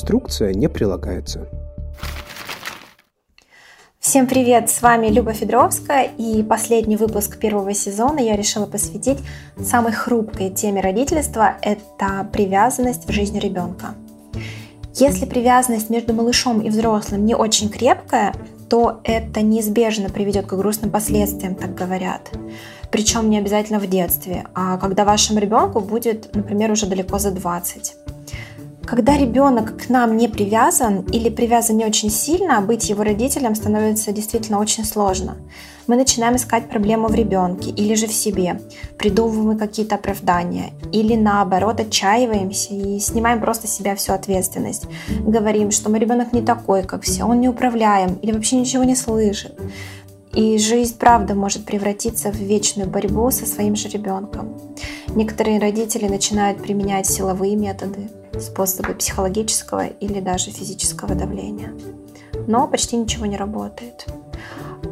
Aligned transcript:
Инструкция 0.00 0.54
не 0.54 0.66
прилагается. 0.66 1.46
Всем 3.98 4.26
привет! 4.26 4.70
С 4.70 4.80
вами 4.80 5.08
Люба 5.08 5.34
Федоровская 5.34 6.08
и 6.16 6.42
последний 6.42 6.96
выпуск 6.96 7.38
первого 7.38 7.74
сезона 7.74 8.18
я 8.18 8.34
решила 8.34 8.64
посвятить 8.64 9.18
самой 9.62 9.92
хрупкой 9.92 10.48
теме 10.48 10.80
родительства– 10.80 11.56
это 11.60 12.26
привязанность 12.32 13.06
в 13.06 13.12
жизни 13.12 13.38
ребенка. 13.40 13.88
Если 14.94 15.26
привязанность 15.26 15.90
между 15.90 16.14
малышом 16.14 16.62
и 16.62 16.70
взрослым 16.70 17.26
не 17.26 17.34
очень 17.34 17.68
крепкая, 17.68 18.32
то 18.70 19.00
это 19.04 19.42
неизбежно 19.42 20.08
приведет 20.08 20.46
к 20.46 20.54
грустным 20.54 20.90
последствиям, 20.90 21.54
так 21.54 21.74
говорят. 21.74 22.30
Причем 22.90 23.28
не 23.28 23.36
обязательно 23.36 23.78
в 23.78 23.86
детстве, 23.86 24.46
а 24.54 24.78
когда 24.78 25.04
вашему 25.04 25.40
ребенку 25.40 25.80
будет, 25.80 26.34
например, 26.34 26.70
уже 26.70 26.86
далеко 26.86 27.18
за 27.18 27.32
20. 27.32 27.96
Когда 28.90 29.16
ребенок 29.16 29.80
к 29.80 29.88
нам 29.88 30.16
не 30.16 30.26
привязан 30.26 31.02
или 31.12 31.28
привязан 31.28 31.76
не 31.76 31.86
очень 31.86 32.10
сильно, 32.10 32.60
быть 32.60 32.90
его 32.90 33.04
родителем 33.04 33.54
становится 33.54 34.10
действительно 34.10 34.58
очень 34.58 34.84
сложно. 34.84 35.36
Мы 35.86 35.94
начинаем 35.94 36.34
искать 36.34 36.68
проблему 36.68 37.06
в 37.06 37.14
ребенке 37.14 37.70
или 37.70 37.94
же 37.94 38.08
в 38.08 38.12
себе, 38.12 38.60
придумываем 38.98 39.56
какие-то 39.56 39.94
оправдания, 39.94 40.72
или 40.90 41.14
наоборот 41.14 41.78
отчаиваемся 41.78 42.74
и 42.74 42.98
снимаем 42.98 43.40
просто 43.40 43.68
с 43.68 43.76
себя 43.76 43.94
всю 43.94 44.12
ответственность. 44.12 44.88
Говорим, 45.20 45.70
что 45.70 45.88
мой 45.88 46.00
ребенок 46.00 46.32
не 46.32 46.42
такой, 46.42 46.82
как 46.82 47.04
все, 47.04 47.22
он 47.22 47.40
не 47.40 47.48
управляем 47.48 48.14
или 48.14 48.32
вообще 48.32 48.56
ничего 48.56 48.82
не 48.82 48.96
слышит. 48.96 49.56
И 50.32 50.58
жизнь, 50.58 50.96
правда, 50.98 51.36
может 51.36 51.64
превратиться 51.64 52.32
в 52.32 52.36
вечную 52.36 52.88
борьбу 52.88 53.30
со 53.30 53.46
своим 53.46 53.76
же 53.76 53.88
ребенком. 53.88 54.60
Некоторые 55.14 55.60
родители 55.60 56.08
начинают 56.08 56.60
применять 56.60 57.06
силовые 57.06 57.54
методы, 57.54 58.10
способы 58.40 58.94
психологического 58.94 59.86
или 59.86 60.20
даже 60.20 60.50
физического 60.50 61.14
давления. 61.14 61.74
Но 62.46 62.66
почти 62.66 62.96
ничего 62.96 63.26
не 63.26 63.36
работает. 63.36 64.06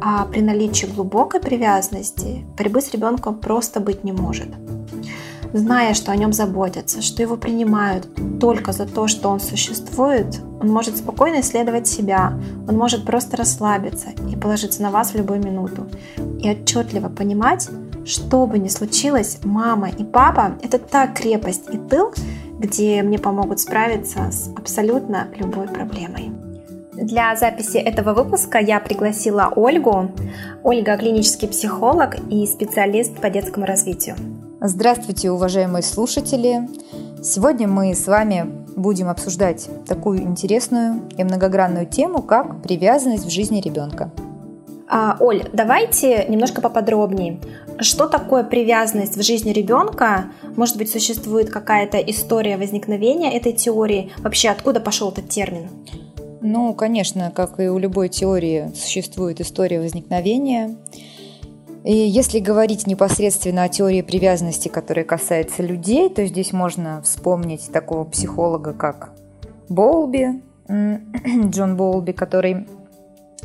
А 0.01 0.25
при 0.25 0.41
наличии 0.41 0.85
глубокой 0.85 1.41
привязанности 1.41 2.45
борьбы 2.57 2.81
с 2.81 2.91
ребенком 2.91 3.39
просто 3.39 3.79
быть 3.79 4.03
не 4.03 4.11
может. 4.11 4.49
Зная, 5.51 5.95
что 5.95 6.11
о 6.11 6.15
нем 6.15 6.31
заботятся, 6.31 7.01
что 7.01 7.23
его 7.23 7.35
принимают 7.35 8.07
только 8.39 8.71
за 8.71 8.85
то, 8.85 9.07
что 9.07 9.29
он 9.29 9.39
существует, 9.39 10.39
он 10.61 10.69
может 10.69 10.97
спокойно 10.97 11.39
исследовать 11.39 11.87
себя, 11.87 12.39
он 12.67 12.77
может 12.77 13.03
просто 13.03 13.35
расслабиться 13.35 14.09
и 14.31 14.35
положиться 14.35 14.83
на 14.83 14.91
вас 14.91 15.11
в 15.11 15.15
любую 15.15 15.43
минуту. 15.43 15.87
И 16.39 16.49
отчетливо 16.51 17.09
понимать, 17.09 17.67
что 18.05 18.45
бы 18.45 18.59
ни 18.59 18.67
случилось, 18.67 19.39
мама 19.43 19.89
и 19.89 20.03
папа– 20.03 20.55
это 20.61 20.77
та 20.77 21.07
крепость 21.07 21.63
и 21.71 21.77
тыл, 21.77 22.13
где 22.59 23.01
мне 23.01 23.17
помогут 23.17 23.59
справиться 23.59 24.31
с 24.31 24.49
абсолютно 24.55 25.27
любой 25.37 25.67
проблемой. 25.67 26.31
Для 26.93 27.33
записи 27.37 27.77
этого 27.77 28.13
выпуска 28.13 28.59
я 28.59 28.81
пригласила 28.81 29.53
Ольгу. 29.55 30.11
Ольга– 30.63 30.97
клинический 30.99 31.47
психолог 31.47 32.17
и 32.29 32.45
специалист 32.45 33.15
по 33.15 33.29
детскому 33.29 33.65
развитию. 33.65 34.15
Здравствуйте, 34.59 35.31
уважаемые 35.31 35.81
слушатели! 35.81 36.67
Сегодня 37.23 37.69
мы 37.69 37.95
с 37.95 38.05
вами 38.07 38.45
будем 38.75 39.07
обсуждать 39.07 39.69
такую 39.87 40.21
интересную 40.21 41.03
и 41.17 41.23
многогранную 41.23 41.85
тему, 41.85 42.21
как 42.21 42.61
привязанность 42.61 43.25
в 43.25 43.29
жизни 43.29 43.61
ребенка. 43.61 44.11
А, 44.91 45.17
Оль, 45.19 45.43
давайте 45.53 46.25
немножко 46.27 46.61
поподробнее. 46.61 47.39
Что 47.77 48.07
такое 48.07 48.43
привязанность 48.43 49.15
в 49.15 49.21
жизни 49.21 49.51
ребенка? 49.51 50.31
Может 50.55 50.77
быть, 50.77 50.89
существует 50.91 51.51
какая-то 51.51 51.99
история 51.99 52.57
возникновения 52.57 53.37
этой 53.37 53.53
теории? 53.53 54.11
Вообще, 54.17 54.49
откуда 54.49 54.79
пошел 54.79 55.11
этот 55.11 55.29
термин? 55.29 55.69
Ну, 56.41 56.73
конечно, 56.73 57.31
как 57.35 57.59
и 57.59 57.67
у 57.67 57.77
любой 57.77 58.09
теории, 58.09 58.71
существует 58.73 59.39
история 59.41 59.79
возникновения. 59.79 60.75
И 61.83 61.93
если 61.93 62.39
говорить 62.39 62.87
непосредственно 62.87 63.63
о 63.63 63.69
теории 63.69 64.01
привязанности, 64.01 64.69
которая 64.69 65.05
касается 65.05 65.61
людей, 65.61 66.09
то 66.09 66.25
здесь 66.25 66.51
можно 66.51 67.03
вспомнить 67.03 67.71
такого 67.71 68.05
психолога, 68.05 68.73
как 68.73 69.11
Болби, 69.69 70.41
Джон 70.67 71.77
Болби, 71.77 72.11
который 72.11 72.65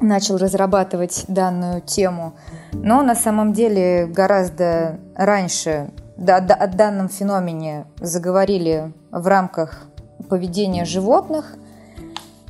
начал 0.00 0.36
разрабатывать 0.36 1.24
данную 1.28 1.80
тему. 1.80 2.34
Но 2.72 3.02
на 3.02 3.14
самом 3.14 3.52
деле 3.52 4.06
гораздо 4.06 4.98
раньше 5.14 5.90
да, 6.16 6.36
о 6.36 6.66
данном 6.66 7.08
феномене 7.08 7.86
заговорили 8.00 8.92
в 9.10 9.26
рамках 9.26 9.86
поведения 10.28 10.84
животных. 10.84 11.56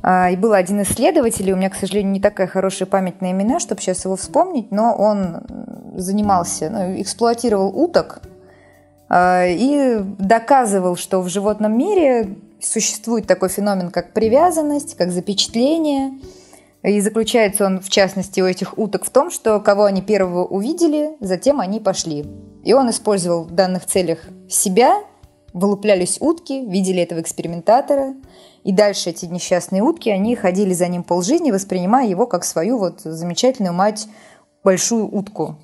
А, 0.01 0.29
и 0.29 0.35
был 0.35 0.53
один 0.53 0.83
исследователь, 0.83 1.51
у 1.51 1.55
меня, 1.55 1.69
к 1.69 1.75
сожалению, 1.75 2.13
не 2.13 2.19
такая 2.19 2.47
хорошая 2.47 2.87
память 2.87 3.21
на 3.21 3.31
имена, 3.31 3.59
чтобы 3.59 3.81
сейчас 3.81 4.05
его 4.05 4.15
вспомнить, 4.15 4.71
но 4.71 4.93
он 4.93 5.41
занимался, 5.95 6.69
ну, 6.69 7.01
эксплуатировал 7.01 7.75
уток 7.75 8.21
а, 9.09 9.45
и 9.47 9.97
доказывал, 10.19 10.95
что 10.95 11.21
в 11.21 11.29
животном 11.29 11.75
мире 11.75 12.37
существует 12.61 13.25
такой 13.25 13.49
феномен, 13.49 13.89
как 13.89 14.13
привязанность, 14.13 14.95
как 14.95 15.11
запечатление– 15.11 16.13
и 16.87 17.01
заключается 17.01 17.65
он, 17.65 17.81
в 17.81 17.89
частности, 17.89 18.41
у 18.41 18.45
этих 18.45 18.77
уток 18.77 19.05
в 19.05 19.09
том, 19.09 19.31
что 19.31 19.59
кого 19.59 19.85
они 19.85 20.01
первого 20.01 20.45
увидели, 20.45 21.17
затем 21.19 21.59
они 21.59 21.79
пошли. 21.79 22.25
И 22.63 22.73
он 22.73 22.89
использовал 22.89 23.43
в 23.43 23.51
данных 23.51 23.85
целях 23.85 24.19
себя, 24.49 25.03
вылуплялись 25.53 26.17
утки, 26.19 26.65
видели 26.65 27.01
этого 27.01 27.21
экспериментатора, 27.21 28.13
и 28.63 28.71
дальше 28.71 29.11
эти 29.11 29.25
несчастные 29.25 29.81
утки, 29.81 30.09
они 30.09 30.35
ходили 30.35 30.73
за 30.73 30.87
ним 30.87 31.03
полжизни, 31.03 31.51
воспринимая 31.51 32.07
его 32.07 32.27
как 32.27 32.43
свою 32.43 32.77
вот 32.77 33.01
замечательную 33.01 33.73
мать, 33.73 34.07
большую 34.63 35.07
утку. 35.15 35.55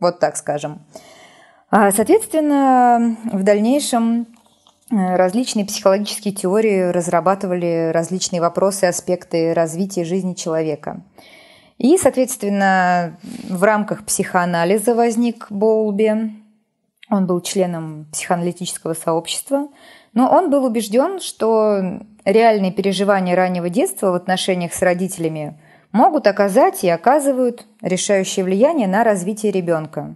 Вот 0.00 0.18
так 0.18 0.36
скажем. 0.36 0.84
А, 1.70 1.90
соответственно, 1.90 3.16
в 3.32 3.42
дальнейшем 3.44 4.26
различные 4.92 5.64
психологические 5.64 6.34
теории 6.34 6.90
разрабатывали 6.90 7.90
различные 7.92 8.40
вопросы, 8.40 8.84
аспекты 8.84 9.54
развития 9.54 10.04
жизни 10.04 10.34
человека. 10.34 11.02
И, 11.78 11.96
соответственно, 11.96 13.18
в 13.48 13.62
рамках 13.62 14.04
психоанализа 14.04 14.94
возник 14.94 15.46
Болби. 15.50 16.32
Он 17.10 17.26
был 17.26 17.40
членом 17.40 18.06
психоаналитического 18.12 18.94
сообщества, 18.94 19.68
но 20.14 20.30
он 20.30 20.50
был 20.50 20.64
убежден, 20.64 21.20
что 21.20 22.00
реальные 22.24 22.72
переживания 22.72 23.34
раннего 23.34 23.68
детства 23.68 24.12
в 24.12 24.14
отношениях 24.14 24.72
с 24.72 24.82
родителями 24.82 25.58
могут 25.90 26.26
оказать 26.26 26.84
и 26.84 26.88
оказывают 26.88 27.66
решающее 27.80 28.44
влияние 28.44 28.88
на 28.88 29.04
развитие 29.04 29.52
ребенка. 29.52 30.14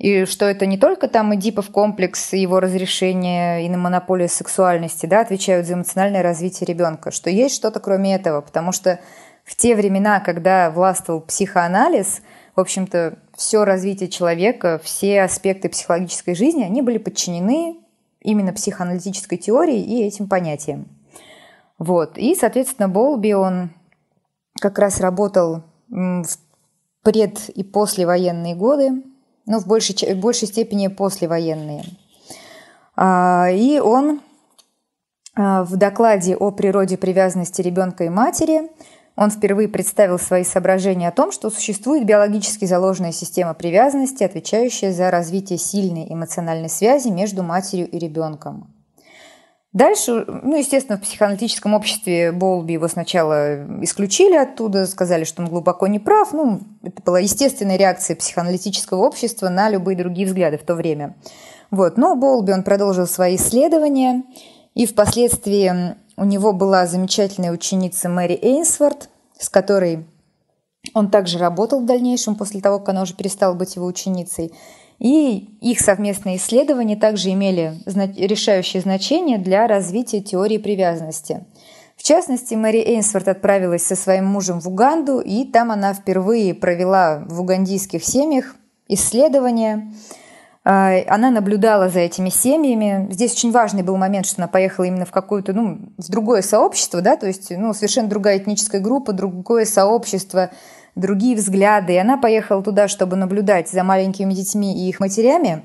И 0.00 0.24
что 0.24 0.46
это 0.46 0.64
не 0.64 0.78
только 0.78 1.08
там 1.08 1.34
Эдипов 1.34 1.68
комплекс, 1.68 2.32
его 2.32 2.58
разрешение 2.58 3.66
и 3.66 3.68
на 3.68 3.76
монополию 3.76 4.30
сексуальности 4.30 5.04
да, 5.04 5.20
отвечают 5.20 5.66
за 5.66 5.74
эмоциональное 5.74 6.22
развитие 6.22 6.66
ребенка, 6.66 7.10
что 7.10 7.28
есть 7.28 7.54
что-то 7.54 7.80
кроме 7.80 8.14
этого, 8.14 8.40
потому 8.40 8.72
что 8.72 8.98
в 9.44 9.54
те 9.56 9.76
времена, 9.76 10.20
когда 10.20 10.70
властвовал 10.70 11.20
психоанализ, 11.20 12.22
в 12.56 12.60
общем-то, 12.60 13.18
все 13.36 13.64
развитие 13.66 14.08
человека, 14.08 14.80
все 14.82 15.20
аспекты 15.20 15.68
психологической 15.68 16.34
жизни, 16.34 16.64
они 16.64 16.80
были 16.80 16.96
подчинены 16.96 17.76
именно 18.22 18.54
психоаналитической 18.54 19.36
теории 19.36 19.82
и 19.82 20.02
этим 20.02 20.28
понятиям. 20.28 20.88
Вот. 21.78 22.16
И, 22.16 22.34
соответственно, 22.34 22.88
Болби, 22.88 23.32
он 23.32 23.68
как 24.62 24.78
раз 24.78 24.98
работал 24.98 25.62
в 25.90 26.24
пред- 27.02 27.50
и 27.50 27.62
послевоенные 27.62 28.54
годы, 28.54 29.02
ну, 29.50 29.58
в 29.58 29.66
большей, 29.66 30.14
в 30.14 30.18
большей 30.18 30.46
степени 30.46 30.86
послевоенные. 30.86 31.84
А, 32.96 33.48
и 33.50 33.80
он 33.80 34.20
а, 35.34 35.64
в 35.64 35.76
докладе 35.76 36.36
о 36.36 36.52
природе 36.52 36.96
привязанности 36.96 37.60
ребенка 37.60 38.04
и 38.04 38.08
матери 38.08 38.70
он 39.16 39.30
впервые 39.30 39.68
представил 39.68 40.18
свои 40.18 40.44
соображения 40.44 41.08
о 41.08 41.12
том, 41.12 41.32
что 41.32 41.50
существует 41.50 42.06
биологически 42.06 42.64
заложенная 42.64 43.12
система 43.12 43.54
привязанности, 43.54 44.22
отвечающая 44.22 44.92
за 44.92 45.10
развитие 45.10 45.58
сильной 45.58 46.06
эмоциональной 46.08 46.70
связи 46.70 47.08
между 47.08 47.42
матерью 47.42 47.88
и 47.90 47.98
ребенком. 47.98 48.69
Дальше, 49.72 50.24
ну, 50.26 50.56
естественно, 50.56 50.98
в 50.98 51.02
психоаналитическом 51.02 51.74
обществе 51.74 52.32
Болби 52.32 52.72
его 52.72 52.88
сначала 52.88 53.64
исключили 53.84 54.34
оттуда, 54.34 54.86
сказали, 54.86 55.22
что 55.22 55.42
он 55.42 55.48
глубоко 55.48 55.86
не 55.86 56.00
прав. 56.00 56.32
Ну, 56.32 56.60
это 56.82 57.00
была 57.02 57.20
естественная 57.20 57.76
реакция 57.76 58.16
психоаналитического 58.16 58.98
общества 58.98 59.48
на 59.48 59.68
любые 59.68 59.96
другие 59.96 60.26
взгляды 60.26 60.58
в 60.58 60.64
то 60.64 60.74
время. 60.74 61.14
Вот. 61.70 61.96
Но 61.98 62.16
Болби, 62.16 62.50
он 62.50 62.64
продолжил 62.64 63.06
свои 63.06 63.36
исследования, 63.36 64.24
и 64.74 64.86
впоследствии 64.86 65.94
у 66.16 66.24
него 66.24 66.52
была 66.52 66.86
замечательная 66.86 67.52
ученица 67.52 68.08
Мэри 68.08 68.38
Эйнсворт, 68.42 69.08
с 69.38 69.48
которой 69.48 70.04
он 70.94 71.10
также 71.10 71.38
работал 71.38 71.80
в 71.80 71.86
дальнейшем, 71.86 72.34
после 72.34 72.60
того, 72.60 72.80
как 72.80 72.90
она 72.90 73.02
уже 73.02 73.14
перестала 73.14 73.54
быть 73.54 73.76
его 73.76 73.86
ученицей. 73.86 74.52
И 75.00 75.56
их 75.62 75.80
совместные 75.80 76.36
исследования 76.36 76.94
также 76.94 77.32
имели 77.32 77.74
решающее 77.86 78.82
значение 78.82 79.38
для 79.38 79.66
развития 79.66 80.20
теории 80.20 80.58
привязанности. 80.58 81.44
В 81.96 82.02
частности, 82.02 82.54
Мэри 82.54 82.78
Эйнсворт 82.78 83.28
отправилась 83.28 83.84
со 83.84 83.96
своим 83.96 84.26
мужем 84.26 84.60
в 84.60 84.68
Уганду, 84.68 85.20
и 85.20 85.44
там 85.44 85.70
она 85.70 85.94
впервые 85.94 86.54
провела 86.54 87.24
в 87.26 87.40
угандийских 87.40 88.04
семьях 88.04 88.56
исследования. 88.88 89.92
А, 90.64 90.92
она 91.08 91.30
наблюдала 91.30 91.88
за 91.88 92.00
этими 92.00 92.28
семьями. 92.28 93.06
Здесь 93.10 93.32
очень 93.32 93.52
важный 93.52 93.82
был 93.82 93.96
момент, 93.96 94.26
что 94.26 94.42
она 94.42 94.48
поехала 94.48 94.84
именно 94.84 95.06
в 95.06 95.10
какое-то, 95.10 95.52
ну, 95.54 95.78
в 95.96 96.10
другое 96.10 96.42
сообщество, 96.42 97.00
да, 97.00 97.16
то 97.16 97.26
есть, 97.26 97.50
ну, 97.50 97.72
совершенно 97.72 98.08
другая 98.08 98.38
этническая 98.38 98.80
группа, 98.80 99.12
другое 99.12 99.64
сообщество, 99.64 100.50
другие 100.94 101.36
взгляды. 101.36 101.94
И 101.94 101.98
она 101.98 102.16
поехала 102.16 102.62
туда, 102.62 102.88
чтобы 102.88 103.16
наблюдать 103.16 103.68
за 103.68 103.84
маленькими 103.84 104.32
детьми 104.32 104.74
и 104.74 104.88
их 104.88 105.00
матерями. 105.00 105.62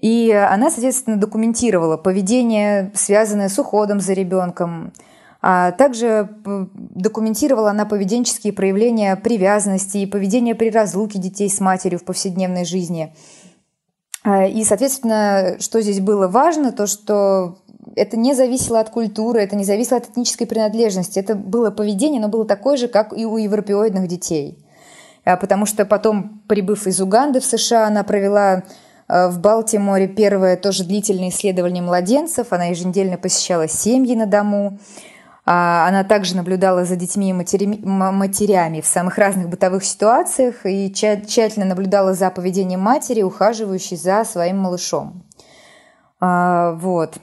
И 0.00 0.30
она, 0.32 0.70
соответственно, 0.70 1.16
документировала 1.16 1.96
поведение, 1.96 2.90
связанное 2.94 3.48
с 3.48 3.58
уходом 3.58 4.00
за 4.00 4.14
ребенком, 4.14 4.92
а 5.42 5.72
также 5.72 6.28
документировала 6.44 7.70
она 7.70 7.86
поведенческие 7.86 8.52
проявления 8.52 9.16
привязанности 9.16 9.98
и 9.98 10.06
поведение 10.06 10.54
при 10.54 10.70
разлуке 10.70 11.18
детей 11.18 11.48
с 11.48 11.60
матерью 11.60 11.98
в 11.98 12.04
повседневной 12.04 12.64
жизни. 12.64 13.14
А, 14.22 14.46
и, 14.46 14.64
соответственно, 14.64 15.56
что 15.60 15.80
здесь 15.80 16.00
было 16.00 16.28
важно, 16.28 16.72
то 16.72 16.86
что 16.86 17.58
это 17.96 18.16
не 18.16 18.34
зависело 18.34 18.80
от 18.80 18.90
культуры, 18.90 19.40
это 19.40 19.56
не 19.56 19.64
зависело 19.64 19.98
от 19.98 20.08
этнической 20.08 20.46
принадлежности. 20.46 21.18
Это 21.18 21.34
было 21.34 21.70
поведение, 21.70 22.20
но 22.20 22.28
было 22.28 22.44
такое 22.44 22.76
же, 22.76 22.88
как 22.88 23.16
и 23.16 23.24
у 23.24 23.36
европеоидных 23.36 24.06
детей. 24.06 24.58
А, 25.24 25.36
потому 25.36 25.66
что 25.66 25.84
потом, 25.84 26.42
прибыв 26.48 26.86
из 26.86 27.00
Уганды 27.00 27.40
в 27.40 27.44
США, 27.44 27.86
она 27.86 28.04
провела 28.04 28.62
а, 29.08 29.28
в 29.28 29.40
Балтиморе 29.40 30.08
первое 30.08 30.56
тоже 30.56 30.84
длительное 30.84 31.30
исследование 31.30 31.82
младенцев. 31.82 32.48
Она 32.52 32.66
еженедельно 32.66 33.16
посещала 33.16 33.68
семьи 33.68 34.14
на 34.14 34.26
дому. 34.26 34.78
А, 35.46 35.88
она 35.88 36.04
также 36.04 36.36
наблюдала 36.36 36.84
за 36.84 36.96
детьми 36.96 37.30
и 37.30 37.32
матерями 37.32 38.80
в 38.80 38.86
самых 38.86 39.18
разных 39.18 39.48
бытовых 39.48 39.84
ситуациях 39.84 40.64
и 40.64 40.92
тщательно 40.92 41.66
наблюдала 41.66 42.14
за 42.14 42.30
поведением 42.30 42.80
матери, 42.80 43.22
ухаживающей 43.22 43.96
за 43.96 44.24
своим 44.24 44.58
малышом. 44.58 45.24
Вот. 46.20 47.14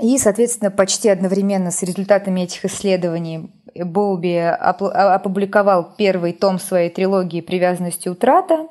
И, 0.00 0.18
соответственно, 0.18 0.70
почти 0.70 1.08
одновременно 1.08 1.70
с 1.70 1.82
результатами 1.82 2.42
этих 2.42 2.64
исследований 2.64 3.50
Болби 3.74 4.36
опубликовал 4.36 5.94
первый 5.96 6.32
том 6.32 6.58
своей 6.58 6.90
трилогии 6.90 7.40
«Привязанность 7.40 8.06
и 8.06 8.10
утрата». 8.10 8.68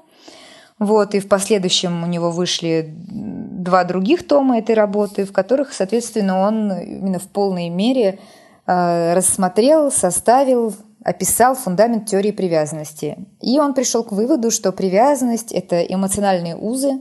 Вот, 0.77 1.16
и 1.16 1.19
в 1.19 1.30
последующем 1.30 2.04
у 2.04 2.07
него 2.07 2.31
вышли 2.31 2.94
два 2.98 3.86
других 3.86 4.27
тома 4.27 4.57
этой 4.57 4.75
работы, 4.75 5.25
в 5.25 5.31
которых, 5.31 5.74
соответственно, 5.74 6.39
он 6.39 6.72
именно 6.72 7.19
в 7.19 7.27
полной 7.30 7.69
мере 7.69 8.19
Э, 8.68 9.13
рассмотрел, 9.13 9.92
составил, 9.92 10.74
описал 11.04 11.56
фундамент 11.56 12.07
теории 12.07 12.31
привязанности. 12.31 13.18
И 13.39 13.60
он 13.60 13.74
пришел 13.75 14.04
к 14.04 14.12
выводу, 14.12 14.50
что 14.50 14.72
привязанность– 14.72 15.51
это 15.54 15.81
эмоциональные 15.83 16.56
узы, 16.56 17.00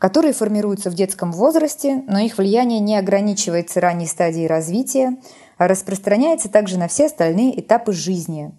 которые 0.00 0.32
формируются 0.32 0.90
в 0.90 0.94
детском 0.94 1.30
возрасте, 1.30 2.02
но 2.08 2.18
их 2.18 2.38
влияние 2.38 2.80
не 2.80 2.96
ограничивается 2.96 3.80
ранней 3.80 4.06
стадией 4.06 4.46
развития, 4.46 5.18
а 5.58 5.68
распространяется 5.68 6.48
также 6.48 6.78
на 6.78 6.88
все 6.88 7.06
остальные 7.06 7.60
этапы 7.60 7.92
жизни. 7.92 8.50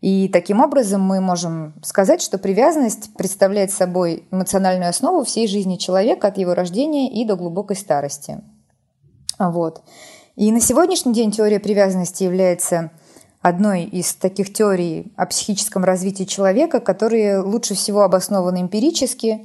И 0.00 0.28
таким 0.28 0.60
образом 0.60 1.02
мы 1.02 1.20
можем 1.20 1.74
сказать, 1.82 2.22
что 2.22 2.38
привязанность 2.38 3.12
представляет 3.16 3.72
собой 3.72 4.22
эмоциональную 4.30 4.88
основу 4.88 5.24
всей 5.24 5.48
жизни 5.48 5.74
человека 5.74 6.28
от 6.28 6.38
его 6.38 6.54
рождения 6.54 7.10
и 7.10 7.24
до 7.24 7.34
глубокой 7.34 7.74
старости. 7.74 8.40
Вот. 9.36 9.82
И 10.36 10.52
на 10.52 10.60
сегодняшний 10.60 11.12
день 11.12 11.32
теория 11.32 11.58
привязанности 11.58 12.22
является 12.22 12.92
одной 13.42 13.82
из 13.82 14.14
таких 14.14 14.52
теорий 14.52 15.12
о 15.16 15.26
психическом 15.26 15.82
развитии 15.82 16.22
человека, 16.22 16.78
которые 16.78 17.40
лучше 17.40 17.74
всего 17.74 18.02
обоснованы 18.02 18.60
эмпирически, 18.60 19.44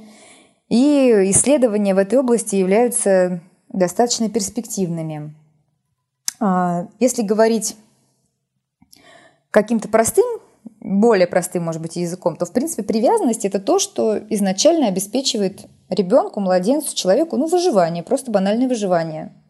и 0.74 1.30
исследования 1.30 1.94
в 1.94 1.98
этой 1.98 2.18
области 2.18 2.56
являются 2.56 3.40
достаточно 3.68 4.28
перспективными. 4.28 5.34
А, 6.40 6.88
если 7.00 7.22
говорить 7.22 7.76
каким-то 9.50 9.88
простым, 9.88 10.24
более 10.80 11.26
простым, 11.26 11.64
может 11.64 11.80
быть, 11.80 11.96
языком, 11.96 12.36
то, 12.36 12.44
в 12.44 12.52
принципе, 12.52 12.82
привязанность– 12.82 13.44
это 13.46 13.60
то, 13.60 13.78
что 13.78 14.18
изначально 14.30 14.88
обеспечивает 14.88 15.66
ребенку, 15.88 16.40
младенцу, 16.40 16.94
человеку, 16.94 17.36
ну, 17.36 17.46
выживание, 17.46 18.02
просто 18.02 18.30
банальное 18.30 18.68
выживание– 18.68 19.32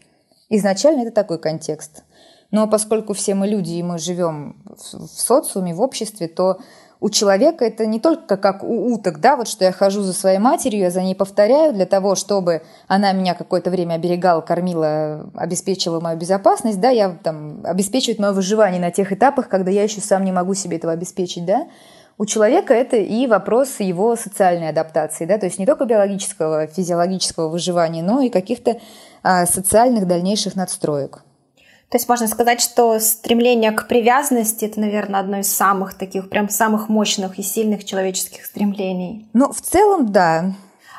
Изначально 0.49 1.03
это 1.03 1.11
такой 1.11 1.39
контекст. 1.39 2.05
Но 2.51 2.69
поскольку 2.69 3.15
все 3.15 3.35
мы 3.35 3.49
люди, 3.49 3.73
и 3.73 3.83
мы 3.83 3.99
живем 3.99 4.63
в 4.67 5.09
социуме, 5.09 5.75
в 5.75 5.81
обществе, 5.81 6.29
то 6.29 6.59
у 7.01 7.11
человека 7.11 7.65
это 7.65 7.87
не 7.87 8.01
только 8.01 8.37
как 8.37 8.63
у 8.65 8.93
уток, 8.95 9.21
да, 9.21 9.37
вот 9.37 9.49
что 9.49 9.65
я 9.65 9.73
хожу 9.73 10.03
за 10.03 10.13
своей 10.13 10.39
матерью, 10.39 10.81
я 10.81 10.91
за 10.91 11.03
ней 11.03 11.15
повторяю 11.15 11.73
для 11.73 11.87
того, 11.87 12.15
чтобы 12.15 12.63
она 12.89 13.13
меня 13.13 13.35
какое-то 13.35 13.71
время 13.71 13.95
оберегала, 13.95 14.41
кормила, 14.41 15.29
обеспечивала 15.35 16.01
мою 16.01 16.19
безопасность, 16.19 16.81
да, 16.81 16.91
я 16.91 17.11
там 17.11 17.61
обеспечивает 17.65 18.19
мое 18.19 18.33
выживание 18.33 18.81
на 18.81 18.91
тех 18.91 19.13
этапах, 19.13 19.49
когда 19.49 19.71
я 19.71 19.83
еще 19.83 20.01
сам 20.01 20.25
не 20.25 20.33
могу 20.33 20.55
себе 20.55 20.77
этого 20.77 20.93
обеспечить, 20.93 21.45
да. 21.45 21.67
У 22.17 22.27
человека 22.27 22.73
это 22.73 22.97
и 22.97 23.27
вопрос 23.27 23.81
его 23.81 24.15
социальной 24.15 24.69
адаптации, 24.69 25.25
да, 25.25 25.37
то 25.37 25.47
есть 25.47 25.59
не 25.59 25.67
только 25.67 25.85
биологического, 25.85 26.69
физиологического 26.69 27.49
выживания, 27.49 28.05
но 28.05 28.21
и 28.21 28.31
каких-то 28.31 28.79
а, 29.23 29.47
социальных 29.47 30.07
дальнейших 30.07 30.55
надстроек. 30.55 31.25
То 31.91 31.97
есть 31.97 32.09
можно 32.09 32.27
сказать, 32.27 32.61
что 32.61 32.99
стремление 32.99 33.71
к 33.71 33.87
привязанности 33.87 34.65
это, 34.65 34.81
наверное, 34.81 35.21
одно 35.21 35.39
из 35.39 35.55
самых 35.55 35.95
таких, 35.95 36.29
прям 36.29 36.49
самых 36.49 36.89
мощных 36.89 37.39
и 37.39 37.43
сильных 37.43 37.85
человеческих 37.85 38.45
стремлений. 38.45 39.29
Ну, 39.33 39.53
в 39.53 39.61
целом, 39.61 40.11
да. 40.11 40.55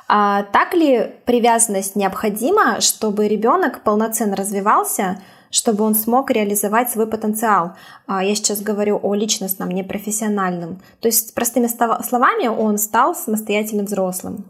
А 0.08 0.44
так 0.44 0.74
ли 0.74 1.14
привязанность 1.26 1.96
необходима, 1.96 2.80
чтобы 2.80 3.28
ребенок 3.28 3.84
полноценно 3.84 4.36
развивался, 4.36 5.22
чтобы 5.50 5.84
он 5.84 5.96
смог 5.96 6.30
реализовать 6.30 6.92
свой 6.92 7.08
потенциал? 7.08 7.74
А 8.06 8.24
я 8.24 8.36
сейчас 8.36 8.62
говорю 8.62 9.00
о 9.02 9.16
личностном, 9.16 9.72
не 9.72 9.84
профессиональном. 9.84 10.82
То 11.00 11.08
есть, 11.08 11.34
простыми 11.34 11.68
словами, 11.68 12.48
он 12.48 12.78
стал 12.78 13.16
самостоятельным 13.16 13.86
взрослым. 13.86 14.46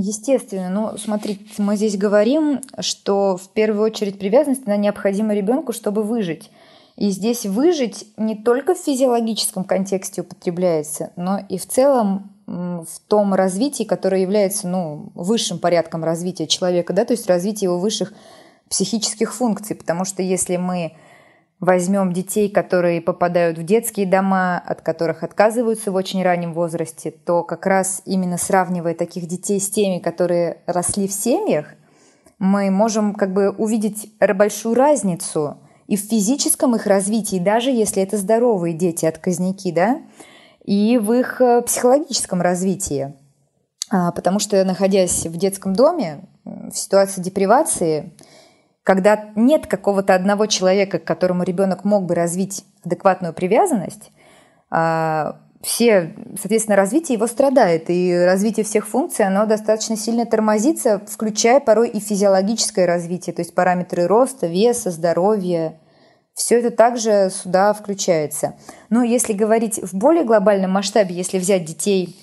Естественно. 0.00 0.70
Но 0.70 0.96
смотрите, 0.96 1.44
мы 1.58 1.74
здесь 1.74 1.96
говорим, 1.96 2.60
что 2.78 3.36
в 3.36 3.48
первую 3.48 3.84
очередь 3.84 4.16
привязанность 4.16 4.62
она 4.64 4.76
необходима 4.76 5.34
ребенку, 5.34 5.72
чтобы 5.72 6.04
выжить. 6.04 6.52
И 6.94 7.10
здесь 7.10 7.44
выжить 7.44 8.06
не 8.16 8.36
только 8.36 8.76
в 8.76 8.78
физиологическом 8.78 9.64
контексте 9.64 10.20
употребляется, 10.20 11.10
но 11.16 11.40
и 11.48 11.58
в 11.58 11.66
целом 11.66 12.30
в 12.46 13.00
том 13.08 13.34
развитии, 13.34 13.82
которое 13.82 14.22
является 14.22 14.68
ну, 14.68 15.10
высшим 15.16 15.58
порядком 15.58 16.04
развития 16.04 16.46
человека, 16.46 16.92
да, 16.92 17.04
то 17.04 17.12
есть 17.12 17.26
развитие 17.26 17.66
его 17.66 17.78
высших 17.80 18.12
психических 18.70 19.34
функций. 19.34 19.74
Потому 19.74 20.04
что 20.04 20.22
если 20.22 20.58
мы 20.58 20.92
возьмем 21.60 22.12
детей, 22.12 22.48
которые 22.48 23.00
попадают 23.00 23.58
в 23.58 23.64
детские 23.64 24.06
дома, 24.06 24.58
от 24.58 24.82
которых 24.82 25.22
отказываются 25.22 25.90
в 25.90 25.96
очень 25.96 26.22
раннем 26.22 26.52
возрасте, 26.52 27.10
то 27.10 27.42
как 27.42 27.66
раз 27.66 28.02
именно 28.04 28.38
сравнивая 28.38 28.94
таких 28.94 29.26
детей 29.26 29.60
с 29.60 29.68
теми, 29.68 29.98
которые 29.98 30.58
росли 30.66 31.08
в 31.08 31.12
семьях, 31.12 31.74
мы 32.38 32.70
можем 32.70 33.14
как 33.14 33.32
бы 33.32 33.50
увидеть 33.50 34.12
большую 34.20 34.74
разницу 34.74 35.58
и 35.88 35.96
в 35.96 36.00
физическом 36.00 36.76
их 36.76 36.86
развитии, 36.86 37.38
даже 37.38 37.70
если 37.70 38.02
это 38.02 38.16
здоровые 38.16 38.74
дети, 38.74 39.06
отказники, 39.06 39.72
да, 39.72 40.02
и 40.64 40.98
в 40.98 41.12
их 41.12 41.40
э, 41.40 41.62
психологическом 41.62 42.42
развитии. 42.42 43.14
А, 43.90 44.12
потому 44.12 44.38
что, 44.38 44.62
находясь 44.64 45.24
в 45.26 45.36
детском 45.36 45.72
доме, 45.72 46.28
в 46.44 46.74
ситуации 46.74 47.22
депривации, 47.22 48.12
когда 48.88 49.32
нет 49.36 49.66
какого-то 49.66 50.14
одного 50.14 50.46
человека, 50.46 50.98
к 50.98 51.04
которому 51.04 51.42
ребенок 51.42 51.84
мог 51.84 52.06
бы 52.06 52.14
развить 52.14 52.64
адекватную 52.86 53.34
привязанность, 53.34 54.12
а, 54.70 55.42
все, 55.60 56.14
соответственно, 56.40 56.74
развитие 56.74 57.16
его 57.16 57.26
страдает, 57.26 57.90
и 57.90 58.16
развитие 58.16 58.64
всех 58.64 58.88
функций, 58.88 59.26
оно 59.26 59.44
достаточно 59.44 59.94
сильно 59.94 60.24
тормозится, 60.24 61.02
включая 61.06 61.60
порой 61.60 61.90
и 61.90 62.00
физиологическое 62.00 62.86
развитие, 62.86 63.34
то 63.34 63.42
есть 63.42 63.54
параметры 63.54 64.06
роста, 64.06 64.46
веса, 64.46 64.90
здоровья. 64.90 65.78
Все 66.32 66.58
это 66.58 66.70
также 66.70 67.30
сюда 67.30 67.74
включается. 67.74 68.54
Но 68.88 69.02
если 69.02 69.34
говорить 69.34 69.78
в 69.82 69.92
более 69.92 70.24
глобальном 70.24 70.70
масштабе, 70.70 71.14
если 71.14 71.38
взять 71.38 71.66
детей 71.66 72.16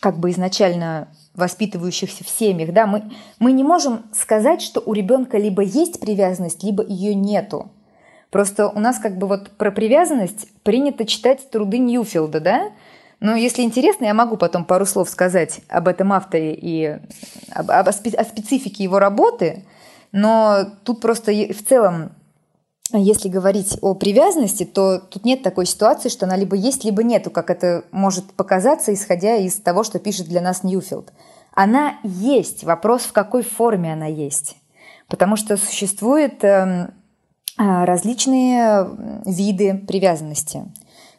как 0.00 0.18
бы 0.18 0.30
изначально 0.30 1.08
воспитывающихся 1.34 2.24
в 2.24 2.28
семьях, 2.28 2.72
да, 2.72 2.86
мы, 2.86 3.10
мы 3.38 3.52
не 3.52 3.64
можем 3.64 4.04
сказать, 4.12 4.62
что 4.62 4.80
у 4.80 4.92
ребенка 4.92 5.38
либо 5.38 5.62
есть 5.62 6.00
привязанность, 6.00 6.62
либо 6.62 6.84
ее 6.84 7.14
нету. 7.14 7.70
Просто 8.30 8.68
у 8.68 8.80
нас 8.80 8.98
как 8.98 9.18
бы 9.18 9.26
вот 9.26 9.50
про 9.52 9.70
привязанность 9.70 10.48
принято 10.62 11.04
читать 11.04 11.50
труды 11.50 11.78
Ньюфилда, 11.78 12.40
да, 12.40 12.72
но 13.20 13.34
если 13.34 13.62
интересно, 13.62 14.04
я 14.04 14.14
могу 14.14 14.36
потом 14.36 14.64
пару 14.64 14.86
слов 14.86 15.08
сказать 15.08 15.60
об 15.68 15.88
этом 15.88 16.12
авторе 16.12 16.54
и 16.54 16.98
об, 17.50 17.70
об, 17.70 17.88
о 17.88 17.92
специфике 17.92 18.84
его 18.84 18.98
работы, 18.98 19.64
но 20.12 20.66
тут 20.84 21.00
просто 21.00 21.32
в 21.32 21.64
целом 21.66 22.12
если 22.98 23.28
говорить 23.28 23.78
о 23.82 23.94
привязанности, 23.94 24.64
то 24.64 24.98
тут 24.98 25.24
нет 25.24 25.42
такой 25.42 25.66
ситуации, 25.66 26.08
что 26.08 26.26
она 26.26 26.36
либо 26.36 26.56
есть, 26.56 26.84
либо 26.84 27.02
нету, 27.02 27.30
как 27.30 27.50
это 27.50 27.84
может 27.92 28.32
показаться, 28.34 28.92
исходя 28.92 29.36
из 29.36 29.54
того, 29.56 29.84
что 29.84 29.98
пишет 29.98 30.28
для 30.28 30.40
нас 30.40 30.62
Ньюфилд. 30.62 31.12
Она 31.52 31.98
есть. 32.02 32.64
Вопрос, 32.64 33.02
в 33.02 33.12
какой 33.12 33.42
форме 33.42 33.92
она 33.92 34.06
есть. 34.06 34.56
Потому 35.08 35.36
что 35.36 35.56
существуют 35.56 36.42
эм, 36.42 36.94
а, 37.56 37.86
различные 37.86 38.88
виды 39.24 39.74
привязанности, 39.74 40.64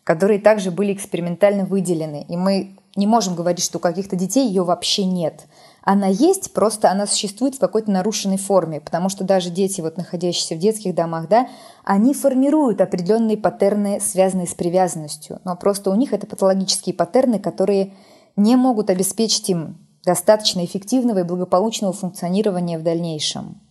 которые 0.03 0.39
также 0.39 0.71
были 0.71 0.93
экспериментально 0.93 1.65
выделены. 1.65 2.25
И 2.27 2.35
мы 2.35 2.75
не 2.95 3.07
можем 3.07 3.35
говорить, 3.35 3.63
что 3.63 3.77
у 3.77 3.81
каких-то 3.81 4.15
детей 4.15 4.47
ее 4.47 4.63
вообще 4.63 5.05
нет. 5.05 5.45
Она 5.81 6.07
есть, 6.07 6.53
просто 6.53 6.89
она 6.89 7.05
существует 7.05 7.55
в 7.55 7.59
какой-то 7.59 7.91
нарушенной 7.91 8.37
форме, 8.37 8.81
потому 8.81 9.09
что 9.09 9.23
даже 9.23 9.49
дети, 9.49 9.81
вот 9.81 9.97
находящиеся 9.97 10.55
в 10.55 10.59
детских 10.59 10.95
домах, 10.95 11.27
да, 11.27 11.47
они 11.83 12.13
формируют 12.13 12.81
определенные 12.81 13.37
паттерны, 13.37 13.99
связанные 13.99 14.47
с 14.47 14.55
привязанностью. 14.55 15.39
Но 15.43 15.55
просто 15.55 15.91
у 15.91 15.95
них 15.95 16.13
это 16.13 16.25
патологические 16.25 16.95
паттерны, 16.95 17.37
которые 17.37 17.93
не 18.35 18.55
могут 18.55 18.89
обеспечить 18.89 19.49
им 19.49 19.77
достаточно 20.03 20.63
эффективного 20.63 21.19
и 21.19 21.23
благополучного 21.23 21.93
функционирования 21.93 22.79
в 22.79 22.83
дальнейшем. 22.83 23.61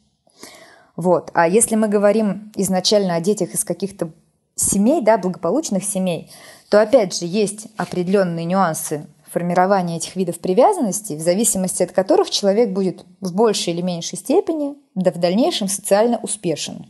Вот. 0.96 1.30
А 1.34 1.48
если 1.48 1.74
мы 1.74 1.88
говорим 1.88 2.52
изначально 2.54 3.16
о 3.16 3.20
детях 3.20 3.54
из 3.54 3.64
каких-то 3.64 4.10
семей, 4.54 5.02
да, 5.02 5.18
благополучных 5.18 5.82
семей, 5.84 6.30
то 6.68 6.80
опять 6.80 7.18
же 7.18 7.26
есть 7.26 7.66
определенные 7.76 8.44
нюансы 8.44 9.06
формирования 9.34 9.96
этих 9.96 10.16
видов 10.16 10.38
привязанности, 10.38 11.14
в 11.14 11.20
зависимости 11.20 11.82
от 11.82 11.92
которых 11.92 12.30
человек 12.30 12.70
будет 12.70 13.04
в 13.20 13.34
большей 13.34 13.74
или 13.74 13.82
меньшей 13.82 14.16
степени, 14.16 14.76
да 14.94 15.10
в 15.10 15.18
дальнейшем 15.18 15.68
социально 15.68 16.18
успешен. 16.18 16.86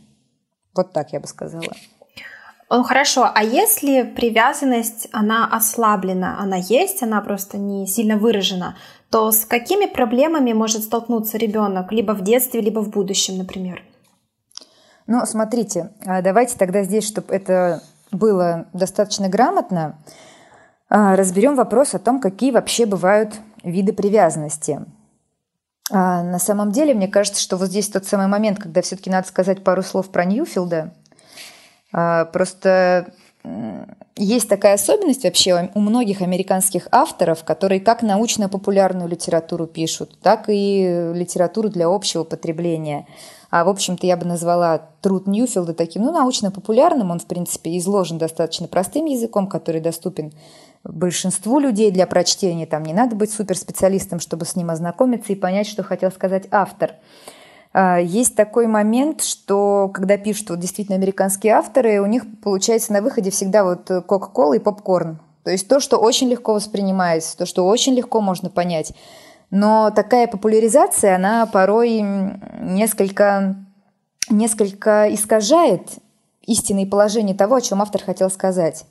Вот 0.75 0.93
так 0.93 1.11
я 1.11 1.19
бы 1.19 1.27
сказала. 1.27 1.65
Хорошо, 2.69 3.29
а 3.33 3.43
если 3.43 4.03
привязанность, 4.03 5.07
она 5.11 5.47
ослаблена, 5.47 6.39
она 6.39 6.57
есть, 6.57 7.03
она 7.03 7.21
просто 7.21 7.57
не 7.57 7.87
сильно 7.87 8.17
выражена, 8.17 8.75
то 9.09 9.31
с 9.31 9.45
какими 9.45 9.85
проблемами 9.85 10.53
может 10.53 10.83
столкнуться 10.83 11.37
ребенок 11.37 11.91
либо 11.91 12.13
в 12.13 12.21
детстве, 12.21 12.61
либо 12.61 12.79
в 12.79 12.89
будущем, 12.89 13.37
например? 13.37 13.83
Ну, 15.07 15.25
смотрите, 15.25 15.91
а 16.05 16.21
давайте 16.21 16.57
тогда 16.57 16.83
здесь, 16.83 17.07
чтобы 17.07 17.33
это 17.33 17.81
было 18.11 18.65
достаточно 18.73 19.29
грамотно, 19.29 19.97
разберем 20.89 21.55
вопрос 21.55 21.93
о 21.93 21.99
том, 21.99 22.19
какие 22.19 22.51
вообще 22.51 22.85
бывают 22.85 23.35
виды 23.63 23.93
привязанности. 23.93 24.81
А 25.91 26.23
на 26.23 26.39
самом 26.39 26.71
деле, 26.71 26.93
мне 26.93 27.07
кажется, 27.07 27.41
что 27.41 27.57
вот 27.57 27.67
здесь 27.69 27.89
тот 27.89 28.05
самый 28.05 28.27
момент, 28.27 28.59
когда 28.59 28.81
все-таки 28.81 29.09
надо 29.09 29.27
сказать 29.27 29.63
пару 29.63 29.83
слов 29.83 30.09
про 30.09 30.25
Ньюфилда. 30.25 30.93
Просто 31.91 33.13
есть 34.15 34.49
такая 34.49 34.73
особенность 34.73 35.23
вообще 35.23 35.69
у 35.75 35.79
многих 35.79 36.21
американских 36.21 36.87
авторов, 36.91 37.43
которые 37.43 37.79
как 37.79 38.01
научно-популярную 38.01 39.07
литературу 39.07 39.67
пишут, 39.67 40.19
так 40.21 40.45
и 40.47 41.11
литературу 41.13 41.69
для 41.69 41.87
общего 41.87 42.23
потребления– 42.23 43.07
а, 43.55 43.63
в 43.63 43.69
общем-то, 43.69 44.05
я 44.05 44.17
бы 44.17 44.25
назвала 44.25 44.89
труд 44.99 45.27
Ньюфилда 45.27 45.73
таким, 45.73 46.03
ну, 46.03 46.11
научно-популярным. 46.11 47.11
Он, 47.11 47.19
в 47.19 47.25
принципе, 47.25 47.77
изложен 47.77 48.17
достаточно 48.17 48.67
простым 48.67 49.05
языком, 49.05 49.47
который 49.47 49.79
доступен 49.79 50.33
большинству 50.85 51.59
людей 51.59 51.91
для 51.91 52.07
прочтения. 52.07 52.65
Там 52.65 52.83
не 52.83 52.93
надо 52.93 53.15
быть 53.15 53.31
суперспециалистом, 53.31 54.19
чтобы 54.19 54.45
с 54.45 54.55
ним 54.55 54.69
ознакомиться 54.69 55.33
и 55.33 55.35
понять, 55.35 55.67
что 55.67 55.83
хотел 55.83 56.11
сказать 56.11 56.47
автор. 56.51 56.93
А, 57.73 57.99
есть 57.99 58.35
такой 58.35 58.67
момент, 58.67 59.21
что 59.21 59.89
когда 59.93 60.17
пишут 60.17 60.51
вот 60.51 60.59
действительно 60.59 60.97
американские 60.97 61.53
авторы, 61.53 61.99
у 61.99 62.05
них 62.05 62.23
получается 62.41 62.93
на 62.93 63.01
выходе 63.01 63.31
всегда 63.31 63.63
вот 63.63 63.87
Кока-Кола 64.07 64.53
и 64.53 64.59
попкорн. 64.59 65.19
То 65.43 65.51
есть 65.51 65.67
то, 65.67 65.79
что 65.79 65.97
очень 65.97 66.29
легко 66.29 66.53
воспринимается, 66.53 67.37
то, 67.37 67.45
что 67.45 67.67
очень 67.67 67.93
легко 67.93 68.21
можно 68.21 68.49
понять. 68.49 68.93
Но 69.51 69.91
такая 69.91 70.27
популяризация, 70.27 71.15
она 71.15 71.45
порой 71.45 72.03
несколько, 72.59 73.55
несколько 74.29 75.13
искажает 75.13 75.81
истинное 76.41 76.85
положение 76.85 77.35
того, 77.35 77.55
о 77.55 77.61
чем 77.61 77.81
автор 77.81 78.01
хотел 78.01 78.29
сказать. 78.29 78.85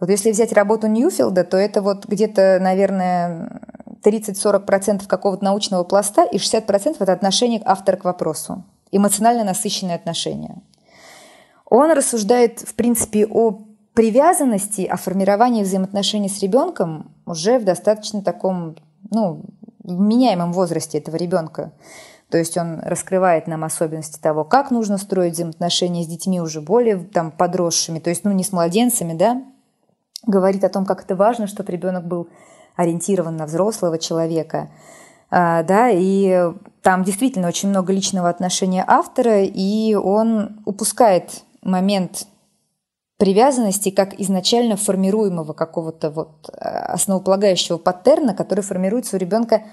Вот 0.00 0.08
если 0.08 0.32
взять 0.32 0.52
работу 0.52 0.86
Ньюфилда, 0.86 1.44
то 1.44 1.58
это 1.58 1.82
вот 1.82 2.06
где-то, 2.06 2.58
наверное, 2.60 3.60
30-40% 4.02 5.06
какого-то 5.06 5.44
научного 5.44 5.84
пласта 5.84 6.24
и 6.24 6.38
60% 6.38 6.96
это 6.98 7.12
отношение 7.12 7.60
автора 7.64 7.96
к 7.96 8.04
вопросу. 8.04 8.64
Эмоционально 8.90 9.44
насыщенное 9.44 9.94
отношение. 9.94 10.62
Он 11.66 11.92
рассуждает, 11.92 12.60
в 12.60 12.74
принципе, 12.74 13.26
о 13.26 13.62
привязанности, 13.92 14.82
о 14.82 14.96
формировании 14.96 15.62
взаимоотношений 15.62 16.28
с 16.28 16.40
ребенком 16.40 17.14
уже 17.26 17.58
в 17.58 17.64
достаточно 17.64 18.22
таком, 18.22 18.76
ну, 19.10 19.42
меняемом 19.84 20.52
возрасте 20.52 20.98
этого 20.98 21.16
ребенка. 21.16 21.72
То 22.30 22.38
есть 22.38 22.56
он 22.56 22.80
раскрывает 22.80 23.46
нам 23.46 23.64
особенности 23.64 24.18
того, 24.20 24.44
как 24.44 24.70
нужно 24.70 24.98
строить 24.98 25.34
взаимоотношения 25.34 26.04
с 26.04 26.06
детьми 26.06 26.40
уже 26.40 26.60
более 26.60 26.96
там, 26.98 27.32
подросшими, 27.32 27.98
то 27.98 28.08
есть 28.08 28.24
ну, 28.24 28.30
не 28.32 28.44
с 28.44 28.52
младенцами, 28.52 29.14
да, 29.14 29.42
говорит 30.26 30.64
о 30.64 30.68
том, 30.68 30.84
как 30.84 31.02
это 31.02 31.16
важно, 31.16 31.46
чтобы 31.46 31.72
ребенок 31.72 32.06
был 32.06 32.28
ориентирован 32.76 33.36
на 33.36 33.46
взрослого 33.46 33.98
человека. 33.98 34.70
А, 35.30 35.62
да, 35.62 35.90
и 35.90 36.52
там 36.82 37.04
действительно 37.04 37.48
очень 37.48 37.68
много 37.68 37.92
личного 37.92 38.28
отношения 38.28 38.84
автора, 38.86 39.42
и 39.42 39.94
он 39.94 40.60
упускает 40.64 41.42
момент 41.62 42.26
привязанности 43.18 43.90
как 43.90 44.18
изначально 44.18 44.76
формируемого 44.76 45.52
какого-то 45.52 46.10
вот 46.10 46.48
э, 46.48 46.66
основополагающего 46.66 47.76
паттерна, 47.76 48.34
который 48.34 48.62
формируется 48.62 49.16
у 49.16 49.18
ребенка 49.18 49.64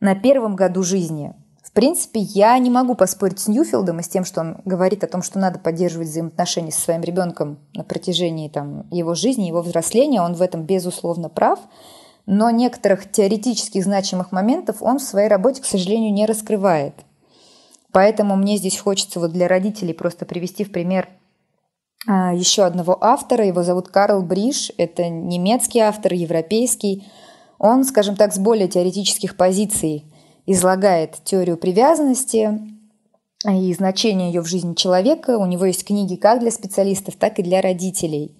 на 0.00 0.14
первом 0.14 0.54
году 0.54 0.84
жизни. 0.84 1.34
Принципе, 1.74 2.20
я 2.20 2.56
не 2.58 2.70
могу 2.70 2.94
поспорить 2.94 3.40
с 3.40 3.48
Ньюфилдом 3.48 3.98
и 3.98 4.02
с 4.04 4.08
тем, 4.08 4.24
что 4.24 4.42
он 4.42 4.58
говорит 4.64 5.02
о 5.02 5.08
том, 5.08 5.22
что 5.22 5.40
надо 5.40 5.58
поддерживать 5.58 6.06
взаимоотношения 6.06 6.70
со 6.70 6.80
своим 6.80 7.02
ребенком 7.02 7.58
на 7.74 7.82
протяжении 7.82 8.48
там, 8.48 8.86
его 8.92 9.14
жизни, 9.14 9.48
его 9.48 9.60
взросления. 9.60 10.22
Он 10.22 10.34
в 10.34 10.42
этом 10.42 10.62
безусловно 10.62 11.28
прав. 11.28 11.58
Но 12.26 12.48
некоторых 12.50 13.10
теоретических 13.10 13.82
значимых 13.82 14.30
моментов 14.30 14.82
он 14.82 15.00
в 15.00 15.02
своей 15.02 15.26
работе, 15.26 15.62
к 15.62 15.66
сожалению, 15.66 16.12
не 16.12 16.26
раскрывает. 16.26 16.94
Поэтому 17.90 18.36
мне 18.36 18.56
здесь 18.56 18.78
хочется 18.78 19.18
вот 19.18 19.32
для 19.32 19.48
родителей 19.48 19.94
просто 19.94 20.26
привести 20.26 20.62
в 20.62 20.70
пример 20.70 21.08
а, 22.06 22.32
еще 22.32 22.62
одного 22.62 22.96
автора. 23.00 23.44
Его 23.44 23.64
зовут 23.64 23.88
Карл 23.88 24.22
Бриш. 24.22 24.70
Это 24.78 25.08
немецкий 25.08 25.80
автор, 25.80 26.14
европейский. 26.14 27.04
Он, 27.58 27.82
скажем 27.82 28.14
так, 28.14 28.32
с 28.32 28.38
более 28.38 28.68
теоретических 28.68 29.36
позиций 29.36 30.04
излагает 30.46 31.18
теорию 31.24 31.56
привязанности 31.56 32.60
и 33.44 33.74
значение 33.74 34.32
ее 34.32 34.40
в 34.40 34.46
жизни 34.46 34.74
человека. 34.74 35.38
У 35.38 35.46
него 35.46 35.64
есть 35.66 35.84
книги 35.84 36.16
как 36.16 36.40
для 36.40 36.50
специалистов, 36.50 37.16
так 37.16 37.38
и 37.38 37.42
для 37.42 37.60
родителей. 37.60 38.34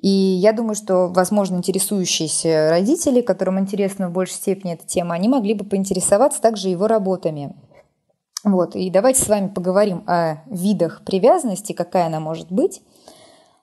И 0.00 0.08
я 0.08 0.52
думаю, 0.52 0.74
что, 0.74 1.08
возможно, 1.08 1.56
интересующиеся 1.56 2.70
родители, 2.70 3.20
которым 3.20 3.60
интересна 3.60 4.08
в 4.08 4.12
большей 4.12 4.34
степени 4.34 4.72
эта 4.72 4.86
тема, 4.86 5.14
они 5.14 5.28
могли 5.28 5.54
бы 5.54 5.64
поинтересоваться 5.64 6.42
также 6.42 6.68
его 6.68 6.88
работами. 6.88 7.54
Вот, 8.42 8.74
и 8.74 8.90
давайте 8.90 9.22
с 9.22 9.28
вами 9.28 9.46
поговорим 9.46 10.02
о 10.08 10.38
видах 10.46 11.02
привязанности, 11.04 11.72
какая 11.72 12.06
она 12.06 12.18
может 12.18 12.50
быть. 12.50 12.82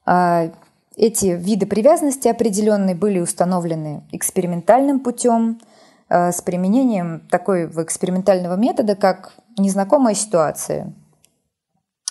А, 0.06 0.52
эти 0.96 1.28
виды 1.28 1.66
привязанности 1.66 2.30
определенные 2.30 2.96
были 2.96 3.20
установлены 3.20 4.04
экспериментальным 4.14 5.02
путем 5.02 5.60
с 6.10 6.42
применением 6.42 7.22
такого 7.30 7.84
экспериментального 7.84 8.56
метода, 8.56 8.96
как 8.96 9.34
незнакомая 9.58 10.16
ситуация. 10.16 10.94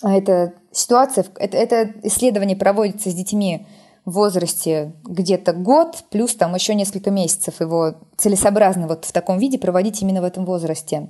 А 0.02 0.16
это 0.16 0.54
ситуация, 0.70 1.24
это, 1.36 1.56
это 1.56 1.92
исследование 2.04 2.56
проводится 2.56 3.10
с 3.10 3.14
детьми 3.14 3.66
в 4.04 4.12
возрасте 4.12 4.92
где-то 5.04 5.52
год, 5.52 6.04
плюс 6.10 6.34
там 6.34 6.54
еще 6.54 6.74
несколько 6.74 7.10
месяцев. 7.10 7.60
Его 7.60 7.94
целесообразно 8.16 8.86
вот 8.86 9.04
в 9.04 9.12
таком 9.12 9.38
виде 9.38 9.58
проводить 9.58 10.00
именно 10.00 10.22
в 10.22 10.24
этом 10.24 10.44
возрасте. 10.44 11.08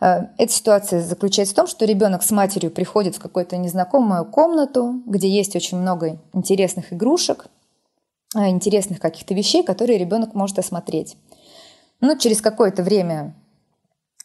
Э, 0.00 0.26
эта 0.36 0.52
ситуация 0.52 1.00
заключается 1.00 1.54
в 1.54 1.56
том, 1.56 1.66
что 1.66 1.84
ребенок 1.84 2.22
с 2.22 2.30
матерью 2.30 2.70
приходит 2.70 3.16
в 3.16 3.20
какую-то 3.20 3.56
незнакомую 3.56 4.24
комнату, 4.24 5.00
где 5.06 5.28
есть 5.28 5.56
очень 5.56 5.78
много 5.78 6.18
интересных 6.34 6.92
игрушек, 6.92 7.46
э, 8.36 8.48
интересных 8.48 9.00
каких-то 9.00 9.32
вещей, 9.32 9.62
которые 9.62 9.98
ребенок 9.98 10.34
может 10.34 10.58
осмотреть. 10.58 11.16
Но 12.00 12.14
через 12.16 12.40
какое-то 12.40 12.82
время 12.82 13.34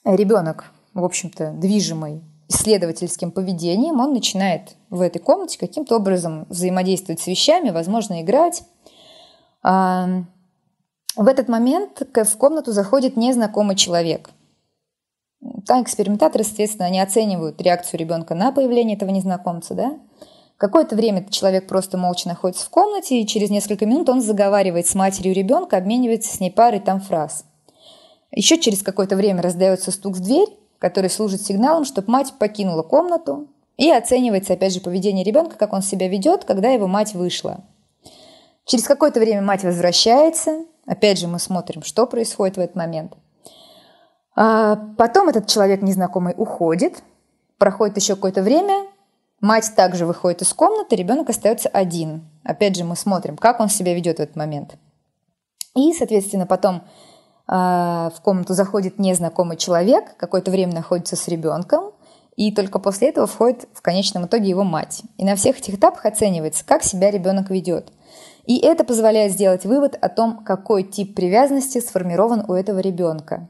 ребенок, 0.04 0.72
в 0.94 1.04
общем-то, 1.04 1.52
движимый 1.52 2.22
исследовательским 2.48 3.32
поведением, 3.32 4.00
он 4.00 4.14
начинает 4.14 4.76
в 4.90 5.02
этой 5.02 5.20
комнате 5.20 5.58
каким-то 5.58 5.96
образом 5.96 6.46
взаимодействовать 6.50 7.20
с 7.20 7.28
вещами, 7.28 7.72
возможно, 7.72 8.22
играть. 8.22 8.64
В 9.64 11.28
этот 11.28 11.48
момент 11.48 12.02
в 12.14 12.38
комнату 12.38 12.72
заходит 12.72 13.18
незнакомый 13.18 13.76
человек. 13.76 14.30
Там 15.66 15.84
экспериментаторы, 15.84 16.44
соответственно, 16.44 16.86
они 16.86 17.00
оценивают 17.00 17.62
реакцию 17.62 18.00
ребенка 18.00 18.36
на 18.36 18.52
появление 18.52 18.96
этого 18.96 19.10
незнакомца, 19.10 19.74
да. 19.74 20.00
Какое-то 20.58 20.96
время 20.96 21.22
этот 21.22 21.32
человек 21.32 21.68
просто 21.68 21.98
молча 21.98 22.28
находится 22.28 22.66
в 22.66 22.70
комнате, 22.70 23.20
и 23.22 23.28
через 23.28 23.50
несколько 23.50 23.86
минут 23.86 24.08
он 24.08 24.22
заговаривает 24.22 24.88
с 24.88 24.96
матерью 24.96 25.34
ребенка, 25.34 25.78
обменивается 25.78 26.34
с 26.34 26.40
ней 26.40 26.52
парой 26.52 26.80
там 26.80 27.02
фраз. 27.02 27.46
Еще 28.36 28.60
через 28.60 28.84
какое-то 28.84 29.16
время 29.16 29.42
раздается 29.42 29.92
стук 29.92 30.18
в 30.18 30.20
дверь, 30.20 30.50
который 30.78 31.10
служит 31.10 31.42
сигналом, 31.42 31.86
чтобы 31.86 32.12
мать 32.12 32.34
покинула 32.38 32.84
комнату, 32.84 33.48
и 33.78 33.90
оценивается, 33.90 34.54
опять 34.54 34.74
же, 34.74 34.82
поведение 34.82 35.24
ребенка, 35.24 35.58
как 35.58 35.74
он 35.74 35.82
себя 35.82 36.08
ведет, 36.08 36.46
когда 36.46 36.70
его 36.70 36.88
мать 36.88 37.14
вышла. 37.14 37.64
Через 38.66 38.86
какое-то 38.86 39.20
время 39.20 39.42
мать 39.42 39.64
возвращается. 39.64 40.66
Опять 40.86 41.20
же, 41.20 41.28
мы 41.28 41.40
смотрим, 41.40 41.84
что 41.84 42.06
происходит 42.08 42.58
в 42.58 42.60
этот 42.60 42.76
момент. 42.76 43.14
А 44.36 44.76
потом 44.98 45.30
этот 45.30 45.48
человек 45.48 45.82
незнакомый 45.82 46.34
уходит. 46.38 47.04
Проходит 47.58 47.98
еще 47.98 48.16
какое-то 48.16 48.42
время. 48.42 48.88
Мать 49.40 49.72
также 49.76 50.06
выходит 50.06 50.42
из 50.42 50.54
комнаты, 50.54 50.96
ребенок 50.96 51.30
остается 51.30 51.70
один. 51.70 52.28
Опять 52.44 52.76
же, 52.76 52.84
мы 52.84 52.96
смотрим, 52.96 53.38
как 53.38 53.60
он 53.60 53.70
себя 53.70 53.94
ведет 53.94 54.18
в 54.18 54.22
этот 54.22 54.36
момент. 54.36 54.76
И, 55.76 55.94
соответственно, 55.94 56.46
потом 56.46 56.82
в 57.48 58.14
комнату 58.24 58.54
заходит 58.54 59.00
незнакомый 59.00 59.58
человек, 59.58 60.18
какое-то 60.18 60.52
время 60.52 60.74
находится 60.74 61.16
с 61.16 61.28
ребенком, 61.28 61.92
и 62.36 62.52
только 62.52 62.80
после 62.80 63.10
этого 63.10 63.28
входит 63.28 63.68
в 63.74 63.82
конечном 63.82 64.26
итоге 64.26 64.50
его 64.50 64.64
мать. 64.64 65.04
И 65.18 65.26
на 65.26 65.36
всех 65.36 65.60
этих 65.60 65.76
этапах 65.76 66.06
оценивается, 66.06 66.66
как 66.66 66.84
себя 66.84 67.12
ребенок 67.12 67.50
ведет. 67.50 67.92
И 68.46 68.60
это 68.60 68.84
позволяет 68.84 69.32
сделать 69.32 69.66
вывод 69.66 69.98
о 70.00 70.10
том, 70.10 70.44
какой 70.44 70.84
тип 70.84 71.16
привязанности 71.16 71.80
сформирован 71.80 72.46
у 72.48 72.54
этого 72.54 72.80
ребенка. 72.80 73.48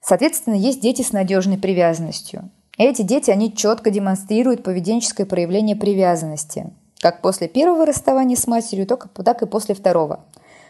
Соответственно, 0.00 0.54
есть 0.54 0.80
дети 0.80 1.02
с 1.02 1.12
надежной 1.12 1.58
привязанностью. 1.58 2.50
Эти 2.78 3.02
дети, 3.02 3.30
они 3.30 3.54
четко 3.54 3.90
демонстрируют 3.90 4.62
поведенческое 4.62 5.26
проявление 5.26 5.76
привязанности, 5.76 6.72
как 7.00 7.22
после 7.22 7.48
первого 7.48 7.86
расставания 7.86 8.36
с 8.36 8.46
матерью, 8.46 8.86
так 8.86 9.42
и 9.42 9.46
после 9.46 9.74
второго. 9.74 10.20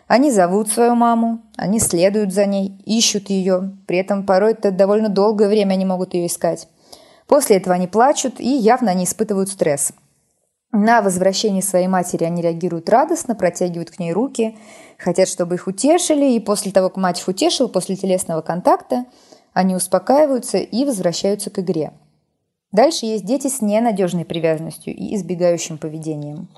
Они 0.06 0.30
зовут 0.30 0.68
свою 0.68 0.94
маму, 0.94 1.40
они 1.56 1.80
следуют 1.80 2.32
за 2.32 2.46
ней, 2.46 2.78
ищут 2.84 3.28
ее, 3.28 3.76
при 3.86 3.98
этом 3.98 4.24
порой 4.24 4.52
это 4.52 4.70
довольно 4.70 5.08
долгое 5.08 5.48
время 5.48 5.74
они 5.74 5.84
могут 5.84 6.14
ее 6.14 6.26
искать. 6.26 6.68
После 7.26 7.56
этого 7.56 7.74
они 7.74 7.88
плачут 7.88 8.38
и 8.38 8.48
явно 8.48 8.92
они 8.92 9.04
испытывают 9.04 9.48
стресс. 9.48 9.92
На 10.70 11.00
возвращение 11.00 11.62
своей 11.62 11.88
матери 11.88 12.24
они 12.24 12.42
реагируют 12.42 12.88
радостно, 12.88 13.34
протягивают 13.34 13.90
к 13.90 13.98
ней 13.98 14.12
руки, 14.12 14.56
хотят, 14.98 15.28
чтобы 15.28 15.56
их 15.56 15.66
утешили, 15.66 16.32
и 16.32 16.40
после 16.40 16.70
того, 16.70 16.88
как 16.88 16.98
мать 16.98 17.20
их 17.20 17.28
утешила, 17.28 17.66
после 17.66 17.96
телесного 17.96 18.42
контакта, 18.42 19.06
они 19.54 19.74
успокаиваются 19.74 20.58
и 20.58 20.84
возвращаются 20.84 21.50
к 21.50 21.58
игре. 21.58 21.92
Дальше 22.72 23.06
есть 23.06 23.24
дети 23.24 23.48
с 23.48 23.62
ненадежной 23.62 24.24
привязанностью 24.24 24.94
и 24.94 25.16
избегающим 25.16 25.78
поведением. 25.78 26.48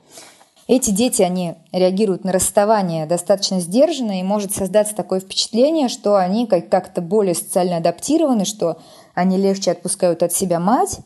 Эти 0.68 0.90
дети, 0.90 1.22
они 1.22 1.54
реагируют 1.72 2.24
на 2.24 2.32
расставание 2.32 3.06
достаточно 3.06 3.58
сдержанно, 3.58 4.20
и 4.20 4.22
может 4.22 4.54
создаться 4.54 4.94
такое 4.94 5.18
впечатление, 5.18 5.88
что 5.88 6.16
они 6.16 6.46
как-то 6.46 7.00
более 7.00 7.34
социально 7.34 7.78
адаптированы, 7.78 8.44
что 8.44 8.76
они 9.14 9.38
легче 9.38 9.70
отпускают 9.70 10.22
от 10.22 10.34
себя 10.34 10.60
мать, 10.60 11.00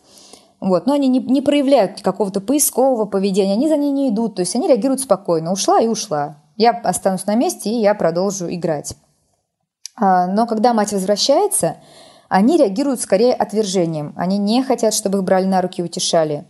вот, 0.58 0.86
но 0.86 0.94
они 0.94 1.06
не, 1.06 1.20
не 1.20 1.40
проявляют 1.40 2.02
какого-то 2.02 2.40
поискового 2.40 3.04
поведения, 3.04 3.52
они 3.52 3.68
за 3.68 3.76
ней 3.76 3.92
не 3.92 4.08
идут, 4.10 4.34
то 4.34 4.40
есть 4.40 4.54
они 4.56 4.66
реагируют 4.66 5.00
спокойно, 5.00 5.52
ушла 5.52 5.80
и 5.80 5.86
ушла. 5.86 6.38
Я 6.56 6.72
останусь 6.72 7.26
на 7.26 7.36
месте, 7.36 7.70
и 7.70 7.80
я 7.80 7.94
продолжу 7.94 8.52
играть. 8.52 8.96
А, 9.96 10.26
но 10.26 10.46
когда 10.48 10.74
мать 10.74 10.92
возвращается, 10.92 11.76
они 12.28 12.56
реагируют 12.56 13.00
скорее 13.00 13.34
отвержением. 13.34 14.12
Они 14.16 14.38
не 14.38 14.62
хотят, 14.62 14.94
чтобы 14.94 15.18
их 15.18 15.24
брали 15.24 15.44
на 15.44 15.60
руки 15.62 15.82
и 15.82 15.84
утешали. 15.84 16.46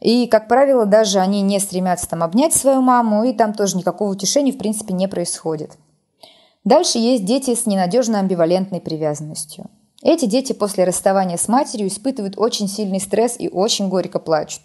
И, 0.00 0.26
как 0.26 0.48
правило, 0.48 0.84
даже 0.84 1.20
они 1.20 1.42
не 1.42 1.58
стремятся 1.58 2.08
там 2.08 2.22
обнять 2.22 2.54
свою 2.54 2.82
маму, 2.82 3.24
и 3.24 3.32
там 3.32 3.54
тоже 3.54 3.76
никакого 3.76 4.10
утешения, 4.10 4.52
в 4.52 4.58
принципе, 4.58 4.92
не 4.92 5.08
происходит. 5.08 5.72
Дальше 6.64 6.98
есть 6.98 7.24
дети 7.24 7.54
с 7.54 7.66
ненадежно 7.66 8.18
амбивалентной 8.18 8.80
привязанностью. 8.80 9.66
Эти 10.02 10.26
дети 10.26 10.52
после 10.52 10.84
расставания 10.84 11.36
с 11.36 11.48
матерью 11.48 11.88
испытывают 11.88 12.36
очень 12.36 12.68
сильный 12.68 13.00
стресс 13.00 13.36
и 13.38 13.48
очень 13.48 13.88
горько 13.88 14.18
плачут. 14.18 14.62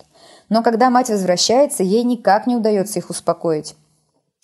Но 0.50 0.62
когда 0.63 0.89
мать 0.89 1.10
возвращается, 1.10 1.84
ей 1.84 2.04
никак 2.04 2.48
не 2.48 2.56
удается 2.56 3.00
их 3.00 3.10
успокоить. 3.10 3.76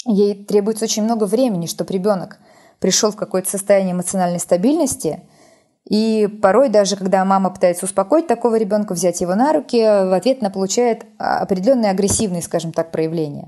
Ей 0.05 0.45
требуется 0.45 0.85
очень 0.85 1.03
много 1.03 1.25
времени, 1.25 1.65
чтобы 1.65 1.93
ребенок 1.93 2.37
пришел 2.79 3.11
в 3.11 3.17
какое-то 3.17 3.49
состояние 3.49 3.93
эмоциональной 3.93 4.39
стабильности– 4.39 5.21
и 5.89 6.27
порой 6.27 6.67
даже, 6.69 6.97
когда 6.97 7.23
мама 7.23 7.49
пытается 7.49 7.85
успокоить 7.85 8.27
такого 8.27 8.55
ребенка, 8.55 8.93
взять 8.93 9.21
его 9.21 9.35
на 9.35 9.53
руки, 9.53 9.79
в 9.79 10.13
ответ 10.13 10.39
она 10.41 10.49
получает 10.49 11.05
определенные 11.17 11.91
агрессивные, 11.91 12.41
скажем 12.41 12.73
так, 12.73 12.91
проявления. 12.91 13.47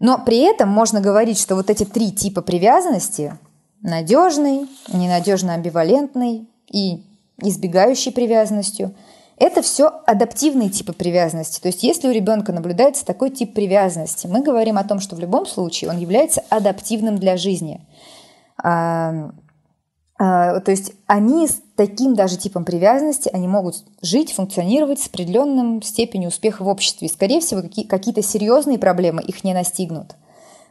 Но 0.00 0.18
при 0.18 0.38
этом 0.38 0.70
можно 0.70 1.00
говорить, 1.00 1.38
что 1.38 1.54
вот 1.54 1.68
эти 1.68 1.84
три 1.84 2.12
типа 2.12 2.40
привязанности– 2.40 3.36
надежный, 3.82 4.66
ненадежно 4.90 5.54
амбивалентный 5.54 6.48
и 6.70 7.04
избегающий 7.38 8.12
привязанностью– 8.12 8.94
это 9.36 9.62
все 9.62 9.92
адаптивные 10.06 10.70
типы 10.70 10.92
привязанности. 10.92 11.60
То 11.60 11.68
есть 11.68 11.82
если 11.82 12.08
у 12.08 12.12
ребенка 12.12 12.52
наблюдается 12.52 13.04
такой 13.04 13.30
тип 13.30 13.52
привязанности, 13.52 14.26
мы 14.26 14.42
говорим 14.42 14.78
о 14.78 14.84
том, 14.84 15.00
что 15.00 15.16
в 15.16 15.20
любом 15.20 15.44
случае 15.44 15.90
он 15.90 15.98
является 15.98 16.42
адаптивным 16.48 17.18
для 17.18 17.36
жизни 17.36 17.80
а, 18.62 19.32
то 20.16 20.64
есть 20.68 20.92
они 21.06 21.48
с 21.48 21.60
таким 21.74 22.14
даже 22.14 22.36
типом 22.36 22.64
привязанности, 22.64 23.30
они 23.32 23.48
могут 23.48 23.84
жить, 24.00 24.32
функционировать 24.32 25.00
с 25.00 25.08
определенным 25.08 25.82
степенью 25.82 26.28
успеха 26.28 26.62
в 26.62 26.68
обществе. 26.68 27.08
И, 27.08 27.12
скорее 27.12 27.40
всего, 27.40 27.62
какие-то 27.62 28.22
серьезные 28.22 28.78
проблемы 28.78 29.22
их 29.22 29.42
не 29.42 29.54
настигнут. 29.54 30.14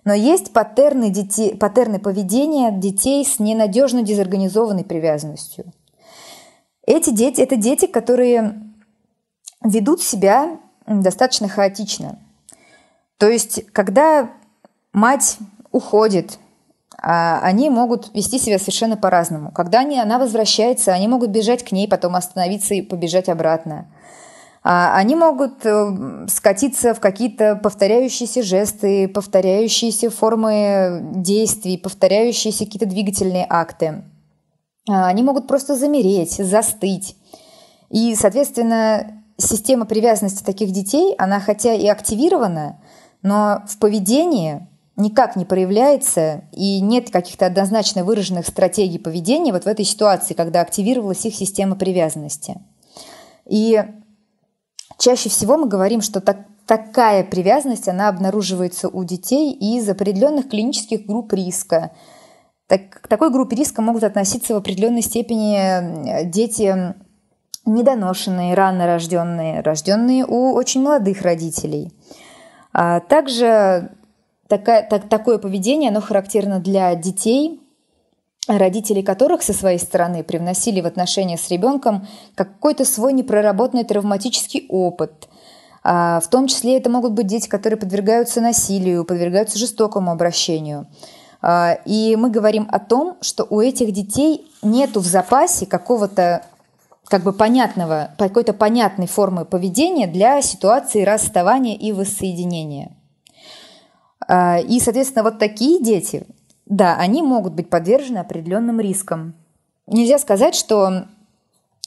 Но 0.05 0.13
есть 0.13 0.51
паттерны, 0.51 1.09
детей, 1.09 1.55
паттерны 1.55 1.99
поведения 1.99 2.71
детей 2.71 3.25
с 3.25 3.39
ненадежно 3.39 4.01
дезорганизованной 4.01 4.83
привязанностью. 4.83 5.65
Эти 6.85 7.09
дети– 7.11 7.41
это 7.41 7.55
дети, 7.55 7.85
которые 7.85 8.61
ведут 9.63 10.01
себя 10.01 10.59
достаточно 10.85 11.47
хаотично. 11.47 12.19
То 13.17 13.29
есть, 13.29 13.65
когда 13.71 14.31
мать 14.91 15.37
уходит, 15.71 16.37
а, 16.37 16.42
они 17.05 17.69
могут 17.69 18.13
вести 18.13 18.39
себя 18.39 18.57
совершенно 18.59 18.95
по-разному. 18.95 19.51
Когда 19.51 19.79
они, 19.79 19.99
она 19.99 20.17
возвращается, 20.17 20.93
они 20.93 21.07
могут 21.07 21.31
бежать 21.31 21.63
к 21.63 21.71
ней, 21.71 21.87
потом 21.87 22.15
остановиться 22.15 22.73
и 22.73 22.81
побежать 22.81 23.27
обратно. 23.27 23.87
А, 24.63 24.95
они 24.95 25.15
могут 25.15 25.65
э, 25.65 26.27
скатиться 26.29 26.93
в 26.93 27.01
какие-то 27.01 27.57
повторяющиеся 27.57 28.41
жесты, 28.43 29.09
повторяющиеся 29.09 30.09
формы 30.09 31.01
действий, 31.15 31.77
повторяющиеся 31.77 32.63
какие-то 32.63 32.85
двигательные 32.85 33.45
акты. 33.49 34.05
А, 34.89 35.07
они 35.07 35.21
могут 35.21 35.47
просто 35.47 35.75
замереть, 35.75 36.37
застыть. 36.37 37.17
И, 37.89 38.15
соответственно, 38.15 39.23
система 39.37 39.85
привязанности 39.85 40.43
таких 40.43 40.71
детей, 40.71 41.13
она 41.17 41.41
хотя 41.41 41.73
и 41.73 41.87
активирована, 41.87 42.79
но 43.21 43.63
в 43.67 43.77
поведении 43.79 44.65
никак 44.95 45.35
не 45.35 45.45
проявляется 45.45 46.43
и 46.51 46.79
нет 46.79 47.09
каких-то 47.09 47.45
однозначно 47.45 48.03
выраженных 48.03 48.47
стратегий 48.47 48.99
поведения 48.99 49.51
вот 49.51 49.63
в 49.63 49.67
этой 49.67 49.85
ситуации, 49.85 50.33
когда 50.33 50.61
активировалась 50.61 51.25
их 51.25 51.35
система 51.35 51.75
привязанности. 51.75 52.61
И 53.47 53.83
чаще 54.99 55.29
всего 55.29 55.57
мы 55.57 55.67
говорим, 55.67 56.01
что 56.01 56.21
так, 56.21 56.45
такая 56.67 57.23
привязанность, 57.23 57.87
она 57.87 58.07
обнаруживается 58.07 58.87
у 58.87 59.03
детей 59.03 59.51
из 59.51 59.89
определенных 59.89 60.49
клинических 60.49 61.05
групп 61.05 61.33
риска. 61.33 61.91
Так, 62.67 63.01
к 63.01 63.07
такой 63.07 63.31
группе 63.31 63.55
риска 63.55 63.81
могут 63.81 64.03
относиться 64.03 64.53
в 64.53 64.57
определенной 64.57 65.01
степени 65.01 66.25
дети 66.25 66.95
недоношенные, 67.65 68.53
рано 68.53 68.85
рожденные, 68.85 69.61
рожденные 69.61 70.25
у 70.25 70.53
очень 70.53 70.81
молодых 70.81 71.21
родителей. 71.21 71.91
А 72.73 72.99
также 72.99 73.91
такая, 74.57 74.87
так, 74.87 75.09
такое 75.09 75.39
поведение, 75.39 75.89
оно 75.89 75.99
характерно 75.99 76.59
для 76.59 76.93
детей, 76.93 77.59
родители 78.47 79.01
которых 79.01 79.41
со 79.41 79.51
своей 79.51 79.79
стороны 79.79 80.23
привносили 80.23 80.79
в 80.79 80.85
отношения 80.85 81.37
с 81.37 81.49
ребенком 81.49 82.07
какой-то 82.35 82.85
свой 82.85 83.13
непроработанный 83.13 83.83
травматический 83.83 84.67
опыт. 84.69 85.27
А, 85.83 86.19
в 86.19 86.27
том 86.27 86.47
числе 86.47 86.77
это 86.77 86.89
могут 86.89 87.13
быть 87.13 87.25
дети, 87.25 87.49
которые 87.49 87.79
подвергаются 87.79 88.41
насилию, 88.41 89.05
подвергаются 89.05 89.57
жестокому 89.57 90.11
обращению. 90.11 90.85
А, 91.41 91.79
и 91.85 92.15
мы 92.15 92.29
говорим 92.29 92.67
о 92.71 92.79
том, 92.79 93.17
что 93.21 93.47
у 93.49 93.59
этих 93.59 93.91
детей 93.91 94.45
нету 94.61 94.99
в 94.99 95.05
запасе 95.05 95.65
какого-то 95.65 96.43
как 97.07 97.23
бы 97.23 97.33
понятного, 97.33 98.11
какой-то 98.19 98.53
понятной 98.53 99.07
формы 99.07 99.45
поведения 99.45 100.05
для 100.05 100.41
ситуации 100.43 101.03
расставания 101.03 101.75
и 101.75 101.91
воссоединения. 101.91 102.91
А, 104.27 104.59
и, 104.59 104.79
соответственно, 104.79 105.23
вот 105.23 105.39
такие 105.39 105.81
дети, 105.81 106.25
да, 106.65 106.95
они 106.95 107.21
могут 107.21 107.53
быть 107.53 107.69
подвержены 107.69 108.19
определенным 108.19 108.79
рискам. 108.79 109.33
Нельзя 109.87 110.17
сказать, 110.19 110.55
что 110.55 111.05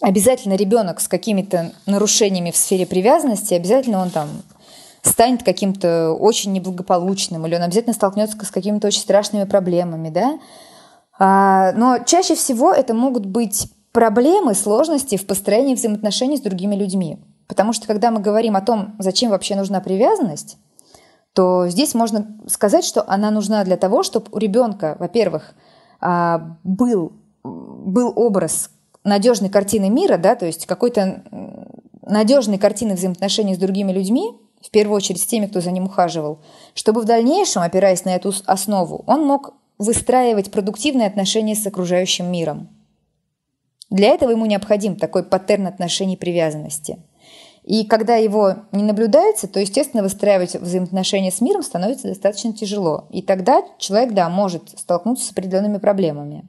обязательно 0.01 0.55
ребенок 0.55 1.01
с 1.01 1.09
какими-то 1.09 1.73
нарушениями 1.87 2.51
в 2.51 2.57
сфере 2.57 2.87
привязанности, 2.87 3.55
обязательно 3.55 4.01
он 4.01 4.11
там 4.11 4.29
станет 5.03 5.43
каким-то 5.43 6.13
очень 6.13 6.53
неблагополучным, 6.53 7.47
или 7.47 7.55
он 7.55 7.63
обязательно 7.63 7.95
столкнется 7.95 8.37
с 8.45 8.51
какими-то 8.51 8.89
очень 8.89 9.01
страшными 9.01 9.45
проблемами, 9.45 10.11
да. 10.11 10.39
А, 11.19 11.73
но 11.73 11.99
чаще 12.05 12.35
всего 12.35 12.73
это 12.73 12.93
могут 12.93 13.25
быть 13.25 13.71
проблемы, 13.93 14.55
сложности 14.55 15.17
в 15.17 15.27
построении 15.27 15.75
взаимоотношений 15.75 16.37
с 16.37 16.43
другими 16.43 16.75
людьми. 16.75 17.19
Потому 17.47 17.73
что 17.73 17.87
когда 17.87 18.11
мы 18.11 18.21
говорим 18.21 18.57
о 18.57 18.61
том, 18.61 18.95
зачем 18.99 19.31
вообще 19.31 19.55
нужна 19.55 19.81
привязанность, 19.81 20.59
то 21.37 21.69
здесь 21.69 21.95
можно 21.95 22.27
сказать, 22.47 22.83
что 22.83 23.05
она 23.07 23.31
нужна 23.31 23.63
для 23.63 23.77
того, 23.77 24.03
чтобы 24.03 24.29
у 24.33 24.39
ребенка, 24.39 24.97
во-первых, 24.99 25.55
а, 26.01 26.57
был, 26.65 27.13
был 27.45 28.11
образ 28.17 28.71
надежной 29.05 29.51
картины 29.51 29.91
мира, 29.91 30.17
да, 30.17 30.35
то 30.35 30.47
есть 30.47 30.65
какой-то 30.65 31.23
надежной 32.01 32.57
картины 32.57 32.95
взаимоотношений 32.95 33.55
с 33.55 33.59
другими 33.59 33.93
людьми, 33.93 34.31
в 34.63 34.71
первую 34.71 34.97
очередь 34.97 35.21
с 35.21 35.27
теми, 35.27 35.45
кто 35.45 35.61
за 35.61 35.73
ним 35.73 35.85
ухаживал, 35.85 36.39
чтобы 36.73 37.03
в 37.03 37.05
дальнейшем, 37.05 37.61
опираясь 37.61 38.07
на 38.07 38.15
эту 38.15 38.33
основу, 38.47 39.05
он 39.07 39.27
мог 39.27 39.53
выстраивать 39.77 40.51
продуктивные 40.51 41.07
отношения 41.07 41.55
с 41.55 41.67
окружающим 41.67 42.33
миром. 42.33 42.71
Для 43.91 44.09
этого 44.09 44.31
ему 44.31 44.47
необходим 44.47 44.97
такой 44.97 45.23
паттерн 45.23 45.67
отношений 45.67 46.17
привязанности. 46.17 46.99
И 47.67 47.85
когда 47.85 48.15
его 48.15 48.55
не 48.71 48.85
наблюдается, 48.85 49.49
то, 49.49 49.59
естественно, 49.59 50.05
выстраивать 50.05 50.55
взаимоотношения 50.55 51.33
с 51.33 51.41
миром 51.41 51.65
становится 51.65 52.07
достаточно 52.07 52.53
тяжело. 52.53 53.09
И 53.11 53.23
тогда 53.23 53.61
человек, 53.79 54.15
да, 54.15 54.31
может 54.31 54.71
столкнуться 54.79 55.27
с 55.27 55.33
определенными 55.33 55.79
проблемами. 55.79 56.49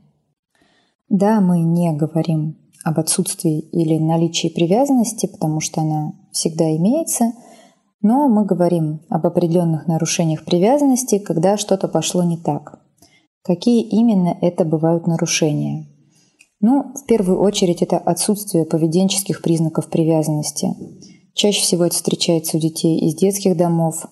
Да, 1.09 1.41
мы 1.41 1.61
не 1.61 1.91
говорим 1.91 2.59
об 2.83 2.99
отсутствии 2.99 3.59
или 3.59 3.97
наличии 3.97 4.49
привязанности, 4.49 5.25
потому 5.25 5.59
что 5.59 5.81
она 5.81 6.13
всегда 6.31 6.65
имеется, 6.75 7.31
но 8.01 8.27
мы 8.27 8.45
говорим 8.45 9.01
об 9.09 9.25
определенных 9.25 9.87
нарушениях 9.87 10.45
привязанности, 10.45 11.17
когда 11.17 11.57
что-то 11.57 11.87
пошло 11.87 12.21
не 12.21 12.37
так. 12.37 12.79
Какие 13.41 13.81
именно 13.81 14.37
это 14.39 14.65
бывают 14.65 15.07
нарушения? 15.07 15.87
Ну, 16.59 16.93
в 16.95 17.05
первую 17.05 17.39
очередь, 17.39 17.81
это 17.81 17.97
отсутствие 17.97 18.65
поведенческих 18.65 19.41
признаков 19.41 19.89
привязанности. 19.89 20.69
Чаще 21.33 21.61
всего 21.61 21.85
это 21.85 21.95
встречается 21.95 22.57
у 22.57 22.59
детей 22.59 22.99
из 22.99 23.15
детских 23.15 23.55
домов, 23.55 24.07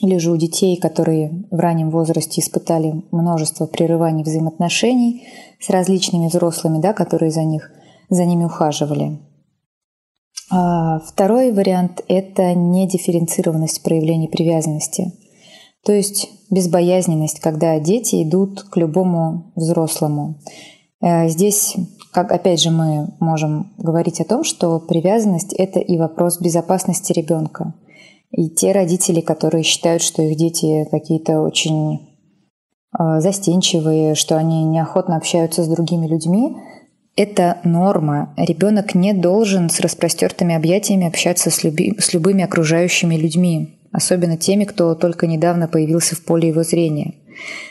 или 0.00 0.16
же 0.16 0.30
у 0.30 0.36
детей, 0.36 0.76
которые 0.76 1.44
в 1.50 1.58
раннем 1.58 1.90
возрасте 1.90 2.40
испытали 2.40 3.04
множество 3.10 3.66
прерываний 3.66 4.22
взаимоотношений 4.22 5.26
с 5.60 5.68
различными 5.68 6.28
взрослыми, 6.28 6.80
да, 6.80 6.94
которые 6.94 7.30
за, 7.30 7.44
них, 7.44 7.70
за 8.08 8.24
ними 8.24 8.44
ухаживали. 8.44 9.18
А 10.50 11.00
второй 11.00 11.52
вариант– 11.52 12.02
это 12.08 12.54
недифференцированность 12.54 13.82
проявлений 13.82 14.28
привязанности. 14.28 15.12
То 15.84 15.92
есть 15.92 16.28
безбоязненность, 16.50 17.40
когда 17.40 17.78
дети 17.78 18.22
идут 18.22 18.62
к 18.62 18.76
любому 18.76 19.52
взрослому. 19.54 20.40
Э, 21.00 21.28
здесь, 21.28 21.76
как 22.12 22.32
опять 22.32 22.60
же, 22.60 22.70
мы 22.70 23.08
можем 23.20 23.72
говорить 23.78 24.20
о 24.20 24.24
том, 24.24 24.44
что 24.44 24.78
привязанность– 24.78 25.52
это 25.58 25.80
и 25.80 25.98
вопрос 25.98 26.40
безопасности 26.40 27.12
ребенка. 27.12 27.74
И 28.30 28.48
те 28.48 28.72
родители, 28.72 29.20
которые 29.20 29.64
считают, 29.64 30.02
что 30.02 30.22
их 30.22 30.36
дети 30.36 30.86
какие-то 30.90 31.40
очень 31.40 32.18
э, 32.98 33.20
застенчивые, 33.20 34.14
что 34.14 34.36
они 34.36 34.64
неохотно 34.64 35.16
общаются 35.16 35.64
с 35.64 35.68
другими 35.68 36.06
людьми, 36.06 36.56
это 37.16 37.58
норма. 37.64 38.32
Ребенок 38.36 38.94
не 38.94 39.12
должен 39.12 39.68
с 39.68 39.80
распростертыми 39.80 40.54
объятиями 40.54 41.06
общаться 41.06 41.50
с, 41.50 41.64
люби, 41.64 41.94
с 41.98 42.14
любыми 42.14 42.44
окружающими 42.44 43.16
людьми, 43.16 43.80
особенно 43.92 44.36
теми, 44.36 44.64
кто 44.64 44.94
только 44.94 45.26
недавно 45.26 45.66
появился 45.66 46.14
в 46.14 46.24
поле 46.24 46.48
его 46.48 46.62
зрения. 46.62 47.14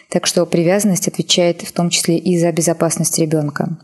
Так 0.10 0.26
что 0.26 0.46
привязанность 0.46 1.08
отвечает 1.08 1.62
в 1.62 1.72
том 1.72 1.90
числе 1.90 2.18
и 2.18 2.38
за 2.40 2.52
безопасность 2.52 3.20
ребенка. 3.20 3.78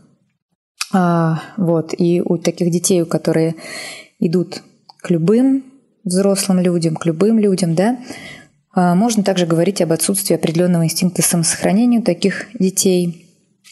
А, 0.92 1.40
вот. 1.56 1.94
И 1.96 2.20
у 2.20 2.38
таких 2.38 2.70
детей, 2.70 3.02
у 3.02 3.06
которые 3.06 3.54
идут 4.18 4.62
к 4.98 5.10
любым 5.10 5.64
взрослым 6.04 6.60
людям, 6.60 6.96
к 6.96 7.06
любым 7.06 7.38
людям, 7.38 7.74
да, 7.74 7.98
а, 8.72 8.94
можно 8.94 9.22
также 9.22 9.46
говорить 9.46 9.80
об 9.80 9.92
отсутствии 9.92 10.34
определенного 10.34 10.84
инстинкта 10.84 11.22
самосохранения 11.22 12.00
у 12.00 12.02
таких 12.02 12.46
детей. 12.58 13.26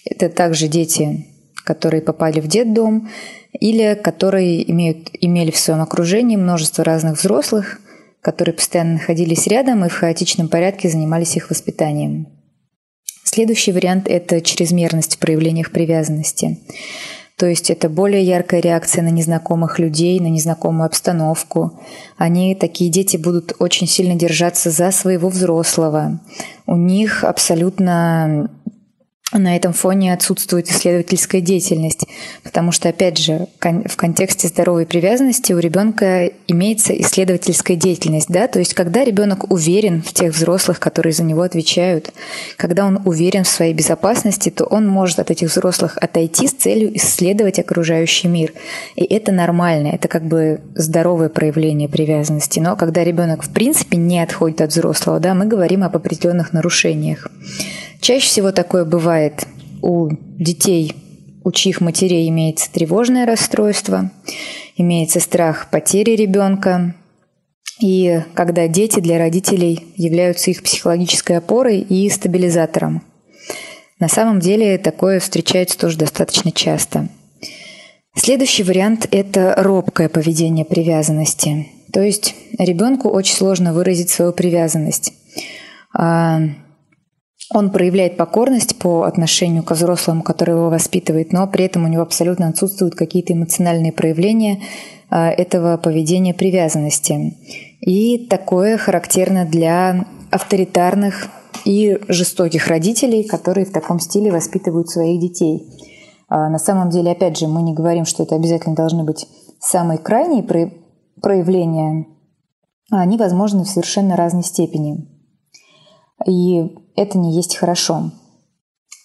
Это 0.05 0.29
также 0.29 0.69
дети, 0.69 1.27
которые 1.65 2.03
попали 2.03 2.41
в 2.41 2.47
детдом 2.47 3.09
или 3.53 3.95
которые 3.95 4.71
имеют, 4.71 5.11
имели 5.13 5.51
в 5.51 5.59
своем 5.59 5.81
окружении 5.81 6.37
множество 6.37 6.85
разных 6.85 7.19
взрослых, 7.19 7.81
которые 8.25 8.55
постоянно 8.55 8.95
находились 8.95 9.47
рядом 9.47 9.85
и 9.85 9.91
в 9.91 9.95
хаотичном 9.95 10.49
порядке 10.49 10.89
занимались 10.89 11.37
их 11.37 11.51
воспитанием. 11.51 12.27
Следующий 13.23 13.71
вариант– 13.71 14.07
это 14.09 14.41
чрезмерность 14.41 15.17
в 15.17 15.19
проявлениях 15.19 15.71
привязанности. 15.71 16.59
То 17.37 17.47
есть 17.47 17.69
это 17.69 17.91
более 17.91 18.23
яркая 18.23 18.61
реакция 18.61 19.03
на 19.03 19.11
незнакомых 19.11 19.79
людей, 19.79 20.19
на 20.21 20.29
незнакомую 20.29 20.87
обстановку. 20.87 21.79
Они, 22.17 22.55
такие 22.55 22.91
дети, 22.91 23.19
будут 23.19 23.57
очень 23.59 23.87
сильно 23.87 24.15
держаться 24.15 24.71
за 24.71 24.91
своего 24.91 25.29
взрослого. 25.29 26.21
У 26.67 26.77
них 26.77 27.25
абсолютно 27.25 28.51
на 29.39 29.57
этом 29.57 29.73
фоне 29.73 30.13
отсутствует 30.13 30.69
исследовательская 30.69 31.41
деятельность, 31.41 32.07
потому 32.43 32.73
что, 32.73 32.89
опять 32.89 33.19
же, 33.19 33.49
в 33.61 33.97
контексте 33.97 34.49
здоровой 34.49 34.87
привязанности 34.87 35.53
у 35.53 35.59
ребенка 35.59 36.31
имеется 36.47 36.93
исследовательская 37.01 37.77
деятельность, 37.77 38.29
да, 38.29 38.49
то 38.49 38.59
есть 38.59 38.75
когда 38.75 39.05
ребенок 39.05 39.51
уверен 39.51 40.03
в 40.03 40.13
тех 40.13 40.35
взрослых, 40.35 40.81
которые 40.81 41.13
за 41.13 41.23
него 41.25 41.43
отвечают, 41.43 42.13
когда 42.57 42.87
он 42.87 43.01
уверен 43.05 43.45
в 43.45 43.49
своей 43.49 43.75
безопасности, 43.75 44.51
то 44.51 44.65
он 44.65 44.87
может 44.87 45.19
от 45.19 45.31
этих 45.31 45.51
взрослых 45.51 45.99
отойти 45.99 46.47
с 46.47 46.53
целью 46.53 46.97
исследовать 46.97 47.59
окружающий 47.59 48.29
мир. 48.29 48.53
И 48.97 49.05
это 49.05 49.33
нормально, 49.33 49.89
это 49.89 50.09
как 50.09 50.25
бы 50.25 50.61
здоровое 50.75 51.29
проявление 51.29 51.89
привязанности. 51.89 52.61
Но 52.61 52.77
когда 52.77 53.05
ребенок 53.05 53.43
в 53.43 53.51
принципе 53.51 53.97
не 53.97 54.21
отходит 54.21 54.61
от 54.61 54.71
взрослого, 54.71 55.21
да, 55.21 55.35
мы 55.35 55.47
говорим 55.47 55.83
об 55.85 55.97
определенных 55.97 56.53
нарушениях. 56.53 57.29
Чаще 58.05 58.27
всего 58.27 58.53
такое 58.53 58.85
бывает 58.85 59.47
у 59.81 60.11
детей, 60.39 60.93
у 61.43 61.51
чьих 61.53 61.81
матерей 61.81 62.29
имеется 62.29 62.71
тревожное 62.71 63.25
расстройство, 63.25 64.11
имеется 64.77 65.21
страх 65.21 65.71
потери 65.71 66.11
ребенка, 66.11 66.95
и 67.81 68.21
когда 68.35 68.69
дети 68.69 69.01
для 69.01 69.17
родителей 69.17 69.87
являются 69.97 70.51
их 70.51 70.63
психологической 70.63 71.39
опорой 71.39 71.79
и 71.81 72.11
стабилизатором. 72.11 73.03
На 73.99 74.09
самом 74.09 74.39
деле 74.39 74.77
такое 74.77 75.19
встречается 75.19 75.79
тоже 75.79 75.97
достаточно 75.97 76.53
часто. 76.53 77.09
Следующий 78.15 78.65
вариант– 78.65 79.09
это 79.13 79.55
робкое 79.57 80.11
поведение 80.11 80.67
привязанности. 80.67 81.69
То 81.91 82.03
есть 82.03 82.35
ребенку 82.59 83.09
очень 83.09 83.35
сложно 83.35 83.73
выразить 83.73 84.11
свою 84.11 84.35
привязанность. 84.35 85.15
Он 87.53 87.71
проявляет 87.71 88.17
покорность 88.17 88.79
по 88.79 89.03
отношению 89.03 89.63
к 89.63 89.73
взрослому, 89.73 90.23
который 90.23 90.55
его 90.55 90.71
воспитывает, 90.71 91.33
но 91.33 91.47
при 91.47 91.67
этом 91.67 91.85
у 91.85 91.89
него 91.89 92.03
абсолютно 92.03 92.49
отсутствуют 92.49 92.95
какие-то 92.95 93.35
эмоциональные 93.35 93.93
проявления 93.93 94.63
а, 95.11 95.31
этого 95.31 95.77
поведения 95.77 96.33
привязанности. 96.33 97.37
И 97.81 98.27
такое 98.29 98.79
характерно 98.79 99.45
для 99.45 100.07
авторитарных 100.31 101.29
и 101.65 101.99
жестоких 102.09 102.69
родителей, 102.69 103.25
которые 103.25 103.67
в 103.67 103.73
таком 103.73 104.01
стиле 104.01 104.33
воспитывают 104.33 104.89
своих 104.89 105.21
детей. 105.21 105.69
А, 106.29 106.49
на 106.49 106.59
самом 106.59 106.91
деле, 106.91 107.13
опять 107.13 107.39
же, 107.39 107.47
мы 107.47 107.63
не 107.63 107.75
говорим, 107.75 108.07
что 108.07 108.23
это 108.23 108.37
обязательно 108.37 108.75
должны 108.75 109.05
быть 109.05 109.27
самые 109.61 109.99
крайние 109.99 110.43
проявления, 111.21 112.07
а 112.91 113.01
они 113.01 113.19
возможны 113.19 113.65
в 113.65 113.69
совершенно 113.69 114.17
разной 114.17 114.45
степени. 114.45 115.14
И 116.27 116.75
это 116.97 117.19
не 117.19 117.33
есть 117.33 117.57
хорошо. 117.57 118.11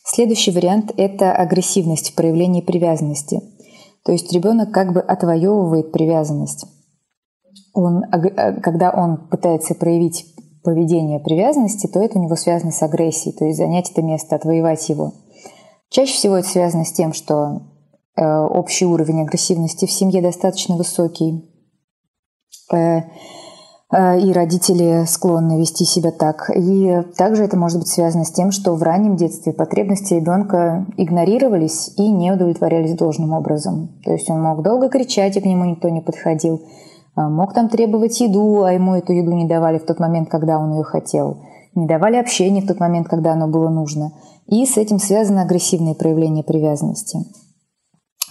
Следующий 0.05 0.51
вариант– 0.51 0.91
это 0.97 1.33
агрессивность 1.33 2.11
в 2.11 2.15
проявлении 2.15 2.61
привязанности. 2.61 3.41
То 4.03 4.11
есть 4.11 4.31
ребенок 4.33 4.71
как 4.71 4.93
бы 4.93 5.01
отвоевывает 5.01 5.91
привязанность. 5.91 6.65
Он, 7.73 8.03
э, 8.03 8.59
когда 8.61 8.91
он 8.91 9.27
пытается 9.29 9.75
проявить 9.75 10.25
поведение 10.63 11.19
привязанности, 11.19 11.87
то 11.87 11.99
это 11.99 12.17
у 12.17 12.23
него 12.23 12.35
связано 12.35 12.71
с 12.71 12.81
агрессией, 12.81 13.35
то 13.35 13.45
есть 13.45 13.57
занять 13.57 13.91
это 13.91 14.01
место, 14.01 14.35
отвоевать 14.35 14.87
его. 14.89 15.13
Чаще 15.89 16.13
всего 16.13 16.37
это 16.37 16.47
связано 16.47 16.85
с 16.85 16.91
тем, 16.91 17.13
что 17.13 17.61
э, 18.15 18.23
общий 18.23 18.85
уровень 18.85 19.21
агрессивности 19.21 19.85
в 19.85 19.91
семье 19.91 20.21
достаточно 20.21 20.75
высокий. 20.75 21.49
Э, 22.71 23.01
и 23.91 24.31
родители 24.31 25.05
склонны 25.07 25.59
вести 25.59 25.83
себя 25.83 26.11
так. 26.11 26.51
И 26.55 27.01
также 27.17 27.43
это 27.43 27.57
может 27.57 27.79
быть 27.79 27.87
связано 27.87 28.23
с 28.23 28.31
тем, 28.31 28.51
что 28.51 28.75
в 28.75 28.83
раннем 28.83 29.15
детстве 29.15 29.51
потребности 29.51 30.13
ребенка 30.13 30.85
игнорировались 30.97 31.93
и 31.97 32.07
не 32.11 32.31
удовлетворялись 32.31 32.93
должным 32.93 33.33
образом. 33.33 33.89
То 34.05 34.11
есть 34.11 34.29
он 34.29 34.43
мог 34.43 34.61
долго 34.61 34.89
кричать, 34.89 35.37
и 35.37 35.41
к 35.41 35.45
нему 35.45 35.65
никто 35.65 35.89
не 35.89 36.01
подходил. 36.01 36.61
Э, 37.17 37.27
мог 37.29 37.53
там 37.53 37.67
требовать 37.67 38.19
еду, 38.21 38.61
а 38.61 38.73
ему 38.73 38.93
эту 38.93 39.11
еду 39.11 39.31
не 39.31 39.47
давали 39.47 39.79
в 39.79 39.85
тот 39.85 39.99
момент, 39.99 40.29
когда 40.29 40.59
он 40.59 40.71
ее 40.73 40.83
хотел. 40.83 41.37
Не 41.73 41.87
давали 41.87 42.17
общение 42.17 42.63
в 42.63 42.67
тот 42.67 42.79
момент, 42.79 43.07
когда 43.07 43.33
оно 43.33 43.47
было 43.47 43.69
нужно. 43.69 44.11
И 44.45 44.67
с 44.67 44.77
этим 44.77 44.99
связано 44.99 45.41
агрессивное 45.41 45.95
проявление 45.95 46.43
привязанности. 46.43 47.17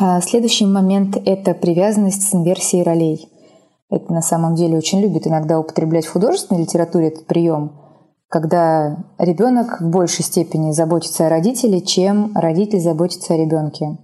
А 0.01 0.21
следующий 0.21 0.67
момент– 0.67 1.21
это 1.27 1.55
привязанность 1.55 2.23
с 2.23 2.33
инверсией 2.33 2.85
ролей– 2.85 3.29
это 3.91 4.13
на 4.13 4.23
самом 4.23 4.55
деле 4.55 4.77
очень 4.77 5.01
любит 5.01 5.27
иногда 5.27 5.59
употреблять 5.59 6.07
в 6.07 6.13
художественной 6.13 6.63
литературе 6.63 7.09
этот 7.09 7.27
прием, 7.27 7.73
когда 8.29 9.05
ребенок 9.19 9.81
в 9.81 9.89
большей 9.89 10.25
степени 10.25 10.73
заботится 10.73 11.27
о 11.27 11.31
родителе, 11.31 11.81
чем 11.81 12.33
родитель 12.35 12.81
заботится 12.81 13.35
о 13.35 13.39
ребенке. 13.39 13.99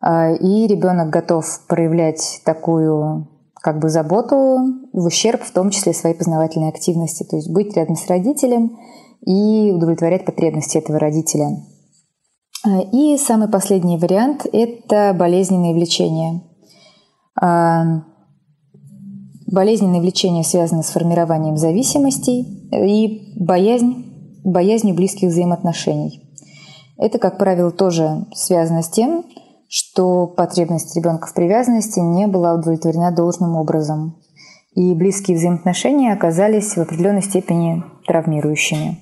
А, 0.00 0.32
и 0.32 0.66
ребенок 0.66 1.10
готов 1.10 1.44
проявлять 1.68 2.40
такую 2.44 3.28
как 3.62 3.78
бы 3.78 3.88
заботу 3.88 4.58
в 4.92 5.06
ущерб 5.06 5.42
в 5.42 5.52
том 5.52 5.70
числе 5.70 5.92
своей 5.92 6.14
познавательной 6.14 6.68
активности, 6.68 7.24
то 7.24 7.36
есть 7.36 7.50
быть 7.50 7.76
рядом 7.76 7.96
с 7.96 8.06
родителем 8.08 8.76
и 9.24 9.72
удовлетворять 9.72 10.24
потребности 10.24 10.78
этого 10.78 10.98
родителя. 10.98 11.50
А, 12.64 12.80
и 12.80 13.16
самый 13.18 13.48
последний 13.48 13.98
вариант– 13.98 14.46
это 14.52 15.14
болезненные 15.16 15.74
влечения. 15.74 16.42
Болезненные 19.46 20.00
влечения 20.00 20.42
связаны 20.42 20.82
с 20.82 20.90
формированием 20.90 21.56
зависимостей 21.56 22.68
и 22.72 23.32
боязнь, 23.36 24.40
боязнью 24.44 24.94
близких 24.94 25.28
взаимоотношений. 25.28 26.22
Это, 26.98 27.18
как 27.18 27.38
правило, 27.38 27.70
тоже 27.70 28.26
связано 28.34 28.82
с 28.82 28.88
тем, 28.88 29.24
что 29.68 30.26
потребность 30.26 30.96
ребенка 30.96 31.26
в 31.28 31.34
привязанности 31.34 32.00
не 32.00 32.26
была 32.26 32.54
удовлетворена 32.54 33.12
должным 33.12 33.56
образом. 33.56 34.16
И 34.74 34.94
близкие 34.94 35.36
взаимоотношения 35.36 36.12
оказались 36.12 36.76
в 36.76 36.78
определенной 36.78 37.22
степени 37.22 37.82
травмирующими. 38.06 38.98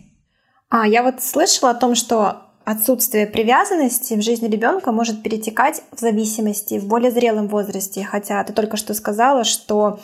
А 0.69 0.87
я 0.87 1.03
вот 1.03 1.23
слышала 1.23 1.71
о 1.71 1.75
том, 1.75 1.95
что 1.95 2.37
отсутствие 2.65 3.27
привязанности 3.27 4.15
в 4.15 4.23
жизни 4.23 4.49
ребенка 4.49 4.93
может 4.93 5.23
перетекать 5.23 5.83
в 5.93 6.01
зависимости 6.01 6.79
в 6.79 6.87
более 6.87 7.11
зрелом 7.11 7.49
возрасте. 7.49 8.05
Хотя 8.05 8.43
ты 8.45 8.53
только 8.53 8.77
что 8.77 8.95
сказала, 8.95 9.45
что 9.45 10.01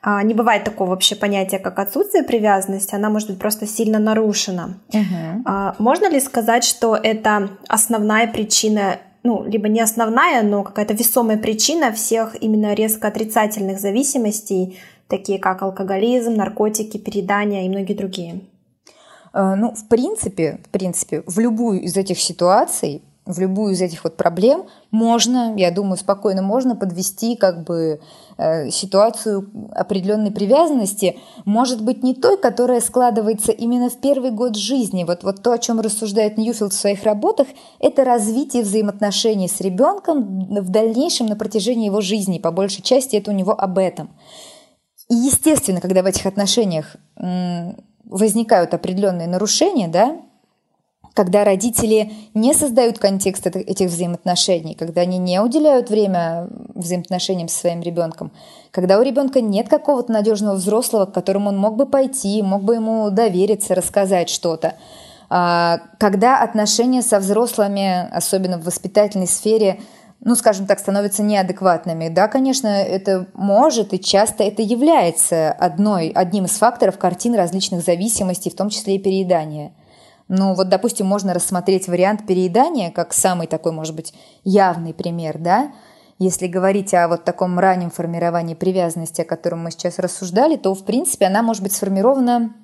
а, 0.00 0.22
не 0.22 0.34
бывает 0.34 0.64
такого 0.64 0.90
вообще 0.90 1.16
понятия, 1.16 1.58
как 1.58 1.78
отсутствие 1.78 2.22
привязанности, 2.22 2.94
она 2.94 3.10
может 3.10 3.30
быть 3.30 3.38
просто 3.38 3.66
сильно 3.66 3.98
нарушена. 3.98 4.74
Угу. 4.92 5.52
Можно 5.78 6.08
ли 6.08 6.20
сказать, 6.20 6.64
что 6.64 6.94
это 6.96 7.50
основная 7.68 8.26
причина 8.26 8.98
ну, 9.24 9.42
либо 9.42 9.68
не 9.68 9.80
основная, 9.80 10.42
но 10.42 10.62
какая-то 10.62 10.92
весомая 10.92 11.38
причина 11.38 11.90
всех 11.92 12.36
именно 12.42 12.74
резко 12.74 13.08
отрицательных 13.08 13.80
зависимостей, 13.80 14.78
такие 15.08 15.38
как 15.38 15.62
алкоголизм, 15.62 16.34
наркотики, 16.34 16.98
передания 16.98 17.64
и 17.64 17.70
многие 17.70 17.94
другие. 17.94 18.40
Э, 19.34 19.54
ну, 19.56 19.74
в 19.74 19.88
принципе, 19.88 20.60
в 20.64 20.68
принципе, 20.70 21.22
в 21.26 21.38
любую 21.38 21.82
из 21.82 21.96
этих 21.96 22.20
ситуаций, 22.20 23.02
в 23.26 23.38
любую 23.40 23.72
из 23.72 23.80
этих 23.80 24.04
вот 24.04 24.18
проблем 24.18 24.66
можно, 24.90 25.54
я 25.56 25.70
думаю, 25.70 25.96
спокойно 25.96 26.42
можно 26.42 26.76
подвести 26.76 27.36
как 27.36 27.64
бы 27.64 28.00
э, 28.36 28.70
ситуацию 28.70 29.50
определенной 29.72 30.30
привязанности, 30.30 31.18
может 31.46 31.82
быть, 31.82 32.02
не 32.02 32.14
той, 32.14 32.36
которая 32.36 32.82
складывается 32.82 33.50
именно 33.50 33.88
в 33.88 33.96
первый 33.96 34.30
год 34.30 34.56
жизни. 34.56 35.04
Вот, 35.04 35.24
вот 35.24 35.42
то, 35.42 35.52
о 35.52 35.58
чем 35.58 35.80
рассуждает 35.80 36.36
Ньюфилд 36.36 36.74
в 36.74 36.78
своих 36.78 37.02
работах, 37.04 37.48
это 37.80 38.04
развитие 38.04 38.62
взаимоотношений 38.62 39.48
с 39.48 39.58
ребенком 39.60 40.46
в 40.60 40.68
дальнейшем 40.68 41.26
на 41.26 41.36
протяжении 41.36 41.86
его 41.86 42.02
жизни. 42.02 42.38
По 42.38 42.52
большей 42.52 42.82
части 42.82 43.16
это 43.16 43.30
у 43.30 43.34
него 43.34 43.58
об 43.58 43.78
этом. 43.78 44.10
И 45.08 45.14
естественно, 45.14 45.80
когда 45.80 46.02
в 46.02 46.06
этих 46.06 46.26
отношениях 46.26 46.96
возникают 48.06 48.74
определенные 48.74 49.28
нарушения, 49.28 49.88
да, 49.88 50.16
когда 51.14 51.44
родители 51.44 52.12
не 52.34 52.54
создают 52.54 52.98
контекст 52.98 53.46
этих 53.46 53.88
взаимоотношений, 53.88 54.74
когда 54.74 55.02
они 55.02 55.18
не 55.18 55.40
уделяют 55.40 55.88
время 55.88 56.48
взаимоотношениям 56.74 57.48
со 57.48 57.60
своим 57.60 57.80
ребенком, 57.82 58.32
когда 58.72 58.98
у 58.98 59.02
ребенка 59.02 59.40
нет 59.40 59.68
какого-то 59.68 60.12
надежного 60.12 60.56
взрослого, 60.56 61.06
к 61.06 61.14
которому 61.14 61.50
он 61.50 61.56
мог 61.56 61.76
бы 61.76 61.86
пойти, 61.86 62.42
мог 62.42 62.64
бы 62.64 62.74
ему 62.74 63.10
довериться, 63.10 63.76
рассказать 63.76 64.28
что-то, 64.28 64.74
а, 65.30 65.80
когда 65.98 66.42
отношения 66.42 67.02
со 67.02 67.20
взрослыми, 67.20 68.08
особенно 68.10 68.58
в 68.58 68.64
воспитательной 68.64 69.28
сфере, 69.28 69.80
ну, 70.24 70.34
скажем 70.34 70.66
так, 70.66 70.78
становятся 70.78 71.22
неадекватными. 71.22 72.08
Да, 72.08 72.28
конечно, 72.28 72.66
это 72.66 73.26
может 73.34 73.92
и 73.92 74.00
часто 74.00 74.42
это 74.42 74.62
является 74.62 75.52
одной, 75.52 76.08
одним 76.08 76.46
из 76.46 76.52
факторов 76.52 76.98
картин 76.98 77.34
различных 77.34 77.84
зависимостей, 77.84 78.50
в 78.50 78.56
том 78.56 78.70
числе 78.70 78.96
и 78.96 78.98
переедания. 78.98 79.72
Ну, 80.28 80.54
вот, 80.54 80.70
допустим, 80.70 81.06
можно 81.06 81.34
рассмотреть 81.34 81.88
вариант 81.88 82.26
переедания 82.26 82.90
как 82.90 83.12
самый 83.12 83.46
такой, 83.46 83.72
может 83.72 83.94
быть, 83.94 84.14
явный 84.42 84.94
пример, 84.94 85.36
да, 85.38 85.72
если 86.18 86.46
говорить 86.46 86.94
о 86.94 87.08
вот 87.08 87.24
таком 87.24 87.58
раннем 87.58 87.90
формировании 87.90 88.54
привязанности, 88.54 89.20
о 89.20 89.26
котором 89.26 89.64
мы 89.64 89.72
сейчас 89.72 89.98
рассуждали, 89.98 90.56
то, 90.56 90.74
в 90.74 90.84
принципе, 90.84 91.26
она 91.26 91.42
может 91.42 91.62
быть 91.62 91.72
сформирована 91.72 92.54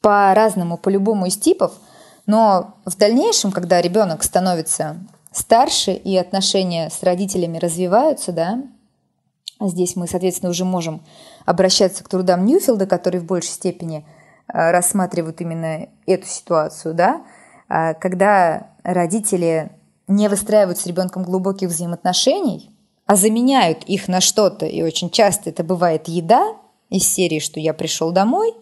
по-разному, 0.00 0.76
по 0.76 0.88
любому 0.88 1.26
из 1.26 1.36
типов, 1.36 1.72
но 2.26 2.74
в 2.84 2.96
дальнейшем, 2.96 3.52
когда 3.52 3.80
ребенок 3.80 4.24
становится 4.24 4.96
старше 5.38 5.92
и 5.92 6.16
отношения 6.16 6.90
с 6.90 7.02
родителями 7.02 7.58
развиваются, 7.58 8.32
да, 8.32 8.62
а 9.58 9.68
здесь 9.68 9.96
мы, 9.96 10.06
соответственно, 10.06 10.50
уже 10.50 10.64
можем 10.64 11.02
обращаться 11.44 12.04
к 12.04 12.08
трудам 12.08 12.44
Ньюфилда, 12.44 12.86
который 12.86 13.20
в 13.20 13.24
большей 13.24 13.50
степени 13.50 14.06
э, 14.52 14.70
рассматривают 14.70 15.40
именно 15.40 15.88
эту 16.06 16.26
ситуацию, 16.26 16.94
да, 16.94 17.22
а 17.68 17.94
когда 17.94 18.68
родители 18.82 19.70
не 20.06 20.28
выстраивают 20.28 20.78
с 20.78 20.86
ребенком 20.86 21.22
глубоких 21.22 21.68
взаимоотношений, 21.68 22.70
а 23.06 23.16
заменяют 23.16 23.84
их 23.84 24.08
на 24.08 24.20
что-то, 24.20 24.66
и 24.66 24.82
очень 24.82 25.10
часто 25.10 25.50
это 25.50 25.64
бывает 25.64 26.08
еда 26.08 26.56
из 26.88 27.06
серии, 27.06 27.40
что 27.40 27.60
я 27.60 27.74
пришел 27.74 28.12
домой, 28.12 28.54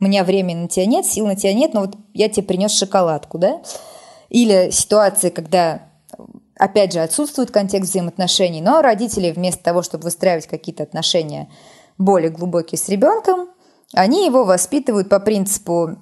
у 0.00 0.04
меня 0.04 0.24
времени 0.24 0.62
на 0.62 0.68
тебя 0.68 0.86
нет, 0.86 1.06
сил 1.06 1.26
на 1.26 1.36
тебя 1.36 1.54
нет, 1.54 1.74
но 1.74 1.82
вот 1.82 1.96
я 2.12 2.28
тебе 2.28 2.46
принес 2.46 2.72
шоколадку, 2.72 3.38
да, 3.38 3.62
или 4.28 4.70
ситуация, 4.70 5.30
когда 5.30 5.82
опять 6.58 6.92
же, 6.92 7.00
отсутствует 7.00 7.50
контекст 7.50 7.90
взаимоотношений, 7.90 8.60
но 8.60 8.82
родители 8.82 9.30
вместо 9.30 9.62
того, 9.62 9.82
чтобы 9.82 10.04
выстраивать 10.04 10.46
какие-то 10.46 10.82
отношения 10.82 11.48
более 11.98 12.30
глубокие 12.30 12.78
с 12.78 12.88
ребенком, 12.88 13.48
они 13.92 14.26
его 14.26 14.44
воспитывают 14.44 15.08
по 15.08 15.20
принципу, 15.20 15.96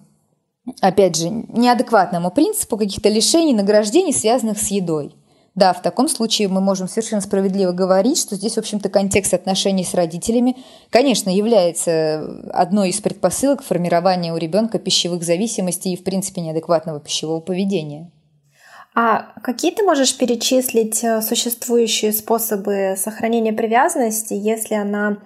опять 0.80 1.16
же, 1.16 1.28
неадекватному 1.30 2.30
принципу 2.30 2.76
каких-то 2.76 3.08
лишений, 3.08 3.52
награждений, 3.52 4.12
связанных 4.12 4.58
с 4.58 4.68
едой. 4.68 5.14
Да, 5.54 5.74
в 5.74 5.82
таком 5.82 6.08
случае 6.08 6.48
мы 6.48 6.62
можем 6.62 6.88
совершенно 6.88 7.20
справедливо 7.20 7.72
говорить, 7.72 8.18
что 8.18 8.36
здесь, 8.36 8.54
в 8.54 8.58
общем-то, 8.58 8.88
контекст 8.88 9.34
отношений 9.34 9.84
с 9.84 9.92
родителями, 9.92 10.56
конечно, 10.88 11.28
является 11.28 12.48
одной 12.54 12.88
из 12.88 13.00
предпосылок 13.02 13.62
формирования 13.62 14.32
у 14.32 14.38
ребенка 14.38 14.78
пищевых 14.78 15.22
зависимостей 15.22 15.92
и, 15.92 15.96
в 15.96 16.04
принципе, 16.04 16.40
неадекватного 16.40 17.00
пищевого 17.00 17.40
поведения. 17.40 18.10
А 18.94 19.32
какие 19.42 19.72
ты 19.72 19.82
можешь 19.84 20.16
перечислить 20.18 21.02
э, 21.02 21.22
существующие 21.22 22.12
способы 22.12 22.94
сохранения 22.98 23.52
привязанности, 23.52 24.34
если 24.34 24.74
она 24.74 25.18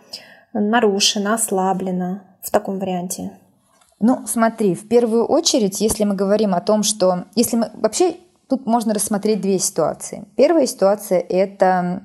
нарушена, 0.52 1.35
ослаблена 1.35 2.22
в 2.42 2.50
таком 2.50 2.79
варианте? 2.79 3.33
Ну, 3.98 4.24
смотри, 4.26 4.74
в 4.74 4.88
первую 4.88 5.24
очередь, 5.24 5.81
если 5.81 6.05
мы 6.05 6.14
говорим 6.14 6.55
о 6.55 6.61
том, 6.61 6.83
что... 6.83 7.24
Если 7.35 7.57
мы... 7.57 7.70
Вообще, 7.74 8.16
тут 8.48 8.66
можно 8.66 8.94
рассмотреть 8.94 9.40
две 9.40 9.59
ситуации. 9.59 10.26
Первая 10.37 10.66
ситуация– 10.66 11.18
это 11.29 12.05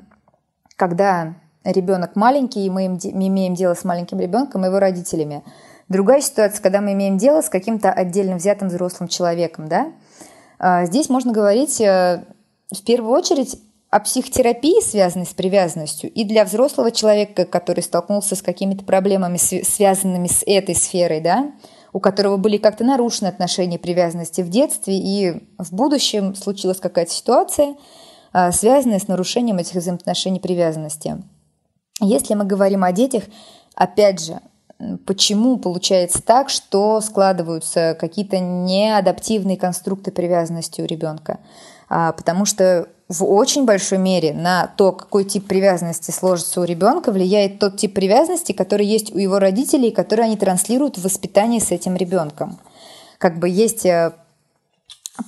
когда 0.77 1.35
ребенок 1.63 2.15
маленький, 2.15 2.65
и 2.65 2.69
мы 2.71 2.85
имеем 2.85 3.53
дело 3.53 3.75
с 3.75 3.83
маленьким 3.83 4.19
ребенком 4.19 4.63
и 4.63 4.67
его 4.67 4.79
родителями. 4.79 5.43
Другая 5.89 6.21
ситуация, 6.21 6.63
когда 6.63 6.81
мы 6.81 6.93
имеем 6.93 7.17
дело 7.17 7.41
с 7.41 7.49
каким-то 7.49 7.91
отдельно 7.91 8.37
взятым 8.37 8.69
взрослым 8.69 9.09
человеком, 9.09 9.67
да, 9.67 9.91
здесь 10.85 11.09
можно 11.09 11.31
говорить 11.31 11.81
э, 11.81 12.23
в 12.71 12.83
первую 12.83 13.13
очередь 13.13 13.57
о 13.89 13.99
психотерапии, 13.99 14.81
связанной 14.81 15.25
с 15.25 15.33
привязанностью, 15.33 16.09
и 16.09 16.23
для 16.23 16.45
взрослого 16.45 16.91
человека, 16.91 17.45
который 17.45 17.81
столкнулся 17.81 18.35
с 18.35 18.41
какими-то 18.41 18.85
проблемами, 18.85 19.37
связанными 19.37 20.27
с 20.27 20.43
этой 20.45 20.75
сферой, 20.75 21.19
да, 21.19 21.51
у 21.91 21.99
которого 21.99 22.37
были 22.37 22.57
как-то 22.57 22.85
нарушены 22.85 23.27
отношения 23.27 23.77
привязанности 23.77 24.41
в 24.41 24.49
детстве, 24.49 24.97
и 24.97 25.43
в 25.57 25.73
будущем 25.73 26.35
случилась 26.35 26.79
какая-то 26.79 27.11
ситуация, 27.11 27.75
а, 28.31 28.53
связанная 28.53 28.99
с 28.99 29.09
нарушением 29.09 29.57
этих 29.57 29.75
взаимоотношений 29.75 30.39
привязанности. 30.39 31.21
Если 31.99 32.33
мы 32.33 32.45
говорим 32.45 32.85
о 32.85 32.93
детях, 32.93 33.23
опять 33.75 34.23
же, 34.23 34.39
почему 35.05 35.57
получается 35.57 36.21
так, 36.21 36.49
что 36.49 37.01
складываются 37.01 37.95
какие-то 37.99 38.39
неадаптивные 38.39 39.57
конструкты 39.57 40.11
привязанности 40.11 40.81
у 40.81 40.85
ребенка. 40.85 41.39
А, 41.89 42.13
потому 42.13 42.45
что 42.45 42.87
в 43.09 43.25
очень 43.25 43.65
большой 43.65 43.97
мере 43.97 44.33
на 44.33 44.67
то, 44.67 44.93
какой 44.93 45.25
тип 45.25 45.47
привязанности 45.47 46.11
сложится 46.11 46.61
у 46.61 46.63
ребенка, 46.63 47.11
влияет 47.11 47.59
тот 47.59 47.77
тип 47.77 47.93
привязанности, 47.93 48.53
который 48.53 48.85
есть 48.85 49.13
у 49.13 49.17
его 49.17 49.39
родителей, 49.39 49.91
который 49.91 50.25
они 50.25 50.37
транслируют 50.37 50.97
в 50.97 51.03
воспитании 51.03 51.59
с 51.59 51.71
этим 51.71 51.97
ребенком. 51.97 52.57
Как 53.17 53.37
бы 53.37 53.49
есть 53.49 53.85
э, 53.85 54.13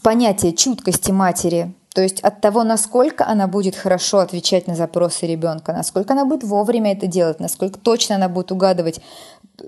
понятие 0.01 0.53
чуткости 0.53 1.11
матери, 1.11 1.73
то 1.93 2.01
есть 2.01 2.21
от 2.21 2.41
того, 2.41 2.63
насколько 2.63 3.25
она 3.27 3.47
будет 3.47 3.75
хорошо 3.75 4.19
отвечать 4.19 4.65
на 4.67 4.75
запросы 4.75 5.27
ребенка, 5.27 5.73
насколько 5.73 6.13
она 6.13 6.25
будет 6.25 6.43
вовремя 6.43 6.93
это 6.93 7.05
делать, 7.05 7.39
насколько 7.39 7.77
точно 7.77 8.15
она 8.15 8.29
будет 8.29 8.51
угадывать, 8.51 8.99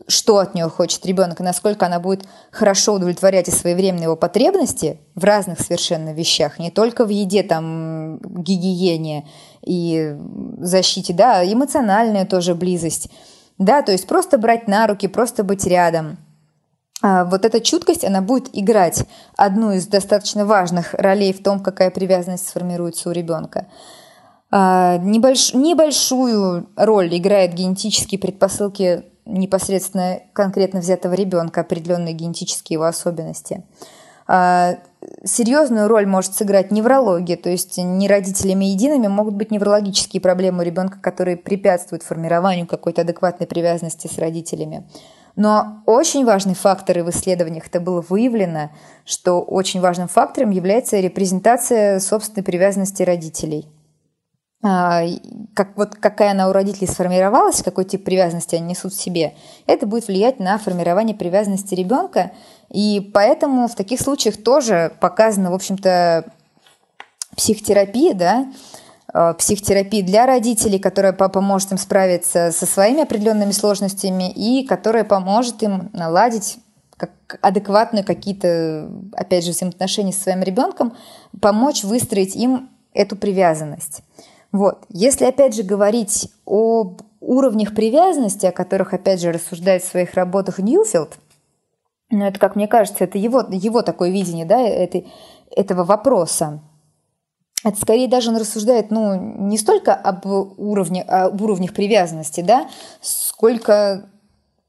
что 0.07 0.37
от 0.37 0.55
нее 0.55 0.69
хочет 0.69 1.05
ребенок, 1.05 1.39
и 1.39 1.43
насколько 1.43 1.85
она 1.85 1.99
будет 1.99 2.25
хорошо 2.51 2.93
удовлетворять 2.93 3.47
и 3.47 3.51
своевременно 3.51 4.03
его 4.03 4.15
потребности 4.15 4.99
в 5.15 5.23
разных 5.23 5.59
совершенно 5.59 6.13
вещах, 6.13 6.59
не 6.59 6.71
только 6.71 7.05
в 7.05 7.09
еде, 7.09 7.43
там, 7.43 8.19
гигиене 8.19 9.27
и 9.63 10.15
защите, 10.59 11.13
да, 11.13 11.43
эмоциональная 11.45 12.25
тоже 12.25 12.55
близость, 12.55 13.09
да, 13.57 13.81
то 13.81 13.91
есть 13.91 14.07
просто 14.07 14.37
брать 14.37 14.67
на 14.67 14.87
руки, 14.87 15.07
просто 15.07 15.43
быть 15.43 15.65
рядом– 15.65 16.17
а, 17.01 17.25
вот 17.25 17.45
эта 17.45 17.59
чуткость, 17.59 18.03
она 18.03 18.21
будет 18.21 18.49
играть 18.53 19.05
одну 19.37 19.73
из 19.73 19.85
достаточно 19.87 20.45
важных 20.45 20.93
ролей 20.93 21.33
в 21.33 21.43
том, 21.43 21.59
какая 21.59 21.91
привязанность 21.91 22.47
сформируется 22.47 23.09
у 23.09 23.11
ребенка. 23.11 23.67
А, 24.49 24.97
небольш, 24.97 25.53
небольшую 25.53 26.67
роль 26.75 27.15
играет 27.15 27.53
генетические 27.53 28.19
предпосылки 28.19 29.03
непосредственно 29.25 30.19
конкретно 30.33 30.79
взятого 30.79 31.13
ребенка, 31.13 31.61
определенные 31.61 32.13
генетические 32.13 32.75
его 32.75 32.85
особенности. 32.85 33.63
А, 34.27 34.77
серьезную 35.23 35.87
роль 35.87 36.07
может 36.07 36.33
сыграть 36.33 36.71
неврология, 36.71 37.37
то 37.37 37.49
есть 37.49 37.77
не 37.77 38.07
родителями 38.07 38.65
едиными 38.65 39.07
могут 39.07 39.35
быть 39.35 39.51
неврологические 39.51 40.21
проблемы 40.21 40.63
у 40.63 40.65
ребенка, 40.65 40.99
которые 40.99 41.37
препятствуют 41.37 42.03
формированию 42.03 42.65
какой-то 42.65 43.01
адекватной 43.01 43.45
привязанности 43.45 44.07
с 44.07 44.17
родителями. 44.17 44.87
Но 45.35 45.83
очень 45.85 46.25
важный 46.25 46.55
фактор, 46.55 46.99
и 46.99 47.01
в 47.01 47.09
исследованиях 47.09 47.67
это 47.67 47.79
было 47.79 48.03
выявлено, 48.07 48.71
что 49.03 49.41
очень 49.41 49.81
важным 49.81 50.07
фактором 50.07 50.49
является 50.49 50.99
репрезентация 50.99 51.99
собственной 51.99 52.43
привязанности 52.43 53.03
родителей. 53.03 53.67
А, 54.67 55.03
как, 55.53 55.77
вот 55.77 55.95
какая 55.95 56.31
она 56.31 56.49
у 56.49 56.51
родителей 56.51 56.87
сформировалась, 56.87 57.61
какой 57.61 57.85
тип 57.85 58.03
привязанности 58.03 58.55
они 58.55 58.69
несут 58.69 58.93
в 58.93 58.99
себе, 58.99 59.35
это 59.67 59.85
будет 59.85 60.07
влиять 60.07 60.39
на 60.39 60.57
формирование 60.57 61.15
привязанности 61.15 61.75
ребенка. 61.75 62.31
И 62.69 63.11
поэтому 63.13 63.67
в 63.67 63.75
таких 63.75 64.01
случаях 64.01 64.37
тоже 64.37 64.91
показана, 64.99 65.51
в 65.51 65.53
общем-то, 65.53 66.25
психотерапия, 67.35 68.15
да, 68.15 68.47
Э, 69.17 69.33
психотерапии 69.33 70.01
для 70.01 70.25
родителей, 70.25 70.77
которая 70.77 71.13
поможет 71.13 71.71
им 71.71 71.77
справиться 71.77 72.51
со 72.51 72.65
своими 72.65 73.03
определенными 73.03 73.51
сложностями 73.51 74.29
и 74.29 74.67
которая 74.67 75.05
поможет 75.05 75.63
им 75.63 75.89
наладить 75.93 76.57
как 76.97 77.11
адекватные 77.41 78.03
какие-то, 78.03 78.89
опять 79.13 79.45
же, 79.45 79.51
взаимоотношения 79.51 80.11
со 80.11 80.23
своим 80.23 80.43
ребенком, 80.43 80.97
помочь 81.41 81.85
выстроить 81.85 82.35
им 82.35 82.69
эту 82.93 83.15
привязанность. 83.15 84.01
Вот. 84.55 84.85
Если, 84.87 85.25
опять 85.25 85.53
же, 85.53 85.63
говорить 85.63 86.31
об 86.45 87.01
уровнях 87.19 87.75
привязанности, 87.75 88.45
о 88.45 88.53
которых, 88.53 88.93
опять 88.93 89.19
же, 89.19 89.33
рассуждает 89.33 89.83
в 89.83 89.87
своих 89.87 90.13
работах 90.13 90.59
Ньюфилд, 90.59 91.17
ну, 92.09 92.25
это, 92.25 92.39
как 92.39 92.55
мне 92.55 92.69
кажется, 92.69 93.03
это 93.03 93.17
его, 93.17 93.43
его 93.51 93.81
такое 93.81 94.11
видение 94.11 94.45
да, 94.45 94.61
этой, 94.61 95.11
этого 95.53 95.83
вопроса 95.83 96.61
это 97.65 97.77
скорее 97.81 98.07
даже 98.07 98.29
он 98.29 98.37
рассуждает, 98.37 98.91
ну, 98.91 99.15
не 99.15 99.57
столько 99.57 99.93
об, 99.93 100.25
уровне, 100.25 101.01
об 101.01 101.41
уровнях 101.41 101.73
привязанности, 101.73 102.41
да, 102.41 102.69
сколько 103.01 104.07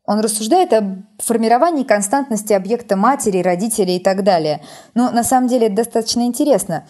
он 0.07 0.21
рассуждает 0.21 0.73
о 0.73 1.05
формировании 1.19 1.85
константности 1.85 2.55
объекта 2.55 2.97
матери, 2.97 3.43
родителей 3.43 3.99
и 3.99 4.03
так 4.03 4.25
далее. 4.25 4.63
Но 4.95 5.11
на 5.11 5.23
самом 5.23 5.47
деле 5.47 5.67
это 5.67 5.77
достаточно 5.77 6.23
интересно. 6.23 6.87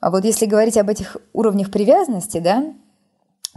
А 0.00 0.10
вот 0.10 0.24
если 0.24 0.46
говорить 0.46 0.76
об 0.76 0.88
этих 0.88 1.16
уровнях 1.32 1.70
привязанности, 1.70 2.38
да, 2.38 2.72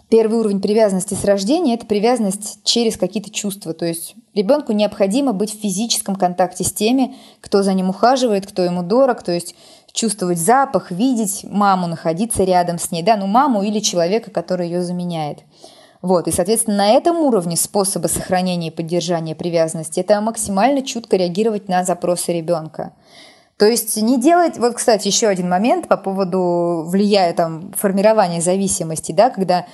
первый 0.10 0.39
уровень 0.39 0.62
привязанности 0.62 1.13
с 1.13 1.23
рождения– 1.23 1.73
это 1.75 1.86
привязанность 1.86 2.60
через 2.63 2.97
какие-то 2.97 3.32
чувства. 3.32 3.73
То 3.73 3.86
есть 3.86 4.15
ребенку 4.34 4.71
необходимо 4.73 5.34
быть 5.34 5.54
в 5.54 5.62
физическом 5.62 6.15
контакте 6.15 6.63
с 6.63 6.73
теми, 6.73 7.15
кто 7.41 7.63
за 7.63 7.73
ним 7.73 7.89
ухаживает, 7.89 8.47
кто 8.47 8.63
ему 8.63 8.82
дорог. 8.84 9.23
То 9.23 9.32
есть 9.32 9.56
чувствовать 9.93 10.39
запах, 10.39 10.91
видеть 10.91 11.43
маму, 11.43 11.88
находиться 11.88 12.43
рядом 12.43 12.80
с 12.80 12.91
ней, 12.91 13.04
да, 13.04 13.17
ну 13.17 13.27
маму 13.27 13.62
или 13.62 13.80
человека, 13.80 14.32
который 14.32 14.67
ее 14.67 14.82
заменяет. 14.82 15.39
Вот, 16.01 16.27
и, 16.27 16.32
соответственно, 16.32 16.77
на 16.77 16.89
этом 16.91 17.17
уровне 17.17 17.56
способа 17.56 18.08
сохранения 18.08 18.69
и 18.69 18.71
поддержания 18.71 19.36
привязанности– 19.36 19.99
это 20.01 20.19
максимально 20.19 20.82
чутко 20.82 21.15
реагировать 21.15 21.67
на 21.69 21.84
запросы 21.84 22.34
ребенка. 22.34 22.93
То 23.62 23.67
есть 23.67 23.95
не 24.02 24.19
делать, 24.19 24.58
вот, 24.58 24.74
кстати, 24.74 25.08
еще 25.08 25.28
один 25.28 25.47
момент 25.47 25.88
по 25.88 25.95
поводу 25.95 26.84
влияя 26.88 27.32
там 27.32 27.71
формирования 27.78 28.41
зависимости, 28.41 29.12
да, 29.12 29.30
когда 29.30 29.67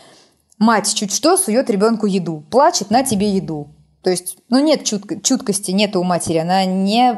мать 0.60 0.94
чуть 0.94 1.14
что 1.14 1.38
сует 1.38 1.70
ребенку 1.70 2.06
еду, 2.06 2.44
плачет 2.52 2.92
на 2.92 3.04
тебе 3.04 3.30
еду. 3.30 3.70
То 4.04 4.10
есть, 4.10 4.40
ну 4.50 4.60
нет 4.60 4.84
чутко, 4.84 5.22
чуткости, 5.22 5.72
нет 5.72 5.96
у 5.96 6.04
матери, 6.04 6.40
она 6.40 6.66
не 6.66 7.18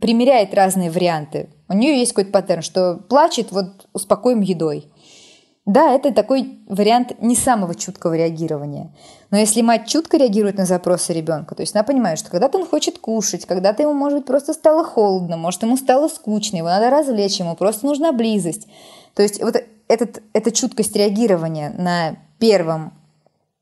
примеряет 0.00 0.54
разные 0.54 0.92
варианты. 0.92 1.48
У 1.68 1.72
нее 1.72 1.98
есть 1.98 2.12
какой-то 2.12 2.30
паттерн, 2.30 2.62
что 2.62 2.94
плачет, 2.94 3.50
вот 3.50 3.88
успокоим 3.92 4.42
едой. 4.42 4.89
Да, 5.70 5.92
это 5.92 6.12
такой 6.12 6.58
вариант 6.66 7.22
не 7.22 7.36
самого 7.36 7.76
чуткого 7.76 8.16
реагирования. 8.16 8.90
Но 9.30 9.38
если 9.38 9.62
мать 9.62 9.86
чутко 9.86 10.16
реагирует 10.16 10.58
на 10.58 10.66
запросы 10.66 11.12
ребенка, 11.12 11.54
то 11.54 11.60
есть 11.60 11.76
она 11.76 11.84
понимает, 11.84 12.18
что 12.18 12.28
когда-то 12.28 12.58
он 12.58 12.66
хочет 12.66 12.98
кушать, 12.98 13.46
когда-то 13.46 13.84
ему, 13.84 13.92
может 13.92 14.18
быть, 14.18 14.26
просто 14.26 14.52
стало 14.52 14.82
холодно, 14.82 15.36
может, 15.36 15.62
ему 15.62 15.76
стало 15.76 16.08
скучно, 16.08 16.56
его 16.56 16.66
надо 16.66 16.90
развлечь, 16.90 17.38
ему 17.38 17.54
просто 17.54 17.86
нужна 17.86 18.10
близость. 18.10 18.66
То 19.14 19.22
есть 19.22 19.40
вот 19.40 19.62
этот, 19.86 20.24
эта 20.32 20.50
чуткость 20.50 20.96
реагирования 20.96 21.72
на 21.78 22.16
первом 22.40 22.92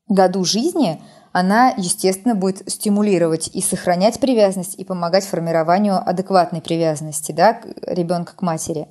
году 0.07 0.43
жизни– 0.43 0.99
она, 1.31 1.73
естественно, 1.77 2.35
будет 2.35 2.69
стимулировать 2.71 3.49
и 3.53 3.61
сохранять 3.61 4.19
привязанность, 4.19 4.75
и 4.79 4.83
помогать 4.83 5.25
формированию 5.25 5.97
адекватной 5.97 6.61
привязанности 6.61 7.31
да, 7.31 7.61
ребенка 7.83 8.33
к 8.35 8.41
матери. 8.41 8.87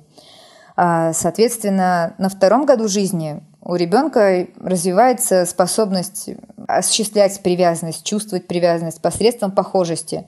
А, 0.81 1.11
соответственно, 1.11 2.15
на 2.19 2.29
втором 2.29 2.65
году 2.65 2.87
жизни 2.87 3.43
у 3.61 3.75
ребенка 3.75 4.47
развивается 4.61 5.45
способность 5.45 6.29
осуществлять 6.67 7.41
привязанность, 7.41 8.05
чувствовать 8.05 8.47
привязанность 8.47 9.01
посредством 9.01 9.51
похожести. 9.51 10.25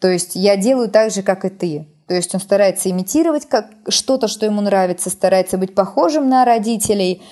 То 0.00 0.08
есть 0.08 0.36
я 0.36 0.56
делаю 0.56 0.88
так 0.88 1.10
же, 1.10 1.22
как 1.22 1.44
и 1.44 1.50
ты. 1.50 1.86
То 2.06 2.14
есть 2.14 2.34
он 2.34 2.40
старается 2.40 2.88
имитировать 2.90 3.46
как 3.46 3.66
что-то, 3.88 4.26
что 4.26 4.46
ему 4.46 4.62
нравится, 4.62 5.10
старается 5.10 5.58
быть 5.58 5.74
похожим 5.74 6.30
на 6.30 6.46
родителей, 6.46 7.22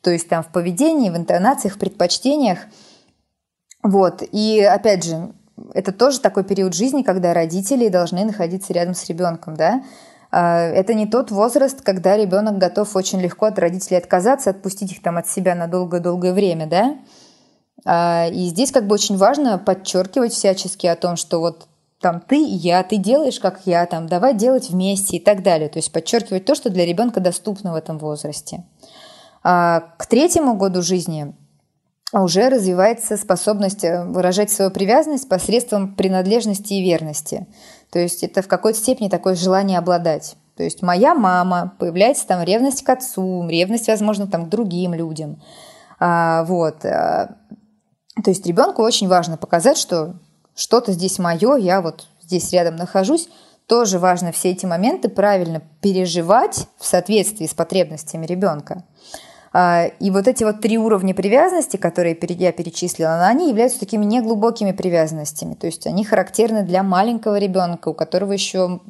то 0.00 0.10
есть 0.10 0.28
там 0.28 0.42
в 0.42 0.48
поведении, 0.48 1.10
в 1.10 1.16
интонациях, 1.16 1.74
в 1.74 1.78
предпочтениях– 1.78 2.58
вот, 3.86 4.22
и 4.32 4.60
опять 4.62 5.04
же, 5.04 5.32
это 5.72 5.92
тоже 5.92 6.18
такой 6.18 6.42
период 6.42 6.74
жизни, 6.74 7.02
когда 7.02 7.32
родители 7.32 7.88
должны 7.88 8.24
находиться 8.24 8.72
рядом 8.72 8.94
с 8.94 9.08
ребенком, 9.08 9.54
да. 9.54 9.84
А, 10.38 10.60
это 10.60 10.92
не 10.92 11.06
тот 11.06 11.30
возраст, 11.30 11.80
когда 11.80 12.14
ребенок 12.14 12.58
готов 12.58 12.94
очень 12.94 13.22
легко 13.22 13.46
от 13.46 13.58
родителей 13.58 13.96
отказаться, 13.96 14.50
отпустить 14.50 14.92
их 14.92 15.00
там 15.00 15.16
от 15.16 15.26
себя 15.26 15.54
на 15.54 15.66
долгое-долгое 15.66 16.34
время, 16.34 16.66
да. 16.66 16.98
А, 17.86 18.26
и 18.28 18.44
здесь 18.48 18.70
как 18.70 18.86
бы 18.86 18.96
очень 18.96 19.16
важно 19.16 19.56
подчеркивать 19.56 20.34
всячески 20.34 20.86
о 20.86 20.94
том, 20.94 21.16
что 21.16 21.40
вот 21.40 21.68
там 22.02 22.20
ты 22.20 22.36
я, 22.36 22.82
ты 22.82 22.98
делаешь 22.98 23.40
как 23.40 23.60
я, 23.64 23.86
там 23.86 24.08
давай 24.08 24.34
делать 24.34 24.68
вместе 24.68 25.16
и 25.16 25.20
так 25.20 25.42
далее. 25.42 25.70
То 25.70 25.78
есть 25.78 25.90
подчеркивать 25.90 26.44
то, 26.44 26.54
что 26.54 26.68
для 26.68 26.84
ребенка 26.84 27.20
доступно 27.20 27.72
в 27.72 27.76
этом 27.76 27.96
возрасте. 27.96 28.62
А 29.42 29.94
к 29.96 30.04
третьему 30.04 30.54
году 30.54 30.82
жизни 30.82 31.34
уже 32.12 32.50
развивается 32.50 33.16
способность 33.16 33.84
э, 33.84 34.04
выражать 34.04 34.50
свою 34.50 34.70
привязанность 34.70 35.30
посредством 35.30 35.94
принадлежности 35.94 36.74
и 36.74 36.82
верности. 36.82 37.46
То 37.90 37.98
есть 37.98 38.22
это 38.22 38.42
в 38.42 38.48
какой-то 38.48 38.78
степени 38.78 39.08
такое 39.08 39.34
желание 39.34 39.78
обладать. 39.78 40.36
То 40.56 40.62
есть 40.62 40.82
моя 40.82 41.14
мама, 41.14 41.74
появляется 41.78 42.26
там 42.26 42.42
ревность 42.42 42.82
к 42.82 42.88
отцу, 42.88 43.46
ревность, 43.48 43.88
возможно, 43.88 44.26
там, 44.26 44.46
к 44.46 44.48
другим 44.48 44.94
людям. 44.94 45.42
А, 45.98 46.44
вот. 46.44 46.84
А, 46.84 47.36
то 48.22 48.30
есть 48.30 48.46
ребенку 48.46 48.82
очень 48.82 49.08
важно 49.08 49.36
показать, 49.36 49.76
что 49.76 50.14
что-то 50.54 50.92
здесь 50.92 51.18
мое, 51.18 51.56
я 51.56 51.82
вот 51.82 52.06
здесь 52.22 52.52
рядом 52.52 52.76
нахожусь. 52.76 53.28
Тоже 53.66 53.98
важно 53.98 54.32
все 54.32 54.52
эти 54.52 54.64
моменты 54.64 55.08
правильно 55.08 55.60
переживать 55.82 56.68
в 56.78 56.86
соответствии 56.86 57.46
с 57.46 57.54
потребностями 57.54 58.24
ребенка. 58.24 58.84
А, 59.58 59.86
и 59.86 60.10
вот 60.10 60.28
эти 60.28 60.44
вот 60.44 60.60
три 60.60 60.76
уровня 60.76 61.14
привязанности, 61.14 61.78
которые 61.78 62.14
я 62.20 62.52
перечислила, 62.52 63.26
они 63.26 63.48
являются 63.48 63.80
такими 63.80 64.04
неглубокими 64.04 64.72
привязанностями. 64.72 65.54
То 65.54 65.66
есть 65.66 65.86
они 65.86 66.04
характерны 66.04 66.62
для 66.62 66.82
маленького 66.82 67.38
ребенка, 67.38 67.88
у 67.88 67.94
которого 67.94 68.32
еще 68.32 68.80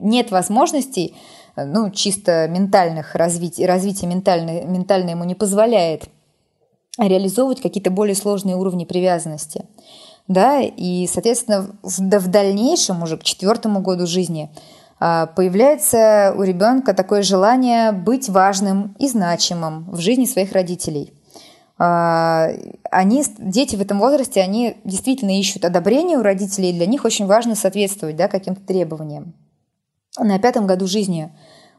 нет 0.00 0.30
возможностей, 0.30 1.14
ну, 1.56 1.90
чисто 1.90 2.48
ментальных 2.48 3.14
развитий, 3.14 3.66
развитие 3.66 4.08
ментальное, 4.08 4.64
ментальное 4.64 5.10
ему 5.10 5.24
не 5.24 5.34
позволяет 5.34 6.04
реализовывать 6.96 7.60
какие-то 7.60 7.90
более 7.90 8.14
сложные 8.14 8.56
уровни 8.56 8.86
привязанности. 8.86 9.66
Да, 10.26 10.58
и, 10.62 11.06
соответственно, 11.06 11.76
в, 11.82 11.98
в 11.98 12.28
дальнейшем, 12.28 13.02
уже 13.02 13.18
к 13.18 13.24
четвертому 13.24 13.80
году 13.82 14.06
жизни, 14.06 14.50
появляется 14.98 16.34
у 16.36 16.42
ребенка 16.42 16.94
такое 16.94 17.22
желание 17.22 17.92
быть 17.92 18.28
важным 18.28 18.94
и 18.98 19.08
значимым 19.08 19.90
в 19.90 19.98
жизни 19.98 20.24
своих 20.24 20.52
родителей. 20.52 21.12
А, 21.76 22.50
они, 22.90 23.24
дети 23.38 23.76
в 23.76 23.80
этом 23.80 23.98
возрасте, 23.98 24.40
они 24.40 24.76
действительно 24.84 25.38
ищут 25.38 25.64
одобрения 25.64 26.18
у 26.18 26.22
родителей, 26.22 26.70
и 26.70 26.74
для 26.74 26.86
них 26.86 27.04
очень 27.04 27.26
важно 27.26 27.54
соответствовать 27.54 28.16
да, 28.16 28.28
каким-то 28.28 28.60
требованиям. 28.62 29.34
На 30.18 30.38
пятом 30.38 30.66
году 30.66 30.86
жизни 30.86 31.32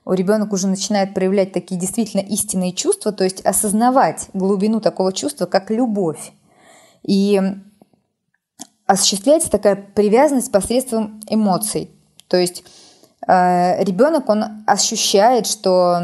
у 0.04 0.12
ребенок 0.14 0.52
уже 0.52 0.68
начинает 0.68 1.14
проявлять 1.14 1.54
такие 1.54 1.80
действительно 1.80 2.22
истинные 2.22 2.74
чувства, 2.74 3.12
то 3.12 3.24
есть 3.24 3.42
осознавать 3.46 4.28
глубину 4.34 4.82
такого 4.82 5.14
чувства, 5.14 5.46
как 5.46 5.72
любовь. 5.72 6.34
И 7.04 7.42
осуществляется 8.86 9.50
такая 9.50 9.76
привязанность 9.76 10.52
посредством 10.52 11.22
эмоций. 11.30 11.90
То 12.28 12.38
есть 12.38 12.64
ребенок, 13.28 14.30
он 14.30 14.64
ощущает, 14.68 15.48
что 15.48 16.00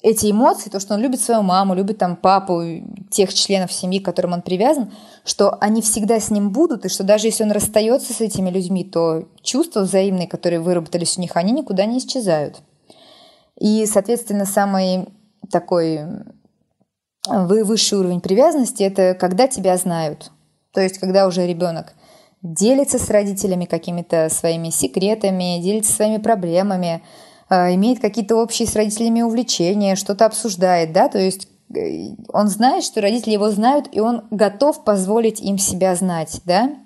эти 0.00 0.30
эмоции, 0.30 0.70
то, 0.70 0.78
что 0.78 0.94
он 0.94 1.00
любит 1.00 1.20
свою 1.20 1.42
маму, 1.42 1.74
любит 1.74 1.98
там 1.98 2.16
папу, 2.16 2.62
тех 3.10 3.34
членов 3.34 3.72
семьи, 3.72 3.98
к 3.98 4.04
которым 4.04 4.32
он 4.34 4.42
привязан, 4.42 4.92
что 5.24 5.56
они 5.60 5.82
всегда 5.82 6.20
с 6.20 6.30
ним 6.30 6.50
будут, 6.50 6.84
и 6.84 6.88
что 6.88 7.02
даже 7.02 7.26
если 7.26 7.42
он 7.42 7.50
расстается 7.50 8.12
с 8.12 8.20
этими 8.20 8.50
людьми, 8.50 8.84
то 8.84 9.26
чувства 9.42 9.80
взаимные, 9.80 10.28
которые 10.28 10.60
выработались 10.60 11.18
у 11.18 11.20
них, 11.20 11.36
они 11.36 11.52
никуда 11.52 11.84
не 11.84 11.98
исчезают. 11.98 12.62
И, 13.58 13.86
соответственно, 13.86 14.46
самый 14.46 15.08
такой 15.50 15.96
э, 15.96 16.04
высший 17.28 17.98
уровень 17.98 18.20
привязанности– 18.20 18.82
это 18.84 19.14
когда 19.14 19.48
тебя 19.48 19.76
знают. 19.76 20.30
То 20.72 20.80
есть, 20.80 20.98
когда 20.98 21.26
уже 21.26 21.44
ребенок 21.44 21.94
делится 22.42 22.98
с 22.98 23.10
родителями 23.10 23.64
какими-то 23.64 24.28
своими 24.30 24.70
секретами, 24.70 25.60
делится 25.60 25.92
своими 25.92 26.18
проблемами, 26.18 27.02
э, 27.50 27.74
имеет 27.74 28.00
какие-то 28.00 28.36
общие 28.36 28.68
с 28.68 28.76
родителями 28.76 29.22
увлечения, 29.22 29.96
что-то 29.96 30.26
обсуждает, 30.26 30.92
да, 30.92 31.08
то 31.08 31.18
есть 31.18 31.48
э, 31.74 32.14
он 32.32 32.48
знает, 32.48 32.84
что 32.84 33.00
родители 33.00 33.32
его 33.32 33.50
знают, 33.50 33.88
и 33.92 34.00
он 34.00 34.24
готов 34.30 34.84
позволить 34.84 35.40
им 35.40 35.58
себя 35.58 35.94
знать, 35.96 36.40
да. 36.44 36.76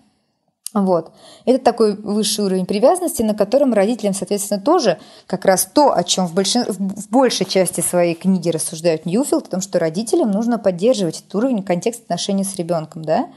Вот. 0.75 1.13
Это 1.45 1.63
такой 1.63 1.95
высший 1.95 2.47
уровень 2.47 2.65
привязанности, 2.65 3.23
на 3.23 3.35
котором 3.35 3.75
родителям, 3.75 4.15
соответственно, 4.15 4.59
тоже 4.59 4.99
как 5.27 5.45
раз 5.45 5.69
то, 5.71 5.95
о 5.95 6.03
чем 6.03 6.27
в, 6.27 6.35
большин... 6.35 6.65
в 6.67 7.11
большей 7.11 7.45
части 7.45 7.83
своей 7.83 8.15
книги 8.15 8.49
рассуждают 8.49 9.05
Ньюфилд, 9.05 9.49
о 9.49 9.51
том, 9.51 9.61
что 9.61 9.79
родителям 9.79 10.31
нужно 10.31 10.59
поддерживать 10.59 11.21
этот 11.21 11.35
уровень 11.35 11.63
контекст 11.63 12.05
отношений 12.05 12.45
с 12.45 12.57
ребенком, 12.57 13.05
да, 13.05 13.29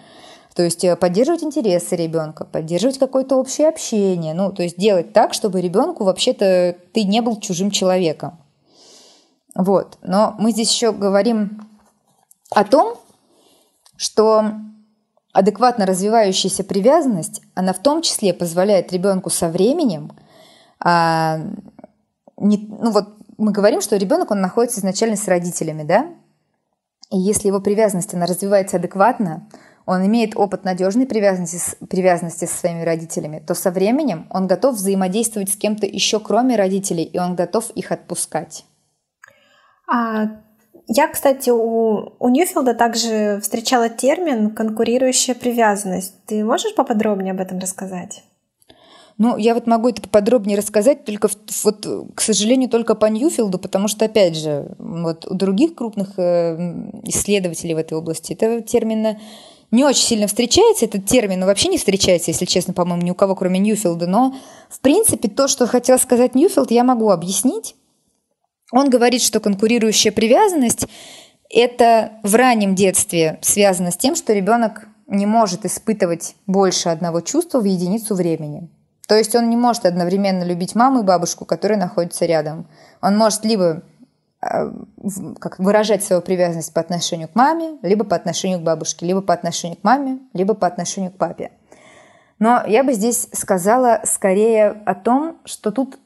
то 0.55 0.63
есть 0.63 0.85
э, 0.85 0.95
поддерживать 0.95 1.43
интересы 1.43 1.97
ребенка, 1.97 2.45
поддерживать 2.45 2.97
какое-то 2.97 3.35
общее 3.35 3.67
общение. 3.67 4.33
Ну, 4.33 4.53
то 4.53 4.63
есть 4.63 4.77
делать 4.77 5.11
так, 5.11 5.33
чтобы 5.33 5.59
ребенку 5.59 6.05
вообще-то 6.05 6.77
ты 6.93 7.03
не 7.03 7.21
был 7.21 7.39
чужим 7.41 7.71
человеком. 7.71 8.39
Вот. 9.53 9.97
Но 10.01 10.33
мы 10.39 10.51
здесь 10.51 10.71
еще 10.71 10.93
говорим 10.93 11.67
о 12.51 12.63
том, 12.63 12.97
что 13.97 14.45
адекватно 15.33 15.85
развивающаяся 15.85 16.63
привязанность, 16.63 17.41
она 17.53 17.73
в 17.73 17.79
том 17.79 18.01
числе 18.01 18.33
позволяет 18.33 18.93
ребенку 18.93 19.29
со 19.29 19.49
временем, 19.49 20.13
а, 20.79 21.41
не, 22.37 22.57
ну 22.57 22.91
вот 22.91 23.09
мы 23.37 23.51
говорим, 23.51 23.81
что 23.81 23.97
ребенок, 23.97 24.31
он 24.31 24.39
находится 24.39 24.79
изначально 24.79 25.17
с 25.17 25.27
родителями, 25.27 25.83
да? 25.83 26.13
И 27.11 27.19
если 27.19 27.49
его 27.49 27.59
привязанность, 27.59 28.13
она 28.13 28.25
развивается 28.25 28.77
адекватно, 28.77 29.47
он 29.85 30.05
имеет 30.07 30.35
опыт 30.35 30.63
надежной 30.63 31.05
привязанности, 31.05 31.75
привязанности 31.85 32.45
со 32.45 32.57
своими 32.57 32.83
родителями, 32.83 33.43
то 33.45 33.53
со 33.53 33.71
временем 33.71 34.27
он 34.29 34.47
готов 34.47 34.75
взаимодействовать 34.75 35.49
с 35.49 35.55
кем-то 35.55 35.85
еще 35.85 36.19
кроме 36.19 36.55
родителей, 36.55 37.03
и 37.03 37.19
он 37.19 37.35
готов 37.35 37.69
их 37.71 37.91
отпускать. 37.91 38.65
А, 39.87 40.27
я, 40.87 41.07
кстати, 41.07 41.49
у, 41.49 42.13
у 42.19 42.29
Ньюфилда 42.29 42.73
также 42.73 43.39
встречала 43.41 43.89
термин 43.89 44.51
«конкурирующая 44.51 45.35
привязанность». 45.35 46.13
Ты 46.25 46.43
можешь 46.43 46.75
поподробнее 46.75 47.31
об 47.31 47.39
этом 47.39 47.59
рассказать? 47.59 48.23
Ну, 49.17 49.37
я 49.37 49.53
вот 49.53 49.65
могу 49.65 49.89
это 49.89 50.01
поподробнее 50.01 50.57
рассказать, 50.57 51.05
только 51.05 51.29
вот, 51.63 51.87
к 52.15 52.21
сожалению, 52.21 52.69
только 52.69 52.95
по 52.95 53.05
Ньюфилду, 53.05 53.57
потому 53.59 53.87
что, 53.87 54.05
опять 54.05 54.35
же, 54.35 54.75
вот 54.77 55.25
у 55.25 55.33
других 55.35 55.73
крупных 55.73 56.19
э, 56.19 56.57
исследователей 57.03 57.75
в 57.75 57.77
этой 57.77 57.93
области 57.93 58.33
этого 58.33 58.61
термина 58.61 59.17
не 59.75 59.83
очень 59.83 60.03
сильно 60.03 60.27
встречается, 60.27 60.85
этот 60.85 61.05
термин 61.05 61.41
ну, 61.41 61.45
вообще 61.45 61.67
не 61.67 61.77
встречается, 61.77 62.31
если 62.31 62.45
честно, 62.45 62.73
по-моему, 62.73 63.03
ни 63.03 63.11
у 63.11 63.15
кого, 63.15 63.35
кроме 63.35 63.59
Ньюфилда, 63.59 64.07
но, 64.07 64.35
в 64.69 64.79
принципе, 64.79 65.27
то, 65.27 65.47
что 65.47 65.67
хотел 65.67 65.99
сказать 65.99 66.33
Ньюфилд, 66.33 66.71
я 66.71 66.83
могу 66.83 67.11
объяснить. 67.11 67.75
Он 68.71 68.89
говорит, 68.89 69.21
что 69.21 69.39
конкурирующая 69.39 70.11
привязанность– 70.11 70.87
это 71.49 72.13
в 72.23 72.33
раннем 72.35 72.73
детстве 72.73 73.37
связано 73.41 73.91
с 73.91 73.97
тем, 73.97 74.15
что 74.15 74.33
ребенок 74.33 74.87
не 75.07 75.25
может 75.25 75.65
испытывать 75.65 76.35
больше 76.47 76.89
одного 76.89 77.21
чувства 77.21 77.59
в 77.59 77.65
единицу 77.65 78.15
времени. 78.15 78.69
То 79.07 79.15
есть 79.15 79.35
он 79.35 79.49
не 79.49 79.55
может 79.55 79.85
одновременно 79.85 80.43
любить 80.43 80.73
маму 80.73 81.01
и 81.01 81.05
бабушку, 81.05 81.45
которые 81.45 81.77
находятся 81.77 82.25
рядом. 82.25 82.67
Он 83.01 83.15
может 83.15 83.45
либо 83.45 83.83
как 85.39 85.59
выражать 85.59 86.03
свою 86.03 86.21
привязанность 86.21 86.73
по 86.73 86.81
отношению 86.81 87.27
к 87.27 87.35
маме, 87.35 87.77
либо 87.81 88.03
по 88.03 88.15
отношению 88.15 88.59
к 88.59 88.63
бабушке, 88.63 89.05
либо 89.05 89.21
по 89.21 89.33
отношению 89.33 89.77
к 89.77 89.83
маме, 89.83 90.19
либо 90.33 90.53
по 90.53 90.67
отношению 90.67 91.11
к 91.11 91.17
папе. 91.17 91.51
Но 92.37 92.63
я 92.67 92.83
бы 92.83 92.93
здесь 92.93 93.27
сказала 93.33 94.01
скорее 94.03 94.69
о 94.85 94.93
том, 94.93 95.37
что 95.45 95.71
тут 95.71 95.97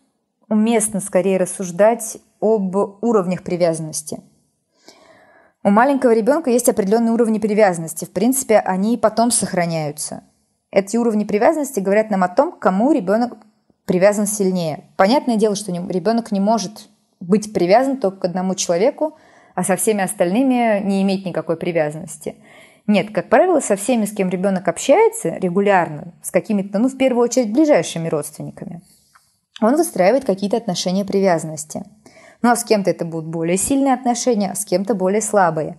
уместно 0.47 0.99
скорее 0.99 1.37
рассуждать 1.37 2.17
об 2.39 2.75
уровнях 2.75 3.43
привязанности. 3.43 4.21
У 5.63 5.69
маленького 5.69 6.13
ребенка 6.13 6.49
есть 6.49 6.69
определенные 6.69 7.11
уровни 7.11 7.39
привязанности. 7.39 8.05
В 8.05 8.11
принципе, 8.11 8.59
они 8.59 8.97
потом 8.97 9.31
сохраняются. 9.31 10.23
Эти 10.71 10.95
уровни 10.97 11.25
привязанности 11.25 11.79
говорят 11.79 12.11
нам 12.11 12.23
о 12.23 12.29
том, 12.29 12.51
к 12.53 12.59
кому 12.59 12.91
ребенок 12.91 13.33
привязан 13.85 14.25
сильнее. 14.25 14.85
Понятное 14.95 15.35
дело, 15.35 15.55
что 15.55 15.71
ребенок 15.71 16.31
не 16.31 16.39
может 16.39 16.89
быть 17.19 17.53
привязан 17.53 17.97
только 17.97 18.19
к 18.19 18.25
одному 18.25 18.55
человеку, 18.55 19.17
а 19.55 19.63
со 19.63 19.75
всеми 19.75 20.03
остальными 20.03 20.81
не 20.83 21.01
иметь 21.01 21.25
никакой 21.25 21.57
привязанности. 21.57 22.35
Нет, 22.87 23.11
как 23.11 23.29
правило, 23.29 23.59
со 23.59 23.75
всеми, 23.75 24.05
с 24.05 24.13
кем 24.13 24.29
ребенок 24.29 24.67
общается 24.67 25.35
регулярно, 25.35 26.13
с 26.23 26.31
какими-то, 26.31 26.79
ну, 26.79 26.87
в 26.87 26.97
первую 26.97 27.25
очередь, 27.25 27.53
ближайшими 27.53 28.07
родственниками, 28.07 28.81
он 29.61 29.75
выстраивает 29.75 30.25
какие-то 30.25 30.57
отношения 30.57 31.05
привязанности. 31.05 31.83
Ну, 32.41 32.49
а 32.49 32.55
с 32.55 32.63
кем-то 32.63 32.89
это 32.89 33.05
будут 33.05 33.29
более 33.29 33.57
сильные 33.57 33.93
отношения, 33.93 34.51
а 34.51 34.55
с 34.55 34.65
кем-то 34.65 34.95
более 34.95 35.21
слабые. 35.21 35.77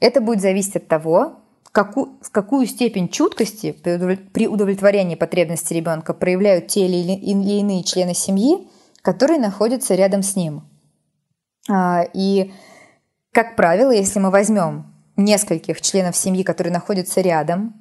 Это 0.00 0.20
будет 0.20 0.40
зависеть 0.40 0.76
от 0.76 0.88
того, 0.88 1.36
какую, 1.70 2.18
в 2.22 2.30
какую 2.30 2.66
степень 2.66 3.08
чуткости 3.08 3.72
при 3.72 4.48
удовлетворении 4.48 5.16
потребностей 5.16 5.74
ребенка 5.74 6.14
проявляют 6.14 6.68
те 6.68 6.86
или 6.86 7.12
иные 7.12 7.84
члены 7.84 8.14
семьи, 8.14 8.66
которые 9.02 9.38
находятся 9.38 9.94
рядом 9.94 10.22
с 10.22 10.34
ним. 10.34 10.62
А, 11.68 12.04
и, 12.12 12.52
как 13.32 13.56
правило, 13.56 13.90
если 13.90 14.18
мы 14.18 14.30
возьмем 14.30 14.86
нескольких 15.16 15.80
членов 15.80 16.16
семьи, 16.16 16.42
которые 16.42 16.72
находятся 16.72 17.20
рядом, 17.20 17.74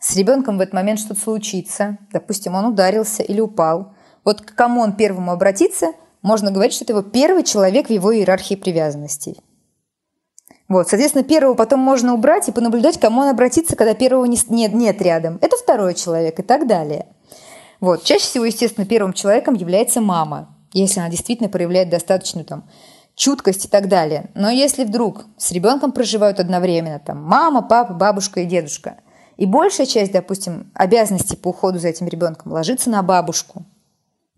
с 0.00 0.16
ребенком 0.16 0.58
в 0.58 0.60
этот 0.60 0.74
момент 0.74 1.00
что-то 1.00 1.20
случится, 1.20 1.98
допустим, 2.12 2.54
он 2.54 2.66
ударился 2.66 3.22
или 3.22 3.40
упал, 3.40 3.94
вот 4.24 4.42
к 4.42 4.54
кому 4.54 4.80
он 4.80 4.94
первому 4.94 5.32
обратится, 5.32 5.92
можно 6.22 6.50
говорить, 6.50 6.74
что 6.74 6.84
это 6.84 6.92
его 6.92 7.02
первый 7.02 7.44
человек 7.44 7.88
в 7.88 7.92
его 7.92 8.14
иерархии 8.14 8.56
привязанностей. 8.56 9.40
Вот, 10.68 10.88
соответственно, 10.88 11.22
первого 11.22 11.54
потом 11.54 11.78
можно 11.78 12.12
убрать 12.12 12.48
и 12.48 12.52
понаблюдать, 12.52 12.98
кому 12.98 13.20
он 13.20 13.28
обратится, 13.28 13.76
когда 13.76 13.94
первого 13.94 14.24
не, 14.24 14.38
нет, 14.48 14.74
нет 14.74 15.00
рядом. 15.00 15.38
Это 15.40 15.56
второй 15.56 15.94
человек 15.94 16.40
и 16.40 16.42
так 16.42 16.66
далее. 16.66 17.06
Вот. 17.80 18.02
Чаще 18.02 18.24
всего, 18.24 18.44
естественно, 18.44 18.86
первым 18.86 19.12
человеком 19.12 19.54
является 19.54 20.00
мама, 20.00 20.56
если 20.72 20.98
она 20.98 21.08
действительно 21.08 21.48
проявляет 21.48 21.90
достаточную 21.90 22.44
там, 22.44 22.68
чуткость 23.16 23.64
и 23.64 23.68
так 23.68 23.88
далее. 23.88 24.30
Но 24.34 24.50
если 24.50 24.84
вдруг 24.84 25.24
с 25.36 25.50
ребенком 25.50 25.90
проживают 25.90 26.38
одновременно 26.38 27.00
там 27.00 27.22
мама, 27.24 27.62
папа, 27.62 27.94
бабушка 27.94 28.40
и 28.40 28.44
дедушка, 28.44 28.98
и 29.36 29.46
большая 29.46 29.86
часть, 29.86 30.12
допустим, 30.12 30.70
обязанностей 30.74 31.36
по 31.36 31.48
уходу 31.48 31.78
за 31.78 31.88
этим 31.88 32.06
ребенком 32.06 32.52
ложится 32.52 32.90
на 32.90 33.02
бабушку, 33.02 33.64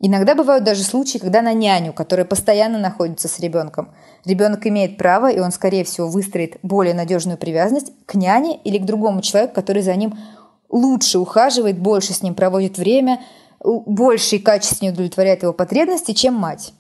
Иногда 0.01 0.37
бывают 0.37 0.63
даже 0.63 0.85
случаи, 0.85 1.19
когда 1.19 1.43
на 1.43 1.53
няню, 1.53 1.93
которая 1.93 2.25
постоянно 2.25 2.79
находится 2.79 3.27
с 3.27 3.41
ребенком. 3.41 3.89
Ребенок 4.25 4.65
имеет 4.67 4.97
право, 4.97 5.29
и 5.29 5.41
он, 5.41 5.51
скорее 5.51 5.83
всего, 5.83 6.07
выстроит 6.07 6.59
более 6.63 6.95
надежную 6.95 7.37
привязанность 7.37 7.93
к 8.07 8.15
няне 8.15 8.59
или 8.59 8.79
к 8.79 8.85
другому 8.85 9.23
человеку, 9.23 9.55
который 9.55 9.83
за 9.83 9.97
ним 9.97 10.17
лучше 10.69 11.19
ухаживает, 11.19 11.79
больше 11.79 12.13
с 12.13 12.23
ним 12.23 12.37
проводит 12.37 12.79
время, 12.79 13.21
больше 13.61 14.37
и 14.37 14.39
качественнее 14.39 14.93
удовлетворяет 14.93 15.43
его 15.43 15.53
потребности, 15.53 16.13
чем 16.13 16.35
мать. 16.35 16.73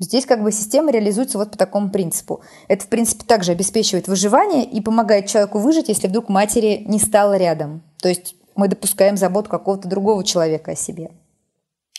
Здесь 0.00 0.24
как 0.24 0.42
бы 0.42 0.50
система 0.50 0.90
реализуется 0.90 1.36
вот 1.36 1.50
по 1.52 1.58
такому 1.58 1.90
принципу. 1.90 2.40
Это, 2.68 2.84
в 2.84 2.88
принципе, 2.88 3.22
также 3.24 3.52
обеспечивает 3.52 4.08
выживание 4.08 4.64
и 4.64 4.80
помогает 4.80 5.26
человеку 5.26 5.58
выжить, 5.58 5.88
если 5.88 6.08
вдруг 6.08 6.30
матери 6.30 6.82
не 6.86 6.98
стало 6.98 7.36
рядом. 7.36 7.82
То 7.98 8.08
есть 8.08 8.34
мы 8.56 8.68
допускаем 8.68 9.18
заботу 9.18 9.50
какого-то 9.50 9.88
другого 9.88 10.24
человека 10.24 10.72
о 10.72 10.76
себе. 10.76 11.10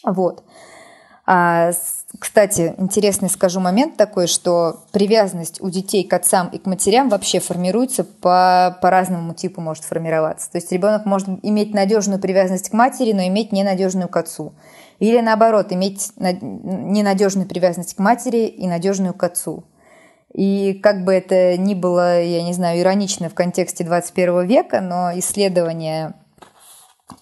Вот. 0.03 0.43
А, 1.27 1.71
кстати, 2.19 2.73
интересный 2.77 3.29
скажу 3.29 3.59
момент 3.59 3.95
такой, 3.97 4.25
что 4.25 4.81
привязанность 4.91 5.61
у 5.61 5.69
детей 5.69 6.03
к 6.03 6.11
отцам 6.13 6.49
и 6.49 6.57
к 6.57 6.65
матерям 6.65 7.09
вообще 7.09 7.39
формируется 7.39 8.03
по, 8.03 8.77
по 8.81 8.89
разному 8.89 9.35
типу 9.35 9.61
может 9.61 9.83
формироваться. 9.83 10.51
То 10.51 10.57
есть 10.57 10.71
ребенок 10.71 11.05
может 11.05 11.29
иметь 11.43 11.73
надежную 11.73 12.19
привязанность 12.19 12.69
к 12.69 12.73
матери, 12.73 13.13
но 13.13 13.21
иметь 13.27 13.51
ненадежную 13.51 14.09
к 14.09 14.17
отцу. 14.17 14.53
Или 15.01 15.19
наоборот, 15.19 15.73
иметь 15.73 16.11
ненадежную 16.15 17.47
привязанность 17.47 17.95
к 17.95 17.99
матери 17.99 18.45
и 18.45 18.67
надежную 18.67 19.15
к 19.15 19.23
отцу. 19.23 19.63
И 20.31 20.79
как 20.81 21.03
бы 21.03 21.11
это 21.11 21.57
ни 21.57 21.73
было, 21.73 22.21
я 22.21 22.43
не 22.43 22.53
знаю, 22.53 22.79
иронично 22.79 23.27
в 23.27 23.33
контексте 23.33 23.83
21 23.83 24.45
века, 24.45 24.79
но 24.79 25.09
исследования 25.17 26.13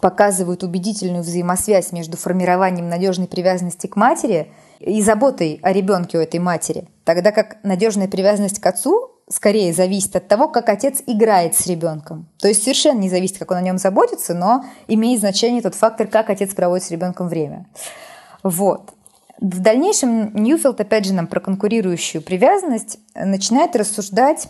показывают 0.02 0.62
убедительную 0.64 1.24
взаимосвязь 1.24 1.94
между 1.94 2.18
формированием 2.18 2.90
надежной 2.90 3.28
привязанности 3.28 3.88
к 3.88 3.96
матери 3.96 4.52
и 4.80 5.02
заботой 5.02 5.62
о 5.64 5.72
ребенке 5.72 6.18
у 6.18 6.22
этой 6.22 6.42
матери, 6.42 6.90
тогда 7.06 7.32
как 7.32 7.64
надежная 7.64 8.10
привязанность 8.10 8.60
к 8.60 8.66
отцу 8.66 9.10
скорее 9.30 9.74
зависит 9.74 10.16
от 10.16 10.28
того, 10.28 10.50
как 10.50 10.70
отец 10.70 11.02
играет 11.06 11.56
с 11.56 11.68
ребенком. 11.68 12.28
То 12.40 12.48
есть 12.48 12.64
совершенно 12.64 13.00
не 13.00 13.10
зависит, 13.10 13.38
как 13.38 13.52
он 13.52 13.58
о 13.58 13.62
нем 13.62 13.78
заботится, 13.78 14.34
но 14.34 14.66
имеет 14.88 15.20
значение 15.20 15.62
тот 15.62 15.76
фактор, 15.76 16.08
как 16.08 16.30
отец 16.30 16.54
проводит 16.54 16.86
с 16.86 16.92
ребенком 16.92 17.28
время. 17.28 17.68
Вот. 18.44 18.92
В 19.40 19.60
дальнейшем 19.60 20.36
Ньюфилд, 20.36 20.82
опять 20.82 21.06
же, 21.06 21.14
нам 21.14 21.28
про 21.28 21.40
конкурирующую 21.40 22.22
привязанность 22.22 23.00
начинает 23.16 23.76
рассуждать 23.76 24.50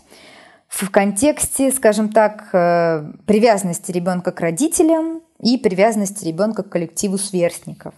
в 0.67 0.89
контексте, 0.89 1.71
скажем 1.71 2.09
так, 2.09 2.49
э, 2.53 3.11
привязанности 3.25 3.91
ребенка 3.91 4.31
к 4.31 4.39
родителям 4.39 5.21
и 5.39 5.57
привязанности 5.57 6.25
ребенка 6.25 6.63
к 6.63 6.69
коллективу 6.69 7.17
сверстников. 7.17 7.93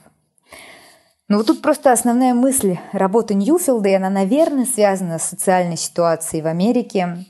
Но 1.32 1.38
вот 1.38 1.48
тут 1.48 1.62
просто 1.62 1.94
основная 1.94 2.34
мысль 2.34 2.78
работы 2.92 3.36
Ньюфилда, 3.36 3.88
и 3.88 3.94
она, 3.94 4.10
наверное, 4.10 4.66
связана 4.66 5.18
с 5.18 5.24
социальной 5.24 5.78
ситуацией 5.78 6.42
в 6.42 6.48
Америке, 6.48 7.24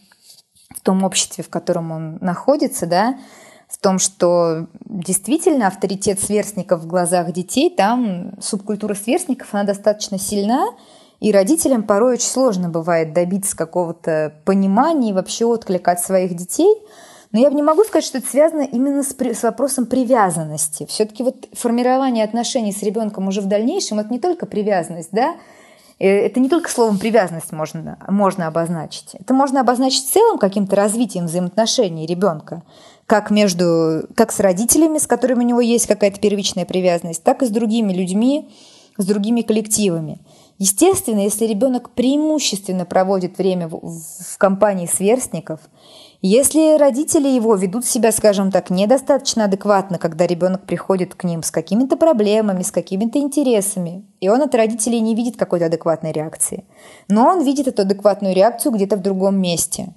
в 0.75 0.81
том 0.81 1.03
обществе, 1.03 1.43
в 1.43 1.51
котором 1.51 1.91
он 1.91 2.17
находится, 2.19 2.87
да, 2.87 3.19
в 3.69 3.77
том, 3.77 3.99
что 3.99 4.65
действительно 4.85 5.67
авторитет 5.67 6.19
сверстников 6.19 6.81
в 6.81 6.87
глазах 6.87 7.31
детей, 7.31 7.69
там 7.69 8.31
субкультура 8.41 8.95
сверстников, 8.95 9.49
она 9.53 9.65
достаточно 9.65 10.17
сильна, 10.17 10.69
и 11.19 11.31
родителям 11.31 11.83
порой 11.83 12.13
очень 12.13 12.25
сложно 12.25 12.69
бывает 12.69 13.13
добиться 13.13 13.55
какого-то 13.55 14.33
понимания 14.45 15.11
и 15.11 15.13
вообще 15.13 15.45
отклика 15.45 15.91
от 15.91 15.99
своих 15.99 16.35
детей. 16.35 16.75
Но 17.31 17.39
я 17.39 17.49
не 17.49 17.63
могу 17.63 17.83
сказать, 17.83 18.05
что 18.05 18.17
это 18.17 18.27
связано 18.27 18.61
именно 18.61 19.03
с, 19.03 19.15
с 19.17 19.43
вопросом 19.43 19.85
привязанности. 19.85 20.85
Все-таки 20.87 21.23
вот 21.23 21.47
формирование 21.53 22.25
отношений 22.25 22.73
с 22.73 22.83
ребенком 22.83 23.27
уже 23.27 23.41
в 23.41 23.45
дальнейшем 23.45 23.99
это 23.99 24.11
не 24.11 24.19
только 24.19 24.45
привязанность, 24.45 25.09
да, 25.11 25.35
э, 25.99 26.07
это 26.07 26.39
не 26.41 26.49
только 26.49 26.69
словом 26.69 26.97
привязанность 26.97 27.53
можно, 27.53 27.97
можно 28.09 28.47
обозначить. 28.47 29.15
Это 29.17 29.33
можно 29.33 29.61
обозначить 29.61 30.07
целым 30.07 30.39
каким-то 30.39 30.75
развитием 30.75 31.27
взаимоотношений 31.27 32.05
ребенка, 32.05 32.63
как 33.05 33.31
между, 33.31 34.07
как 34.15 34.33
с 34.33 34.39
родителями, 34.41 34.97
с 34.97 35.07
которыми 35.07 35.43
у 35.43 35.47
него 35.47 35.61
есть 35.61 35.87
какая-то 35.87 36.19
первичная 36.19 36.65
привязанность, 36.65 37.23
так 37.23 37.43
и 37.43 37.45
с 37.45 37.49
другими 37.49 37.93
людьми, 37.93 38.49
с 38.97 39.05
другими 39.05 39.41
коллективами. 39.41 40.19
Естественно, 40.57 41.19
если 41.19 41.45
ребенок 41.45 41.89
преимущественно 41.91 42.85
проводит 42.85 43.37
время 43.37 43.67
в, 43.67 43.79
в 43.79 44.37
компании 44.37 44.85
сверстников, 44.85 45.59
если 46.21 46.77
родители 46.77 47.27
его 47.27 47.55
ведут 47.55 47.83
себя, 47.83 48.11
скажем 48.11 48.51
так, 48.51 48.69
недостаточно 48.69 49.45
адекватно, 49.45 49.97
когда 49.97 50.27
ребенок 50.27 50.67
приходит 50.67 51.15
к 51.15 51.23
ним 51.23 51.41
с 51.41 51.49
какими-то 51.49 51.97
проблемами, 51.97 52.61
с 52.61 52.69
какими-то 52.69 53.17
интересами, 53.17 54.05
и 54.19 54.29
он 54.29 54.41
от 54.41 54.53
родителей 54.53 54.99
не 54.99 55.15
видит 55.15 55.35
какой-то 55.35 55.65
адекватной 55.65 56.11
реакции, 56.11 56.65
но 57.07 57.25
он 57.27 57.43
видит 57.43 57.67
эту 57.67 57.81
адекватную 57.81 58.35
реакцию 58.35 58.71
где-то 58.73 58.97
в 58.97 59.01
другом 59.01 59.41
месте. 59.41 59.95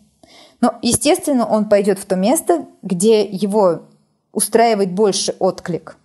Но, 0.62 0.77
естественно, 0.81 1.45
он 1.45 1.68
пойдет 1.68 1.99
в 1.99 2.07
то 2.07 2.16
место, 2.16 2.66
где 2.81 3.22
его 3.22 3.83
устраивает 4.33 4.93
больше 4.93 5.37
отклик. 5.39 5.99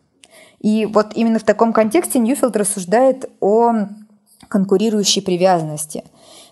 И 0.59 0.85
вот 0.85 1.13
именно 1.15 1.39
в 1.39 1.43
таком 1.43 1.71
контексте 1.71 2.19
Ньюфилд 2.19 2.57
рассуждает 2.57 3.29
о 3.39 3.87
конкурирующей 4.49 5.21
привязанности. 5.21 6.03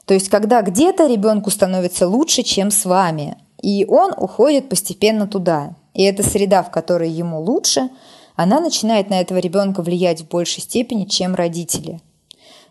То 0.06 0.14
есть, 0.14 0.30
когда 0.30 0.62
где-то 0.62 1.06
ребенку 1.08 1.50
становится 1.50 2.08
лучше, 2.08 2.44
чем 2.44 2.72
с 2.72 2.86
вами, 2.86 3.38
и 3.62 3.86
он 3.86 4.14
уходит 4.16 4.70
постепенно 4.70 5.28
туда. 5.28 5.76
И 5.94 6.04
эта 6.04 6.24
среда, 6.24 6.64
в 6.64 6.72
которой 6.72 7.10
ему 7.10 7.42
лучше, 7.42 7.90
она 8.36 8.60
начинает 8.60 9.10
на 9.10 9.20
этого 9.20 9.40
ребенка 9.40 9.82
влиять 9.82 10.22
в 10.22 10.28
большей 10.28 10.62
степени, 10.62 11.06
чем 11.06 11.34
родители. 11.34 12.00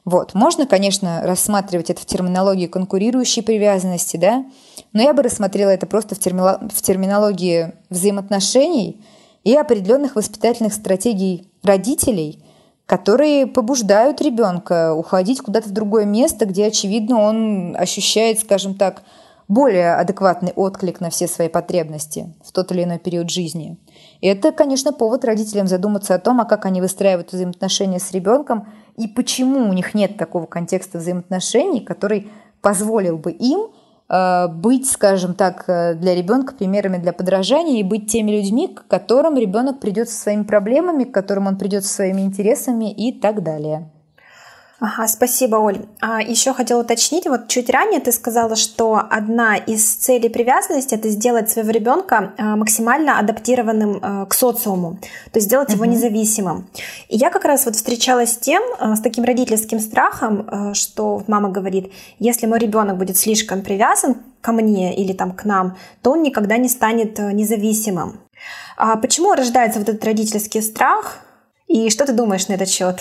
Вот. 0.05 0.35
Можно, 0.35 0.67
конечно, 0.67 1.23
рассматривать 1.25 1.91
это 1.91 2.01
в 2.01 2.07
терминологии 2.07 2.69
конкурирующей 2.69 3.43
привязанности, 3.43 4.17
да, 4.17 4.47
но 4.93 5.03
я 5.03 5.13
бы 5.13 5.23
рассмотрела 5.23 5.71
это 5.71 5.87
просто 5.87 6.15
в, 6.15 6.21
термила... 6.21 6.61
в 6.73 6.81
терминологии 6.81 7.73
взаимоотношений 7.91 9.05
и 9.43 9.57
определенных 9.57 10.15
воспитательных 10.15 10.75
стратегий 10.75 11.49
родителей, 11.65 12.39
которые 12.87 13.49
побуждают 13.49 14.21
ребенка 14.23 14.95
уходить 14.95 15.41
куда-то 15.41 15.69
в 15.69 15.73
другое 15.73 16.05
место, 16.05 16.47
где, 16.47 16.67
очевидно, 16.67 17.21
он 17.21 17.77
ощущает, 17.77 18.39
скажем 18.39 18.77
так, 18.77 19.03
более 19.49 19.95
адекватный 19.95 20.53
отклик 20.57 21.01
на 21.01 21.11
все 21.11 21.29
свои 21.29 21.49
потребности 21.49 22.35
в 22.45 22.53
тот 22.53 22.73
или 22.73 22.85
иной 22.85 22.99
период 22.99 23.31
жизни. 23.31 23.79
И 24.21 24.27
это, 24.27 24.53
конечно, 24.53 24.93
повод 24.93 25.25
родителям 25.25 25.67
задуматься 25.67 26.15
о 26.15 26.19
том, 26.19 26.41
а 26.41 26.45
как 26.45 26.67
они 26.67 26.81
выстраивают 26.81 27.33
взаимоотношения 27.33 28.01
с 28.01 28.11
ребенком 28.13 28.69
и 28.97 29.07
почему 29.09 29.69
у 29.69 29.73
них 29.73 29.95
нет 29.95 30.17
такого 30.17 30.47
контекста 30.47 30.99
взаимоотношений, 30.99 31.81
который 31.81 32.31
позволил 32.61 33.19
бы 33.19 33.31
им 33.31 33.69
Э, 34.09 34.47
быть, 34.49 34.89
скажем 34.89 35.35
так, 35.35 35.65
э, 35.69 35.95
для 35.95 36.15
ребенка 36.15 36.55
примерами 36.55 36.99
для 36.99 37.13
подражания 37.13 37.81
и 37.81 37.83
быть 37.83 38.11
теми 38.11 38.31
людьми, 38.31 38.69
к 38.69 38.87
которым 38.87 39.37
ребенок 39.37 39.81
придет 39.81 40.09
со 40.09 40.23
своими 40.23 40.45
проблемами, 40.45 41.05
к 41.05 41.13
которым 41.13 41.49
он 41.49 41.59
придет 41.59 41.85
со 41.85 41.95
своими 41.95 42.23
интересами 42.23 42.93
и 42.93 43.13
так 43.13 43.43
далее. 43.43 43.91
Ага, 44.79 45.09
спасибо, 45.09 45.57
Оль. 45.57 45.87
А 46.03 46.21
еще 46.21 46.53
хотела 46.53 46.83
уточнить, 46.83 47.27
вот 47.27 47.49
чуть 47.49 47.71
ранее 47.71 47.99
ты 47.99 48.13
сказала, 48.13 48.57
что 48.57 49.01
одна 49.09 49.57
из 49.57 49.95
целей 49.95 50.29
привязанности 50.29 50.95
это 50.95 51.09
сделать 51.09 51.49
своего 51.49 51.71
ребенка 51.71 52.35
а, 52.37 52.57
максимально 52.57 53.19
адаптированным 53.19 53.99
а, 54.03 54.27
к 54.27 54.35
социуму, 54.35 54.99
то 55.33 55.39
есть 55.39 55.47
сделать 55.47 55.71
uh-huh. 55.71 55.77
его 55.77 55.85
независимым. 55.87 56.69
И 57.09 57.17
я 57.17 57.31
как 57.31 57.47
раз 57.47 57.65
вот 57.65 57.75
встречалась 57.75 58.35
с 58.35 58.37
тем, 58.37 58.63
а, 58.79 58.97
с 58.97 59.01
таким 59.01 59.25
родительским 59.25 59.81
страхом, 59.81 60.75
что 60.75 61.23
мама 61.27 61.49
говорит, 61.49 61.91
если 62.19 62.47
мой 62.47 62.59
ребенок 62.59 62.99
будет 62.99 63.17
слишком 63.17 63.63
привязан 63.63 64.17
ко 64.43 64.53
мне 64.53 64.95
или 64.95 65.15
там 65.15 65.33
к 65.33 65.47
нам, 65.47 65.79
то 66.03 66.13
он 66.13 66.23
никогда 66.23 66.59
не 66.59 66.69
станет 66.69 67.19
независимым. 67.19 68.21
А 68.77 68.97
почему 68.97 69.33
рождается 69.33 69.79
вот 69.79 69.89
этот 69.89 70.05
родительский 70.05 70.61
страх? 70.61 71.21
И 71.67 71.89
что 71.89 72.05
ты 72.05 72.13
думаешь 72.13 72.47
на 72.49 72.53
этот 72.53 72.69
счет? 72.69 73.01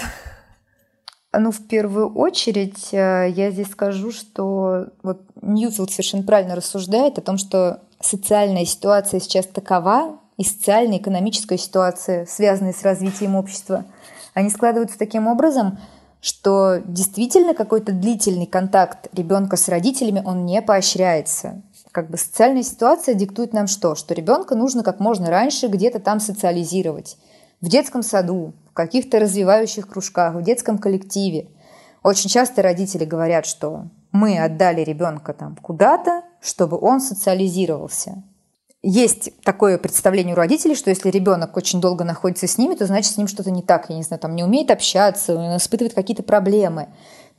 Ну, 1.37 1.51
в 1.51 1.67
первую 1.67 2.13
очередь, 2.13 2.93
э, 2.93 3.29
я 3.29 3.51
здесь 3.51 3.71
скажу, 3.71 4.11
что 4.11 4.87
вот 5.03 5.21
Ньюфилд 5.41 5.91
совершенно 5.91 6.23
правильно 6.23 6.55
рассуждает 6.55 7.17
о 7.17 7.21
том, 7.21 7.37
что 7.37 7.81
социальная 7.99 8.65
ситуация 8.65 9.19
сейчас 9.19 9.45
такова, 9.45 10.19
и 10.37 10.43
социальная, 10.43 10.97
экономическая 10.97 11.57
ситуация, 11.57 12.25
связанные 12.25 12.73
с 12.73 12.83
развитием 12.83 13.35
общества, 13.35 13.85
они 14.33 14.49
складываются 14.49 14.97
таким 14.97 15.27
образом, 15.27 15.79
что 16.21 16.81
действительно 16.85 17.53
какой-то 17.53 17.91
длительный 17.91 18.47
контакт 18.47 19.07
ребенка 19.13 19.55
с 19.57 19.69
родителями, 19.69 20.23
он 20.25 20.45
не 20.45 20.61
поощряется. 20.61 21.61
Как 21.91 22.09
бы 22.09 22.17
социальная 22.17 22.63
ситуация 22.63 23.15
диктует 23.15 23.53
нам 23.53 23.67
что? 23.67 23.95
Что 23.95 24.13
ребенка 24.13 24.55
нужно 24.55 24.83
как 24.83 24.99
можно 24.99 25.29
раньше 25.29 25.67
где-то 25.67 25.99
там 25.99 26.19
социализировать. 26.19 27.17
В 27.61 27.69
детском 27.69 28.03
саду, 28.03 28.53
каких-то 28.73 29.19
развивающих 29.19 29.87
кружках, 29.87 30.35
в 30.35 30.43
детском 30.43 30.77
коллективе. 30.77 31.47
Очень 32.03 32.29
часто 32.29 32.61
родители 32.61 33.05
говорят, 33.05 33.45
что 33.45 33.85
мы 34.11 34.37
отдали 34.37 34.81
ребенка 34.81 35.33
там 35.33 35.55
куда-то, 35.55 36.23
чтобы 36.39 36.77
он 36.79 37.01
социализировался. 37.01 38.23
есть 38.83 39.31
такое 39.43 39.79
представление 39.79 40.35
у 40.35 40.37
родителей, 40.37 40.75
что 40.75 40.91
если 40.91 41.09
ребенок 41.09 41.57
очень 41.57 41.81
долго 41.81 42.03
находится 42.03 42.47
с 42.47 42.57
ними, 42.59 42.75
то 42.75 42.85
значит 42.85 43.13
с 43.13 43.17
ним 43.17 43.27
что-то 43.27 43.49
не 43.49 43.63
так, 43.63 43.89
я 43.89 43.95
не 43.95 44.03
знаю, 44.03 44.19
там 44.19 44.35
не 44.35 44.43
умеет 44.43 44.69
общаться, 44.69 45.35
он 45.35 45.57
испытывает 45.57 45.95
какие-то 45.95 46.21
проблемы. 46.21 46.89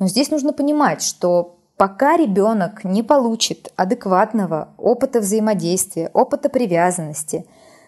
Но 0.00 0.08
здесь 0.08 0.30
нужно 0.30 0.52
понимать, 0.52 1.02
что 1.02 1.58
пока 1.76 2.16
ребенок 2.16 2.82
не 2.82 3.02
получит 3.02 3.72
адекватного 3.76 4.70
опыта 4.76 5.20
взаимодействия, 5.20 6.10
опыта 6.12 6.48
привязанности 6.48 7.46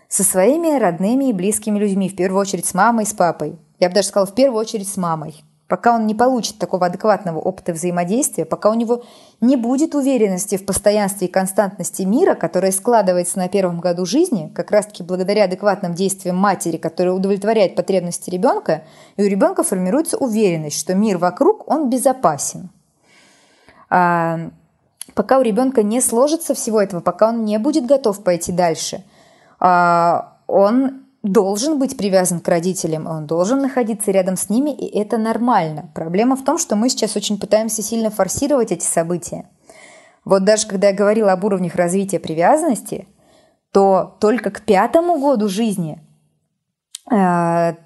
со 0.08 0.24
своими 0.24 0.78
родными 0.78 1.26
и 1.26 1.32
близкими 1.32 1.78
людьми, 1.78 2.08
в 2.08 2.16
первую 2.16 2.40
очередь 2.40 2.66
с 2.66 2.74
мамой 2.74 3.06
с 3.06 3.12
папой, 3.12 3.58
я 3.78 3.88
бы 3.88 3.94
даже 3.94 4.08
сказала, 4.08 4.26
в 4.26 4.34
первую 4.34 4.60
очередь 4.60 4.88
с 4.88 4.96
мамой, 4.96 5.44
пока 5.68 5.94
он 5.94 6.06
не 6.06 6.14
получит 6.14 6.58
такого 6.58 6.86
адекватного 6.86 7.38
опыта 7.38 7.74
взаимодействия, 7.74 8.46
пока 8.46 8.70
у 8.70 8.74
него 8.74 9.04
не 9.42 9.56
будет 9.56 9.94
уверенности 9.94 10.56
в 10.56 10.64
постоянстве 10.64 11.28
и 11.28 11.30
константности 11.30 12.02
мира, 12.02 12.34
которая 12.34 12.72
складывается 12.72 13.38
на 13.38 13.48
первом 13.48 13.80
году 13.80 14.06
жизни, 14.06 14.50
как 14.54 14.70
раз-таки 14.70 15.02
благодаря 15.02 15.44
адекватным 15.44 15.94
действиям 15.94 16.36
матери, 16.36 16.78
которая 16.78 17.12
удовлетворяет 17.12 17.76
потребности 17.76 18.30
ребенка, 18.30 18.84
и 19.16 19.22
у 19.22 19.26
ребенка 19.26 19.62
формируется 19.62 20.16
уверенность, 20.16 20.78
что 20.80 20.94
мир 20.94 21.18
вокруг, 21.18 21.70
он 21.70 21.90
безопасен. 21.90 22.70
А, 23.90 24.50
пока 25.14 25.38
у 25.38 25.42
ребенка 25.42 25.82
не 25.82 26.00
сложится 26.00 26.54
всего 26.54 26.80
этого, 26.80 27.00
пока 27.00 27.28
он 27.28 27.44
не 27.44 27.58
будет 27.58 27.86
готов 27.86 28.24
пойти 28.24 28.52
дальше, 28.52 29.04
он 29.60 31.08
должен 31.22 31.78
быть 31.78 31.96
привязан 31.96 32.40
к 32.40 32.48
родителям, 32.48 33.06
он 33.06 33.26
должен 33.26 33.60
находиться 33.60 34.10
рядом 34.10 34.36
с 34.36 34.48
ними, 34.48 34.70
и 34.70 34.98
это 34.98 35.18
нормально. 35.18 35.90
Проблема 35.94 36.36
в 36.36 36.44
том, 36.44 36.58
что 36.58 36.76
мы 36.76 36.88
сейчас 36.88 37.16
очень 37.16 37.38
пытаемся 37.38 37.82
сильно 37.82 38.10
форсировать 38.10 38.72
эти 38.72 38.84
события. 38.84 39.46
Вот 40.24 40.44
даже 40.44 40.66
когда 40.66 40.88
я 40.88 40.94
говорила 40.94 41.32
об 41.32 41.44
уровнях 41.44 41.74
развития 41.74 42.20
привязанности, 42.20 43.08
то 43.72 44.16
только 44.20 44.50
к 44.50 44.62
пятому 44.62 45.18
году 45.18 45.48
жизни 45.48 46.00
э, 47.10 47.16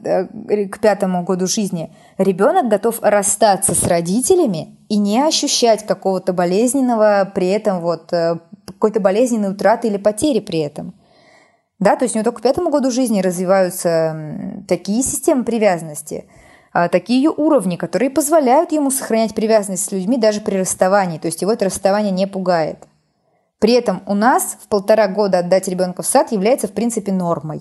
э, 0.05 0.69
к 0.69 0.79
пятому 0.79 1.25
году 1.25 1.47
жизни 1.47 1.95
ребенок 2.19 2.69
готов 2.69 3.01
расстаться 3.03 3.75
с 3.75 3.85
родителями 3.85 4.79
и 4.89 4.99
не 4.99 5.21
ощущать 5.21 5.87
какого-то 5.87 6.33
болезненного 6.33 7.31
при 7.35 7.49
этом 7.49 7.81
вот 7.81 8.13
э, 8.13 8.39
какой-то 8.67 9.01
болезненной 9.01 9.51
утраты 9.51 9.89
или 9.89 9.97
потери 9.97 10.41
при 10.41 10.61
этом. 10.61 10.95
Да, 11.83 11.97
то 11.97 12.05
есть 12.05 12.15
у 12.15 12.19
него 12.19 12.25
только 12.25 12.39
к 12.39 12.43
пятому 12.45 12.71
году 12.71 12.93
жизни 12.93 13.21
развиваются 13.21 14.63
такие 14.69 15.03
системы 15.03 15.43
привязанности, 15.43 16.27
а, 16.73 16.89
такие 16.89 17.29
уровни, 17.29 17.75
которые 17.75 18.09
позволяют 18.09 18.71
ему 18.71 18.93
сохранять 18.93 19.35
привязанность 19.35 19.87
с 19.87 19.91
людьми 19.91 20.17
даже 20.17 20.41
при 20.43 20.59
расставании. 20.59 21.19
То 21.19 21.27
есть 21.27 21.43
его 21.43 21.53
это 21.53 21.65
расставание 21.65 22.13
не 22.13 22.29
пугает. 22.29 22.79
При 23.59 23.73
этом 23.73 24.01
у 24.07 24.15
нас 24.15 24.59
в 24.63 24.69
полтора 24.69 25.09
года 25.09 25.41
отдать 25.41 25.67
ребенка 25.67 26.03
в 26.03 26.07
сад 26.07 26.31
является 26.31 26.69
в 26.69 26.73
принципе 26.73 27.11
нормой. 27.11 27.61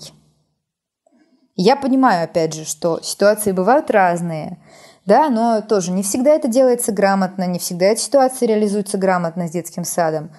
Я 1.56 1.74
понимаю, 1.74 2.22
опять 2.22 2.54
же, 2.54 2.64
что 2.64 3.00
ситуации 3.02 3.50
бывают 3.50 3.90
разные, 3.90 4.58
да, 5.04 5.30
но 5.30 5.62
тоже 5.62 5.90
не 5.90 6.04
всегда 6.04 6.30
это 6.30 6.46
делается 6.46 6.92
грамотно, 6.92 7.44
не 7.48 7.58
всегда 7.58 7.86
эта 7.86 8.00
ситуация 8.00 8.46
реализуется 8.46 8.98
грамотно 8.98 9.48
с 9.48 9.50
детским 9.50 9.84
садом. 9.84 10.30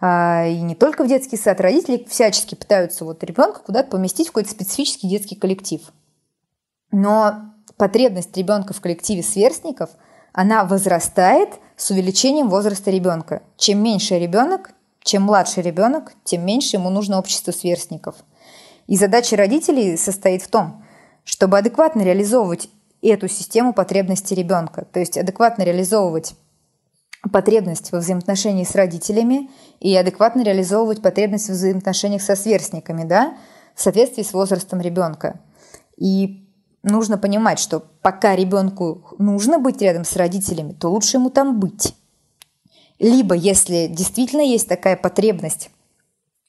А, 0.00 0.46
и 0.46 0.60
не 0.60 0.74
только 0.74 1.04
в 1.04 1.08
детский 1.08 1.36
сад, 1.36 1.60
родители 1.60 2.06
всячески 2.08 2.54
пытаются 2.54 3.04
вот 3.04 3.22
ребенка 3.22 3.60
куда-то 3.60 3.90
поместить 3.90 4.28
в 4.28 4.30
какой-то 4.30 4.50
специфический 4.50 5.08
детский 5.08 5.36
коллектив. 5.36 5.82
Но 6.90 7.52
потребность 7.76 8.36
ребенка 8.36 8.72
в 8.72 8.80
коллективе 8.80 9.22
сверстников, 9.22 9.90
она 10.32 10.64
возрастает 10.64 11.50
с 11.76 11.90
увеличением 11.90 12.48
возраста 12.48 12.90
ребенка. 12.90 13.42
Чем 13.56 13.82
меньше 13.82 14.18
ребенок, 14.18 14.72
чем 15.02 15.22
младше 15.22 15.60
ребенок, 15.60 16.12
тем 16.24 16.44
меньше 16.44 16.76
ему 16.76 16.90
нужно 16.90 17.18
общество 17.18 17.52
сверстников. 17.52 18.16
И 18.86 18.96
задача 18.96 19.36
родителей 19.36 19.96
состоит 19.96 20.42
в 20.42 20.48
том, 20.48 20.84
чтобы 21.24 21.58
адекватно 21.58 22.02
реализовывать 22.02 22.68
эту 23.02 23.28
систему 23.28 23.72
потребностей 23.72 24.34
ребенка, 24.34 24.86
то 24.92 25.00
есть 25.00 25.16
адекватно 25.16 25.62
реализовывать 25.62 26.34
потребность 27.28 27.92
во 27.92 27.98
взаимоотношении 27.98 28.64
с 28.64 28.74
родителями 28.74 29.50
и 29.78 29.94
адекватно 29.94 30.42
реализовывать 30.42 31.02
потребность 31.02 31.48
в 31.48 31.52
взаимоотношениях 31.52 32.22
со 32.22 32.34
сверстниками, 32.34 33.04
да, 33.04 33.34
в 33.74 33.82
соответствии 33.82 34.22
с 34.22 34.32
возрастом 34.32 34.80
ребенка. 34.80 35.40
И 35.96 36.48
нужно 36.82 37.18
понимать, 37.18 37.58
что 37.58 37.80
пока 37.80 38.34
ребенку 38.34 39.04
нужно 39.18 39.58
быть 39.58 39.82
рядом 39.82 40.04
с 40.04 40.16
родителями, 40.16 40.72
то 40.72 40.88
лучше 40.88 41.18
ему 41.18 41.30
там 41.30 41.60
быть. 41.60 41.94
Либо, 42.98 43.34
если 43.34 43.86
действительно 43.86 44.42
есть 44.42 44.68
такая 44.68 44.96
потребность, 44.96 45.70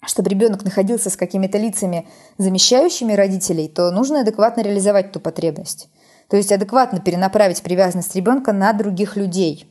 чтобы 0.05 0.29
ребенок 0.29 0.63
находился 0.63 1.09
с 1.09 1.17
какими-то 1.17 1.57
лицами, 1.57 2.07
замещающими 2.37 3.13
родителей, 3.13 3.67
то 3.67 3.91
нужно 3.91 4.21
адекватно 4.21 4.61
реализовать 4.61 5.07
эту 5.07 5.19
потребность. 5.19 5.89
То 6.29 6.37
есть 6.37 6.51
адекватно 6.51 6.99
перенаправить 6.99 7.61
привязанность 7.61 8.15
ребенка 8.15 8.53
на 8.53 8.71
других 8.71 9.17
людей 9.17 9.67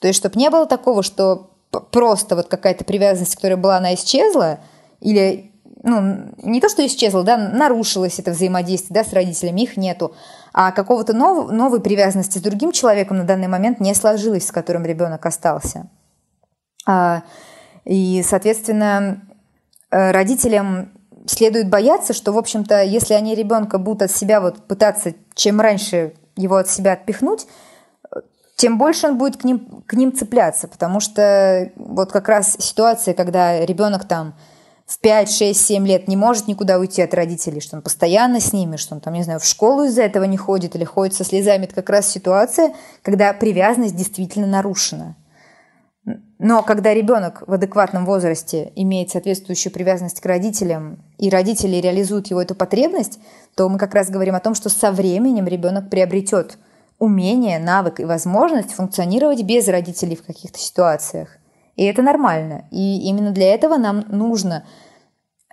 то 0.00 0.08
есть, 0.08 0.18
чтобы 0.18 0.38
не 0.38 0.50
было 0.50 0.66
такого, 0.66 1.02
что 1.02 1.50
просто 1.90 2.36
вот 2.36 2.48
какая-то 2.48 2.84
привязанность, 2.84 3.36
которая 3.36 3.56
была, 3.56 3.76
она 3.76 3.94
исчезла, 3.94 4.60
или 5.00 5.52
ну, 5.82 6.32
не 6.42 6.60
то, 6.60 6.68
что 6.68 6.84
исчезла, 6.86 7.22
да, 7.22 7.36
нарушилось 7.36 8.18
это 8.18 8.32
взаимодействие, 8.32 9.02
да, 9.02 9.08
с 9.08 9.12
родителями, 9.12 9.62
их 9.62 9.76
нету, 9.76 10.14
а 10.52 10.72
какого-то 10.72 11.12
нов, 11.12 11.50
новой 11.50 11.80
привязанности 11.80 12.38
с 12.38 12.42
другим 12.42 12.72
человеком 12.72 13.18
на 13.18 13.24
данный 13.24 13.48
момент 13.48 13.80
не 13.80 13.94
сложилось, 13.94 14.46
с 14.46 14.52
которым 14.52 14.84
ребенок 14.84 15.24
остался. 15.26 15.88
А, 16.86 17.22
и, 17.84 18.24
соответственно, 18.26 19.22
э, 19.90 20.10
родителям 20.10 20.92
следует 21.26 21.68
бояться, 21.68 22.12
что, 22.12 22.32
в 22.32 22.38
общем-то, 22.38 22.82
если 22.82 23.14
они 23.14 23.34
ребенка 23.34 23.78
будут 23.78 24.02
от 24.02 24.10
себя 24.10 24.40
вот 24.40 24.66
пытаться 24.66 25.14
чем 25.34 25.60
раньше 25.60 26.14
его 26.36 26.56
от 26.56 26.68
себя 26.68 26.92
отпихнуть, 26.92 27.46
тем 28.58 28.76
больше 28.76 29.06
он 29.06 29.18
будет 29.18 29.36
к 29.36 29.44
ним, 29.44 29.84
к 29.86 29.94
ним 29.94 30.12
цепляться, 30.12 30.66
потому 30.66 30.98
что 30.98 31.70
вот 31.76 32.10
как 32.10 32.28
раз 32.28 32.56
ситуация, 32.58 33.14
когда 33.14 33.64
ребенок 33.64 34.04
там 34.06 34.34
в 34.84 34.98
5, 34.98 35.30
6, 35.30 35.66
7 35.66 35.86
лет 35.86 36.08
не 36.08 36.16
может 36.16 36.48
никуда 36.48 36.80
уйти 36.80 37.00
от 37.00 37.14
родителей, 37.14 37.60
что 37.60 37.76
он 37.76 37.82
постоянно 37.82 38.40
с 38.40 38.52
ними, 38.52 38.76
что 38.76 38.96
он 38.96 39.00
там, 39.00 39.14
не 39.14 39.22
знаю, 39.22 39.38
в 39.38 39.44
школу 39.44 39.84
из-за 39.84 40.02
этого 40.02 40.24
не 40.24 40.36
ходит 40.36 40.74
или 40.74 40.82
ходит 40.82 41.14
со 41.14 41.22
слезами, 41.22 41.66
это 41.66 41.76
как 41.76 41.88
раз 41.88 42.08
ситуация, 42.08 42.74
когда 43.02 43.32
привязанность 43.32 43.94
действительно 43.94 44.48
нарушена. 44.48 45.14
Но 46.40 46.64
когда 46.64 46.92
ребенок 46.92 47.44
в 47.46 47.52
адекватном 47.52 48.06
возрасте 48.06 48.72
имеет 48.74 49.10
соответствующую 49.10 49.72
привязанность 49.72 50.20
к 50.20 50.26
родителям, 50.26 50.98
и 51.16 51.30
родители 51.30 51.76
реализуют 51.76 52.26
его 52.26 52.42
эту 52.42 52.56
потребность, 52.56 53.20
то 53.54 53.68
мы 53.68 53.78
как 53.78 53.94
раз 53.94 54.10
говорим 54.10 54.34
о 54.34 54.40
том, 54.40 54.56
что 54.56 54.68
со 54.68 54.90
временем 54.90 55.46
ребенок 55.46 55.90
приобретет 55.90 56.58
умение, 56.98 57.58
навык 57.58 58.00
и 58.00 58.04
возможность 58.04 58.72
функционировать 58.72 59.42
без 59.42 59.68
родителей 59.68 60.16
в 60.16 60.24
каких-то 60.24 60.58
ситуациях. 60.58 61.28
И 61.76 61.84
это 61.84 62.02
нормально. 62.02 62.66
И 62.70 63.08
именно 63.08 63.30
для 63.30 63.54
этого 63.54 63.76
нам 63.76 64.04
нужно 64.08 64.64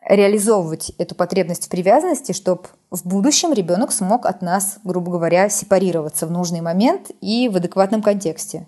реализовывать 0.08 0.90
эту 0.98 1.16
потребность 1.16 1.66
в 1.66 1.70
привязанности, 1.70 2.32
чтобы 2.32 2.64
в 2.92 3.08
будущем 3.08 3.54
ребенок 3.54 3.92
смог 3.92 4.26
от 4.26 4.42
нас, 4.42 4.78
грубо 4.84 5.12
говоря, 5.12 5.50
сепарироваться 5.50 6.28
в 6.28 6.32
нужный 6.32 6.62
момент 6.62 7.12
и 7.22 7.50
в 7.50 7.56
адекватном 7.58 8.02
контексте. 8.02 8.68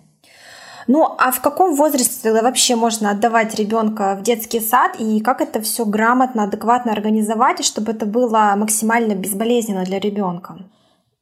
Ну, 0.88 1.04
а 1.18 1.30
в 1.30 1.40
каком 1.42 1.76
возрасте 1.76 2.32
вообще 2.32 2.74
можно 2.74 3.10
отдавать 3.10 3.54
ребенка 3.54 4.16
в 4.18 4.22
детский 4.22 4.58
сад 4.58 4.96
и 4.98 5.20
как 5.20 5.42
это 5.42 5.60
все 5.60 5.84
грамотно, 5.84 6.44
адекватно 6.44 6.92
организовать, 6.92 7.62
чтобы 7.62 7.92
это 7.92 8.06
было 8.06 8.54
максимально 8.56 9.14
безболезненно 9.14 9.84
для 9.84 10.00
ребенка? 10.00 10.56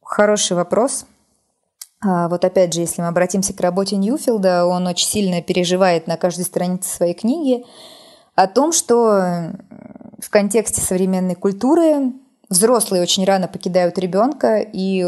Хороший 0.01 0.55
вопрос. 0.55 1.05
А 1.99 2.29
вот 2.29 2.45
опять 2.45 2.73
же, 2.73 2.81
если 2.81 3.01
мы 3.01 3.07
обратимся 3.07 3.53
к 3.53 3.59
работе 3.59 3.95
Ньюфилда, 3.97 4.65
он 4.65 4.85
очень 4.85 5.07
сильно 5.07 5.41
переживает 5.41 6.07
на 6.07 6.15
каждой 6.17 6.45
странице 6.45 6.89
своей 6.89 7.15
книги 7.15 7.65
о 8.35 8.47
том, 8.47 8.71
что 8.71 9.53
в 10.19 10.29
контексте 10.29 10.79
современной 10.81 11.35
культуры 11.35 12.13
взрослые 12.49 13.01
очень 13.01 13.25
рано 13.25 13.47
покидают 13.47 13.97
ребенка 13.97 14.59
и 14.59 15.05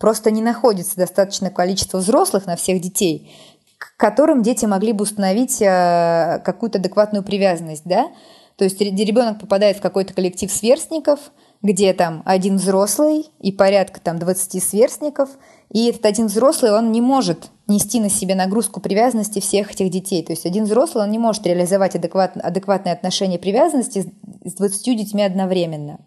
просто 0.00 0.32
не 0.32 0.42
находится 0.42 0.96
достаточное 0.96 1.50
количество 1.50 1.98
взрослых 1.98 2.46
на 2.46 2.56
всех 2.56 2.80
детей, 2.80 3.32
к 3.78 3.96
которым 3.96 4.42
дети 4.42 4.64
могли 4.66 4.92
бы 4.92 5.04
установить 5.04 5.62
э, 5.62 6.40
какую-то 6.44 6.78
адекватную 6.78 7.22
привязанность, 7.22 7.84
да? 7.84 8.08
То 8.56 8.64
есть 8.64 8.80
ребенок 8.80 9.40
попадает 9.40 9.78
в 9.78 9.80
какой-то 9.80 10.12
коллектив 10.12 10.52
сверстников, 10.52 11.20
где 11.62 11.94
там 11.94 12.22
один 12.26 12.56
взрослый 12.56 13.30
и 13.40 13.52
порядка 13.52 14.00
там 14.00 14.18
20 14.18 14.62
сверстников– 14.62 15.30
и 15.70 15.86
этот 15.86 16.04
один 16.04 16.26
взрослый, 16.26 16.72
он 16.72 16.90
не 16.90 17.00
может 17.00 17.50
нести 17.68 18.00
на 18.00 18.10
себе 18.10 18.34
нагрузку 18.34 18.80
привязанности 18.80 19.38
всех 19.38 19.70
этих 19.70 19.90
детей. 19.90 20.24
То 20.24 20.32
есть 20.32 20.44
один 20.44 20.64
взрослый, 20.64 21.04
он 21.04 21.10
не 21.10 21.18
может 21.18 21.46
реализовать 21.46 21.94
адекват, 21.94 22.36
адекватное 22.36 22.92
отношение 22.92 23.38
привязанности 23.38 24.12
с 24.44 24.54
20 24.54 24.98
детьми 24.98 25.22
одновременно. 25.22 26.00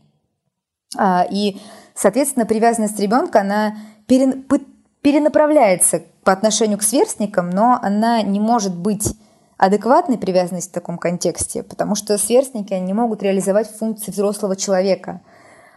А, 0.98 1.26
и, 1.30 1.58
соответственно, 1.96 2.46
привязанность 2.46 3.00
ребенка, 3.00 3.42
она 3.42 3.78
перенаправляется 4.06 6.04
по 6.24 6.34
отношению 6.34 6.78
к 6.78 6.84
сверстникам, 6.84 7.50
но 7.50 7.80
она 7.82 8.22
не 8.22 8.42
может 8.42 8.76
быть 8.76 9.16
адекватной 9.58 10.18
привязанности 10.18 10.72
в 10.72 10.74
таком 10.74 10.98
контексте, 10.98 11.64
потому 11.64 11.96
что 11.96 12.18
сверстники 12.18 12.74
они 12.74 12.88
не 12.88 12.94
могут 12.94 13.24
реализовать 13.24 13.70
функции 13.70 14.12
взрослого 14.12 14.58
человека, 14.58 15.22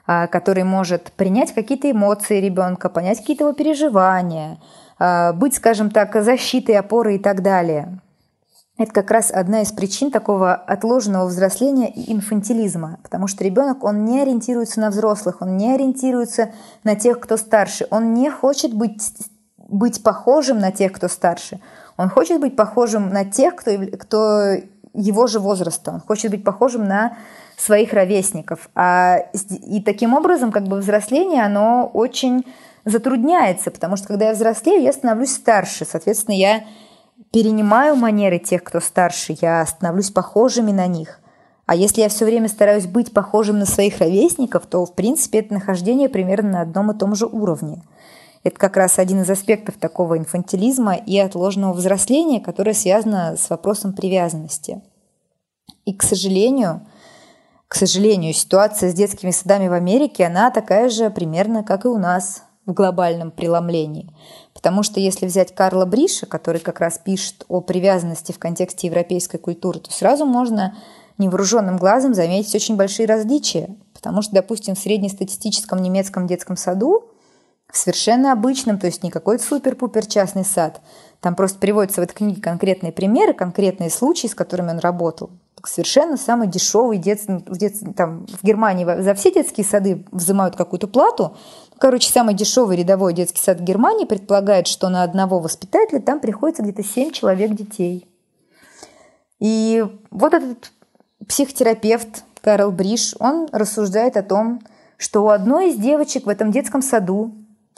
который 0.06 0.64
может 0.64 1.12
принять 1.12 1.52
какие-то 1.52 1.90
эмоции 1.90 2.40
ребенка, 2.40 2.88
понять 2.88 3.18
какие-то 3.18 3.44
его 3.44 3.52
переживания, 3.52 4.58
а, 4.98 5.32
быть, 5.32 5.54
скажем 5.54 5.90
так, 5.90 6.14
защитой, 6.22 6.72
опорой 6.72 7.16
и 7.16 7.18
так 7.18 7.42
далее. 7.42 7.98
Это 8.78 8.92
как 8.92 9.10
раз 9.10 9.30
одна 9.30 9.62
из 9.62 9.72
причин 9.72 10.10
такого 10.10 10.52
отложенного 10.52 11.26
взросления 11.26 11.90
и 11.90 12.12
инфантилизма, 12.12 12.98
потому 13.02 13.26
что 13.26 13.42
ребенок, 13.42 13.84
он 13.84 14.04
не 14.04 14.20
ориентируется 14.20 14.80
на 14.80 14.90
взрослых, 14.90 15.40
он 15.40 15.56
не 15.56 15.72
ориентируется 15.72 16.50
на 16.84 16.94
тех, 16.94 17.18
кто 17.18 17.38
старше, 17.38 17.86
он 17.90 18.12
не 18.12 18.30
хочет 18.30 18.74
быть, 18.74 19.00
быть 19.56 20.02
похожим 20.02 20.58
на 20.58 20.72
тех, 20.72 20.92
кто 20.92 21.08
старше, 21.08 21.58
он 21.96 22.10
хочет 22.10 22.38
быть 22.38 22.54
похожим 22.54 23.08
на 23.08 23.24
тех, 23.24 23.56
кто, 23.56 23.70
кто 23.98 24.56
его 24.92 25.26
же 25.26 25.40
возраста, 25.40 25.92
он 25.92 26.00
хочет 26.00 26.30
быть 26.30 26.44
похожим 26.44 26.84
на 26.84 27.16
своих 27.56 27.92
ровесников. 27.92 28.68
А, 28.74 29.18
и 29.66 29.80
таким 29.80 30.14
образом 30.14 30.52
как 30.52 30.64
бы 30.64 30.78
взросление, 30.78 31.44
оно 31.44 31.90
очень 31.92 32.44
затрудняется, 32.84 33.70
потому 33.70 33.96
что 33.96 34.08
когда 34.08 34.26
я 34.26 34.34
взрослею, 34.34 34.82
я 34.82 34.92
становлюсь 34.92 35.34
старше, 35.34 35.84
соответственно, 35.84 36.36
я 36.36 36.64
перенимаю 37.32 37.96
манеры 37.96 38.38
тех, 38.38 38.62
кто 38.62 38.80
старше, 38.80 39.36
я 39.40 39.64
становлюсь 39.66 40.10
похожими 40.10 40.70
на 40.70 40.86
них. 40.86 41.20
А 41.66 41.74
если 41.74 42.02
я 42.02 42.08
все 42.08 42.24
время 42.24 42.48
стараюсь 42.48 42.86
быть 42.86 43.12
похожим 43.12 43.58
на 43.58 43.66
своих 43.66 43.98
ровесников, 43.98 44.66
то, 44.66 44.86
в 44.86 44.94
принципе, 44.94 45.40
это 45.40 45.54
нахождение 45.54 46.08
примерно 46.08 46.50
на 46.50 46.60
одном 46.60 46.92
и 46.92 46.98
том 46.98 47.16
же 47.16 47.26
уровне. 47.26 47.82
Это 48.44 48.56
как 48.56 48.76
раз 48.76 49.00
один 49.00 49.22
из 49.22 49.30
аспектов 49.30 49.74
такого 49.76 50.16
инфантилизма 50.16 50.94
и 50.94 51.18
отложенного 51.18 51.72
взросления, 51.72 52.40
которое 52.40 52.74
связано 52.74 53.36
с 53.36 53.50
вопросом 53.50 53.92
привязанности. 53.92 54.80
И, 55.84 55.92
к 55.92 56.04
сожалению, 56.04 56.82
к 57.68 57.74
сожалению, 57.74 58.32
ситуация 58.32 58.90
с 58.90 58.94
детскими 58.94 59.32
садами 59.32 59.68
в 59.68 59.72
Америке, 59.72 60.26
она 60.26 60.50
такая 60.50 60.88
же 60.88 61.10
примерно, 61.10 61.64
как 61.64 61.84
и 61.84 61.88
у 61.88 61.98
нас 61.98 62.42
в 62.64 62.72
глобальном 62.72 63.30
преломлении. 63.30 64.12
Потому 64.54 64.82
что 64.82 65.00
если 65.00 65.26
взять 65.26 65.54
Карла 65.54 65.84
Бриша, 65.84 66.26
который 66.26 66.60
как 66.60 66.80
раз 66.80 66.98
пишет 66.98 67.44
о 67.48 67.60
привязанности 67.60 68.32
в 68.32 68.38
контексте 68.38 68.88
европейской 68.88 69.38
культуры, 69.38 69.80
то 69.80 69.92
сразу 69.92 70.26
можно 70.26 70.76
невооруженным 71.18 71.76
глазом 71.76 72.14
заметить 72.14 72.54
очень 72.54 72.76
большие 72.76 73.06
различия. 73.06 73.74
Потому 73.94 74.22
что, 74.22 74.34
допустим, 74.34 74.74
в 74.74 74.78
среднестатистическом 74.78 75.80
немецком 75.80 76.26
детском 76.26 76.56
саду, 76.56 77.10
в 77.70 77.76
совершенно 77.76 78.32
обычном, 78.32 78.78
то 78.78 78.86
есть 78.86 79.02
не 79.02 79.10
какой-то 79.10 79.42
супер-пупер 79.42 80.06
частный 80.06 80.44
сад, 80.44 80.80
там 81.20 81.34
просто 81.34 81.58
приводятся 81.58 82.00
в 82.00 82.04
этой 82.04 82.14
книге 82.14 82.40
конкретные 82.40 82.92
примеры, 82.92 83.32
конкретные 83.32 83.90
случаи, 83.90 84.28
с 84.28 84.34
которыми 84.34 84.70
он 84.70 84.78
работал. 84.78 85.30
Совершенно 85.68 86.16
самый 86.16 86.48
дешевый 86.48 86.98
дет, 86.98 87.20
в, 87.26 87.58
дет, 87.58 87.74
там, 87.96 88.26
в 88.26 88.44
Германии 88.44 89.02
за 89.02 89.14
все 89.14 89.32
детские 89.32 89.66
сады 89.66 90.04
взимают 90.12 90.56
какую-то 90.56 90.88
плату, 90.88 91.36
Короче, 91.78 92.10
самый 92.10 92.34
дешевый 92.34 92.76
рядовой 92.76 93.12
детский 93.12 93.40
сад 93.40 93.60
в 93.60 93.64
Германии 93.64 94.06
предполагает, 94.06 94.66
что 94.66 94.88
на 94.88 95.02
одного 95.02 95.38
воспитателя 95.40 96.00
там 96.00 96.20
приходится 96.20 96.62
где-то 96.62 96.82
7 96.82 97.10
человек 97.10 97.50
детей. 97.50 98.08
И 99.40 99.84
вот 100.10 100.32
этот 100.32 100.72
психотерапевт 101.28 102.24
Карл 102.40 102.72
Бриш, 102.72 103.14
он 103.18 103.48
рассуждает 103.52 104.16
о 104.16 104.22
том, 104.22 104.62
что 104.96 105.24
у 105.24 105.28
одной 105.28 105.70
из 105.70 105.76
девочек 105.76 106.24
в 106.24 106.30
этом 106.30 106.50
детском 106.50 106.80
саду, 106.80 107.34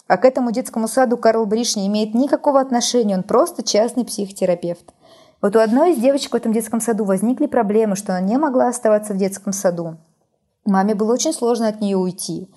а 0.07 0.17
к 0.17 0.25
этому 0.25 0.53
детскому 0.53 0.87
саду 0.87 1.17
Карл 1.17 1.45
Бриш 1.47 1.75
не 1.75 1.89
имеет 1.89 2.15
никакого 2.15 2.61
отношения, 2.61 3.17
он 3.17 3.25
просто 3.25 3.65
частный 3.65 4.05
психотерапевт. 4.05 4.93
Вот 5.41 5.55
у 5.55 5.61
одной 5.61 5.93
из 5.93 5.99
девочек 5.99 6.33
в 6.33 6.37
этом 6.37 6.53
детском 6.53 6.81
саду 6.81 7.05
возникли 7.05 7.47
проблемы, 7.47 7.95
что 7.95 8.13
она 8.13 8.21
не 8.21 8.37
могла 8.39 8.69
оставаться 8.69 9.15
в 9.15 9.17
детском 9.17 9.53
саду. 9.53 9.99
Маме 10.65 10.95
было 10.95 11.13
очень 11.13 11.33
сложно 11.33 11.69
от 11.69 11.81
нее 11.81 11.97
уйти. 11.97 12.51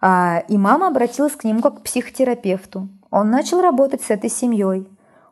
А, 0.00 0.42
и 0.48 0.56
мама 0.56 0.88
обратилась 0.88 1.34
к 1.34 1.44
нему 1.44 1.60
как 1.60 1.78
к 1.78 1.82
психотерапевту. 1.82 2.88
Он 3.10 3.30
начал 3.30 3.60
работать 3.60 4.02
с 4.02 4.10
этой 4.10 4.30
семьей. 4.30 4.88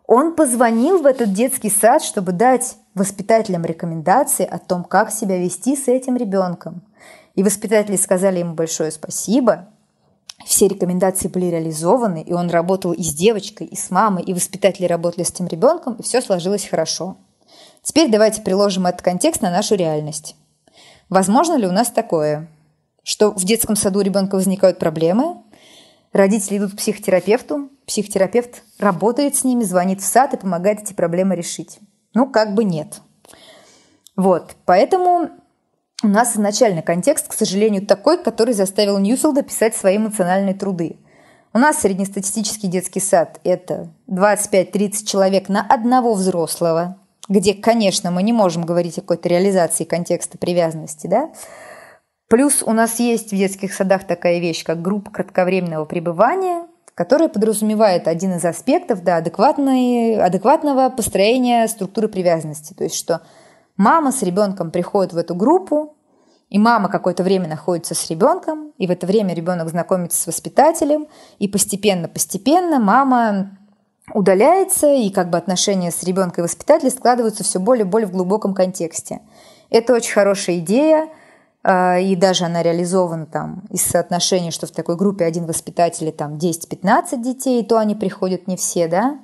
Он 0.07 0.35
позвонил 0.35 0.99
в 1.03 1.07
этот 1.07 1.33
детский 1.33 1.71
сад, 1.71 2.03
чтобы 2.03 2.33
дать 2.33 2.77
воспитателям 2.95 3.65
рекомендации 3.65 4.47
о 4.47 4.59
том, 4.59 4.85
как 4.85 5.11
себя 5.11 5.39
вести 5.39 5.77
с 5.77 5.89
этим 5.89 6.17
ребенком. 6.17 6.83
И 7.35 7.43
воспитатели 7.43 7.97
сказали 7.97 8.39
ему 8.39 8.55
большое 8.55 8.91
спасибо. 8.91 9.69
Все 10.45 10.69
рекомендации 10.69 11.29
были 11.29 11.47
реализованы, 11.47 12.23
и 12.23 12.33
он 12.33 12.51
работал 12.51 12.93
и 12.93 13.03
с 13.03 13.15
девочкой, 13.15 13.67
и 13.67 13.77
с 13.77 13.91
мамой, 13.91 14.23
и 14.23 14.35
воспитатели 14.35 14.87
работали 14.87 15.25
с 15.25 15.31
этим 15.31 15.47
ребенком, 15.47 15.95
и 15.95 16.03
все 16.03 16.21
сложилось 16.21 16.69
хорошо. 16.69 17.17
Теперь 17.83 18.11
давайте 18.11 18.43
приложим 18.43 18.87
этот 18.87 19.03
контекст 19.03 19.43
на 19.43 19.51
нашу 19.51 19.75
реальность. 19.77 20.37
Возможно 21.09 21.57
ли 21.57 21.67
у 21.67 21.73
нас 21.73 21.91
такое? 21.91 22.49
что 23.07 23.31
в 23.31 23.45
детском 23.45 23.77
саду 23.77 24.01
у 24.01 24.03
ребенка 24.03 24.35
возникают 24.35 24.81
проблемы, 24.81 25.37
родители 26.13 26.59
идут 26.59 26.73
к 26.73 26.77
психотерапевту, 26.79 27.71
психотерапевт 27.87 28.65
работает 28.81 29.37
с 29.37 29.45
ними, 29.45 29.63
звонит 29.63 30.01
в 30.01 30.05
сад 30.05 30.35
и 30.35 30.37
помогает 30.37 30.83
эти 30.83 30.93
проблемы 30.93 31.37
решить. 31.37 31.79
Ну, 32.15 32.29
как 32.29 32.55
бы 32.55 32.65
нет. 32.65 33.01
Вот, 34.17 34.57
поэтому 34.65 35.31
у 36.07 36.09
нас 36.09 36.35
изначально 36.37 36.83
контекст, 36.83 37.27
к 37.27 37.33
сожалению, 37.33 37.85
такой, 37.85 38.23
который 38.23 38.55
заставил 38.55 38.99
Ньюфилда 38.99 39.43
писать 39.43 39.75
свои 39.75 39.97
эмоциональные 39.97 40.55
труды. 40.55 40.99
У 41.53 41.59
нас 41.59 41.81
среднестатистический 41.81 42.69
детский 42.69 43.01
сад– 43.01 43.41
это 43.45 43.89
25-30 44.09 45.05
человек 45.05 45.49
на 45.49 45.67
одного 45.67 46.15
взрослого, 46.15 46.97
где, 47.29 47.55
конечно, 47.55 48.13
мы 48.13 48.23
не 48.23 48.33
можем 48.33 48.65
говорить 48.65 48.99
о 48.99 49.01
какой-то 49.01 49.29
реализации 49.29 49.83
контекста 49.83 50.39
привязанности, 50.39 51.09
да, 51.09 51.31
Плюс 52.29 52.63
у 52.65 52.73
нас 52.73 52.99
есть 52.99 53.31
в 53.31 53.37
детских 53.37 53.73
садах 53.73 54.05
такая 54.05 54.41
вещь, 54.41 54.65
как 54.65 54.83
группа 54.83 55.13
кратковременного 55.13 55.85
пребывания, 55.85 56.67
которая 56.97 57.29
подразумевает 57.29 58.09
один 58.09 58.35
из 58.35 58.45
аспектов 58.45 59.05
да, 59.05 59.19
адекватного 59.19 60.89
построения 60.91 61.69
структуры 61.69 62.09
привязанности. 62.09 62.75
То 62.75 62.83
есть, 62.83 62.97
что 62.97 63.23
мама 63.77 64.11
с 64.11 64.23
ребенком 64.23 64.73
приходит 64.73 65.13
в 65.13 65.19
эту 65.19 65.37
группу, 65.37 65.96
и 66.57 66.59
мама 66.59 66.89
какое-то 66.89 67.23
время 67.23 67.49
находится 67.49 67.95
с 67.95 68.09
ребенком, 68.09 68.73
и 68.79 68.87
в 68.87 68.91
это 68.91 69.07
время 69.07 69.35
ребенок 69.35 69.69
знакомится 69.69 70.23
с 70.23 70.27
воспитателем, 70.27 71.07
и 71.39 71.49
постепенно-постепенно 71.49 72.79
мама 72.79 73.51
удаляется, 74.15 74.91
и 74.91 75.11
как 75.11 75.29
бы 75.29 75.37
отношения 75.37 75.91
с 75.91 76.03
ребенком 76.03 76.45
и 76.45 76.47
воспитателем 76.47 76.93
складываются 76.93 77.45
все 77.45 77.61
более 77.61 77.85
и 77.85 77.89
более 77.89 78.07
в 78.07 78.13
глубоком 78.13 78.55
контексте. 78.55 79.21
Это 79.69 79.93
очень 79.93 80.15
хорошая 80.15 80.59
идея– 80.61 81.09
а, 81.69 81.99
и 81.99 82.15
даже 82.15 82.45
она 82.45 82.63
реализована 82.63 83.27
там 83.27 83.65
из 83.71 83.83
соотношения, 83.83 84.53
что 84.53 84.69
в 84.69 84.71
такой 84.71 84.97
группе 84.97 85.25
один 85.25 85.47
воспитатель 85.47 86.13
там 86.13 86.37
10-15 86.37 87.21
детей, 87.21 87.65
то 87.65 87.77
они 87.79 87.97
приходят 87.97 88.47
не 88.47 88.57
все, 88.57 88.87
да. 88.87 89.19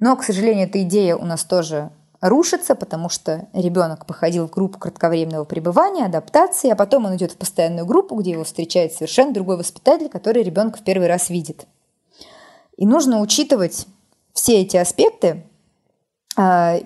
Но, 0.00 0.16
к 0.16 0.24
сожалению, 0.24 0.68
эта 0.68 0.82
идея 0.84 1.16
у 1.16 1.26
нас 1.26 1.44
тоже 1.44 1.90
рушится, 2.22 2.74
потому 2.74 3.08
что 3.08 3.48
ребенок 3.52 4.06
походил 4.06 4.46
в 4.46 4.50
группу 4.50 4.78
кратковременного 4.78 5.44
пребывания, 5.44 6.06
адаптации, 6.06 6.70
а 6.70 6.76
потом 6.76 7.04
он 7.04 7.16
идет 7.16 7.32
в 7.32 7.36
постоянную 7.36 7.84
группу, 7.84 8.14
где 8.14 8.30
его 8.30 8.44
встречает 8.44 8.94
совершенно 8.94 9.34
другой 9.34 9.58
воспитатель, 9.58 10.08
который 10.08 10.44
ребенка 10.44 10.78
в 10.78 10.84
первый 10.84 11.08
раз 11.08 11.28
видит. 11.28 11.66
И 12.76 12.86
нужно 12.86 13.20
учитывать 13.20 13.86
все 14.32 14.62
эти 14.62 14.76
аспекты, 14.76 15.44
а, 16.36 16.78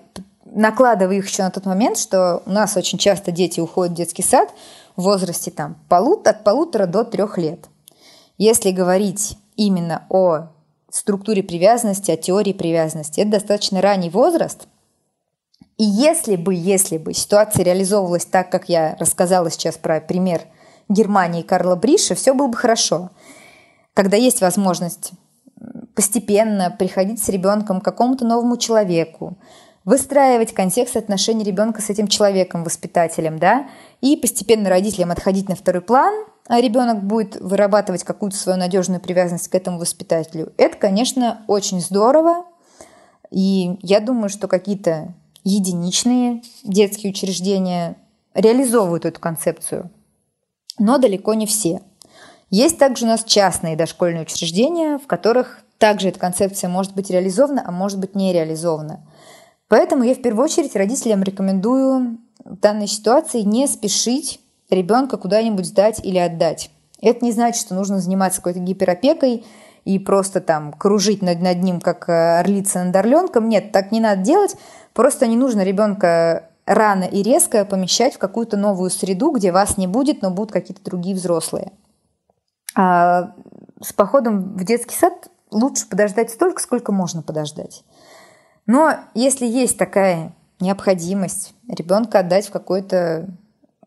накладывая 0.44 1.16
их 1.16 1.28
еще 1.28 1.42
на 1.42 1.50
тот 1.50 1.66
момент, 1.66 1.98
что 1.98 2.42
у 2.46 2.50
нас 2.50 2.76
очень 2.76 2.98
часто 2.98 3.30
дети 3.30 3.60
уходят 3.60 3.92
в 3.92 3.96
детский 3.96 4.22
сад 4.22 4.48
в 4.96 5.02
возрасте 5.02 5.50
там, 5.50 5.76
полут, 5.90 6.26
от 6.26 6.44
полутора 6.44 6.86
до 6.86 7.04
трех 7.04 7.36
лет. 7.36 7.66
Если 8.38 8.70
говорить 8.70 9.36
именно 9.56 10.06
о 10.08 10.48
структуре 10.90 11.42
привязанности, 11.42 12.10
о 12.10 12.16
теории 12.16 12.54
привязанности, 12.54 13.20
это 13.20 13.32
достаточно 13.32 13.82
ранний 13.82 14.08
возраст. 14.08 14.66
И 15.78 15.84
если 15.84 16.36
бы, 16.36 16.54
если 16.54 16.96
бы 16.96 17.12
ситуация 17.12 17.64
реализовывалась 17.64 18.24
так, 18.24 18.50
как 18.50 18.68
я 18.68 18.96
рассказала 18.98 19.50
сейчас 19.50 19.76
про 19.76 20.00
пример 20.00 20.42
Германии 20.88 21.40
и 21.40 21.46
Карла 21.46 21.76
Бриша, 21.76 22.14
все 22.14 22.32
было 22.32 22.46
бы 22.46 22.56
хорошо. 22.56 23.10
Когда 23.92 24.16
есть 24.16 24.40
возможность 24.40 25.12
постепенно 25.94 26.70
приходить 26.70 27.22
с 27.22 27.28
ребенком 27.28 27.80
к 27.80 27.84
какому-то 27.84 28.24
новому 28.24 28.56
человеку, 28.56 29.36
выстраивать 29.84 30.52
контекст 30.52 30.96
отношений 30.96 31.44
ребенка 31.44 31.80
с 31.80 31.90
этим 31.90 32.08
человеком, 32.08 32.64
воспитателем, 32.64 33.38
да, 33.38 33.68
и 34.00 34.16
постепенно 34.16 34.68
родителям 34.68 35.10
отходить 35.10 35.48
на 35.48 35.56
второй 35.56 35.80
план, 35.82 36.12
а 36.48 36.60
ребенок 36.60 37.02
будет 37.04 37.40
вырабатывать 37.40 38.04
какую-то 38.04 38.36
свою 38.36 38.58
надежную 38.58 39.00
привязанность 39.00 39.48
к 39.48 39.54
этому 39.54 39.78
воспитателю. 39.78 40.52
Это, 40.56 40.76
конечно, 40.76 41.42
очень 41.46 41.80
здорово, 41.80 42.44
и 43.30 43.78
я 43.82 44.00
думаю, 44.00 44.28
что 44.28 44.48
какие-то 44.48 45.14
единичные 45.48 46.42
детские 46.64 47.10
учреждения 47.10 47.96
реализовывают 48.34 49.04
эту 49.04 49.20
концепцию, 49.20 49.90
но 50.78 50.98
далеко 50.98 51.34
не 51.34 51.46
все. 51.46 51.82
Есть 52.50 52.78
также 52.78 53.04
у 53.04 53.08
нас 53.08 53.24
частные 53.24 53.76
дошкольные 53.76 54.22
учреждения, 54.22 54.98
в 54.98 55.06
которых 55.06 55.62
также 55.78 56.08
эта 56.08 56.18
концепция 56.18 56.68
может 56.68 56.94
быть 56.94 57.10
реализована, 57.10 57.62
а 57.66 57.70
может 57.70 57.98
быть 57.98 58.14
не 58.14 58.32
реализована– 58.32 59.04
Поэтому 59.68 60.04
я 60.04 60.14
в 60.14 60.22
первую 60.22 60.44
очередь 60.44 60.76
родителям 60.76 61.22
рекомендую 61.22 62.18
в 62.44 62.56
данной 62.58 62.86
ситуации 62.86 63.40
не 63.40 63.66
спешить 63.66 64.40
ребенка 64.70 65.16
куда-нибудь 65.16 65.66
сдать 65.66 66.00
или 66.04 66.18
отдать. 66.18 66.70
Это 67.00 67.24
не 67.24 67.32
значит, 67.32 67.60
что 67.60 67.74
нужно 67.74 67.98
заниматься 67.98 68.40
какой-то 68.40 68.60
гиперопекой 68.60 69.44
и 69.84 69.98
просто 69.98 70.40
там 70.40 70.72
кружить 70.72 71.22
над, 71.22 71.40
над 71.40 71.62
ним, 71.62 71.80
как 71.80 72.08
э, 72.08 72.38
орлица 72.38 72.84
над 72.84 72.94
орленком. 72.96 73.48
Нет, 73.48 73.72
так 73.72 73.92
не 73.92 74.00
надо 74.00 74.22
делать. 74.22 74.56
Просто 74.96 75.26
не 75.26 75.36
нужно 75.36 75.62
ребенка 75.62 76.48
рано 76.64 77.04
и 77.04 77.22
резко 77.22 77.66
помещать 77.66 78.14
в 78.14 78.18
какую-то 78.18 78.56
новую 78.56 78.88
среду, 78.88 79.30
где 79.30 79.52
вас 79.52 79.76
не 79.76 79.86
будет, 79.86 80.22
но 80.22 80.30
будут 80.30 80.52
какие-то 80.52 80.82
другие 80.82 81.14
взрослые. 81.14 81.72
А 82.74 83.34
с 83.82 83.92
походом 83.92 84.56
в 84.56 84.64
детский 84.64 84.94
сад 84.96 85.28
лучше 85.50 85.86
подождать 85.86 86.30
столько, 86.30 86.62
сколько 86.62 86.92
можно 86.92 87.20
подождать. 87.20 87.84
Но 88.64 88.94
если 89.12 89.44
есть 89.44 89.76
такая 89.76 90.34
необходимость 90.60 91.54
ребенка 91.68 92.20
отдать 92.20 92.48
в 92.48 92.50
какое-то 92.50 93.28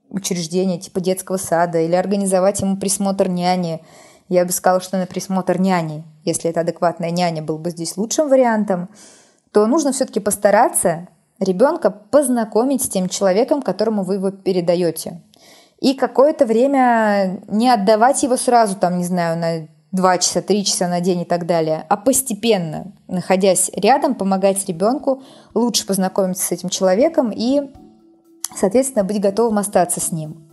учреждение 0.10 0.80
типа 0.80 1.02
детского 1.02 1.38
сада 1.38 1.80
или 1.80 1.96
организовать 1.96 2.62
ему 2.62 2.78
присмотр 2.78 3.30
няни, 3.30 3.84
я 4.28 4.46
бы 4.46 4.52
сказала, 4.52 4.80
что 4.80 5.00
на 5.00 5.08
присмотр 5.08 5.60
няни, 5.60 6.04
если 6.24 6.52
это 6.52 6.60
адекватная 6.60 7.10
няня, 7.10 7.42
был 7.42 7.58
бы 7.58 7.72
здесь 7.72 7.98
лучшим 7.98 8.30
вариантом, 8.30 8.90
то 9.52 9.66
нужно 9.66 9.92
все-таки 9.92 10.20
постараться 10.20 11.08
ребенка 11.40 11.90
познакомить 11.90 12.84
с 12.84 12.90
тем 12.90 13.10
человеком, 13.10 13.62
которому 13.62 14.04
вы 14.04 14.16
его 14.16 14.32
передаете. 14.32 15.22
И 15.80 15.94
какое-то 15.94 16.46
время 16.46 17.40
не 17.48 17.70
отдавать 17.70 18.22
его 18.24 18.36
сразу, 18.36 18.76
там, 18.76 18.98
не 18.98 19.06
знаю, 19.06 19.38
на 19.38 19.68
два 19.92 20.18
часа, 20.18 20.42
три 20.42 20.64
часа 20.66 20.88
на 20.88 21.00
день 21.00 21.22
и 21.22 21.26
так 21.26 21.46
далее, 21.46 21.86
а 21.90 21.98
постепенно, 21.98 22.92
находясь 23.08 23.72
рядом, 23.74 24.14
помогать 24.14 24.68
ребенку 24.68 25.24
лучше 25.54 25.88
познакомиться 25.88 26.46
с 26.46 26.52
этим 26.52 26.70
человеком 26.70 27.32
и, 27.34 27.72
соответственно, 28.56 29.04
быть 29.04 29.22
готовым 29.22 29.58
остаться 29.58 30.00
с 30.00 30.12
ним. 30.12 30.50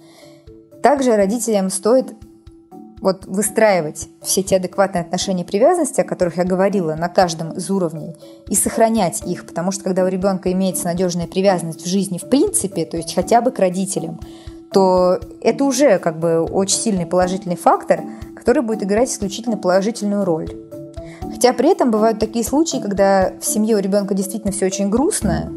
Также 0.82 1.16
родителям 1.16 1.70
стоит 1.70 2.14
вот 3.00 3.26
выстраивать 3.26 4.08
все 4.22 4.42
те 4.42 4.56
адекватные 4.56 5.02
отношения 5.02 5.44
привязанности, 5.44 6.00
о 6.00 6.04
которых 6.04 6.38
я 6.38 6.44
говорила, 6.44 6.94
на 6.94 7.08
каждом 7.08 7.52
из 7.52 7.70
уровней, 7.70 8.16
и 8.48 8.54
сохранять 8.54 9.22
их, 9.26 9.46
потому 9.46 9.70
что 9.70 9.84
когда 9.84 10.04
у 10.04 10.08
ребенка 10.08 10.50
имеется 10.52 10.86
надежная 10.86 11.26
привязанность 11.26 11.82
в 11.82 11.88
жизни 11.88 12.18
в 12.18 12.28
принципе, 12.28 12.84
то 12.84 12.96
есть 12.96 13.14
хотя 13.14 13.40
бы 13.40 13.50
к 13.50 13.58
родителям, 13.58 14.20
то 14.72 15.18
это 15.42 15.64
уже 15.64 15.98
как 15.98 16.18
бы 16.18 16.42
очень 16.42 16.78
сильный 16.78 17.06
положительный 17.06 17.56
фактор, 17.56 18.02
который 18.34 18.62
будет 18.62 18.82
играть 18.82 19.10
исключительно 19.10 19.56
положительную 19.56 20.24
роль. 20.24 20.50
Хотя 21.22 21.52
при 21.52 21.70
этом 21.70 21.90
бывают 21.90 22.18
такие 22.18 22.44
случаи, 22.44 22.78
когда 22.78 23.32
в 23.40 23.44
семье 23.44 23.76
у 23.76 23.78
ребенка 23.78 24.14
действительно 24.14 24.52
все 24.52 24.66
очень 24.66 24.90
грустно, 24.90 25.52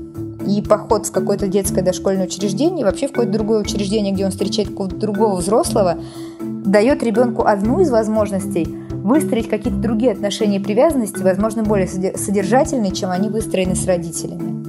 и 0.46 0.62
поход 0.62 1.06
в 1.06 1.12
какое-то 1.12 1.48
детское 1.48 1.82
дошкольное 1.82 2.26
учреждение, 2.26 2.86
вообще 2.86 3.08
в 3.08 3.12
какое-то 3.12 3.34
другое 3.34 3.62
учреждение, 3.62 4.14
где 4.14 4.26
он 4.26 4.32
встречает 4.32 4.70
какого-то 4.70 4.96
другого 4.96 5.36
взрослого, 5.36 5.98
дает 6.42 7.04
ребенку 7.04 7.46
одну 7.46 7.82
из 7.82 7.90
возможностей 7.90 8.68
выстроить 8.92 9.50
какие-то 9.50 9.80
другие 9.80 10.12
отношения 10.12 10.58
и 10.58 10.64
привязанности, 10.64 11.22
возможно, 11.22 11.64
более 11.64 11.88
содержательные, 11.88 12.92
чем 12.92 13.12
они 13.12 13.30
выстроены 13.30 13.76
с 13.76 13.86
родителями. 13.86 14.60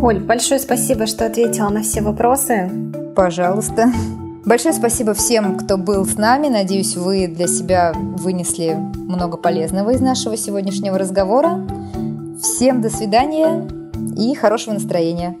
Оль, 0.00 0.20
большое 0.20 0.60
спасибо, 0.60 1.06
что 1.06 1.26
ответила 1.26 1.68
на 1.68 1.82
все 1.82 2.00
вопросы. 2.00 2.70
Пожалуйста. 3.14 3.92
Большое 4.44 4.72
спасибо 4.72 5.12
всем, 5.12 5.58
кто 5.58 5.76
был 5.76 6.06
с 6.06 6.16
нами. 6.16 6.48
Надеюсь, 6.48 6.96
вы 6.96 7.26
для 7.26 7.46
себя 7.46 7.92
вынесли 7.94 8.74
много 8.96 9.36
полезного 9.36 9.90
из 9.90 10.00
нашего 10.00 10.36
сегодняшнего 10.36 10.96
разговора. 10.96 11.66
Всем 12.40 12.80
до 12.80 12.88
свидания 12.88 13.68
и 14.16 14.34
хорошего 14.34 14.74
настроения. 14.74 15.38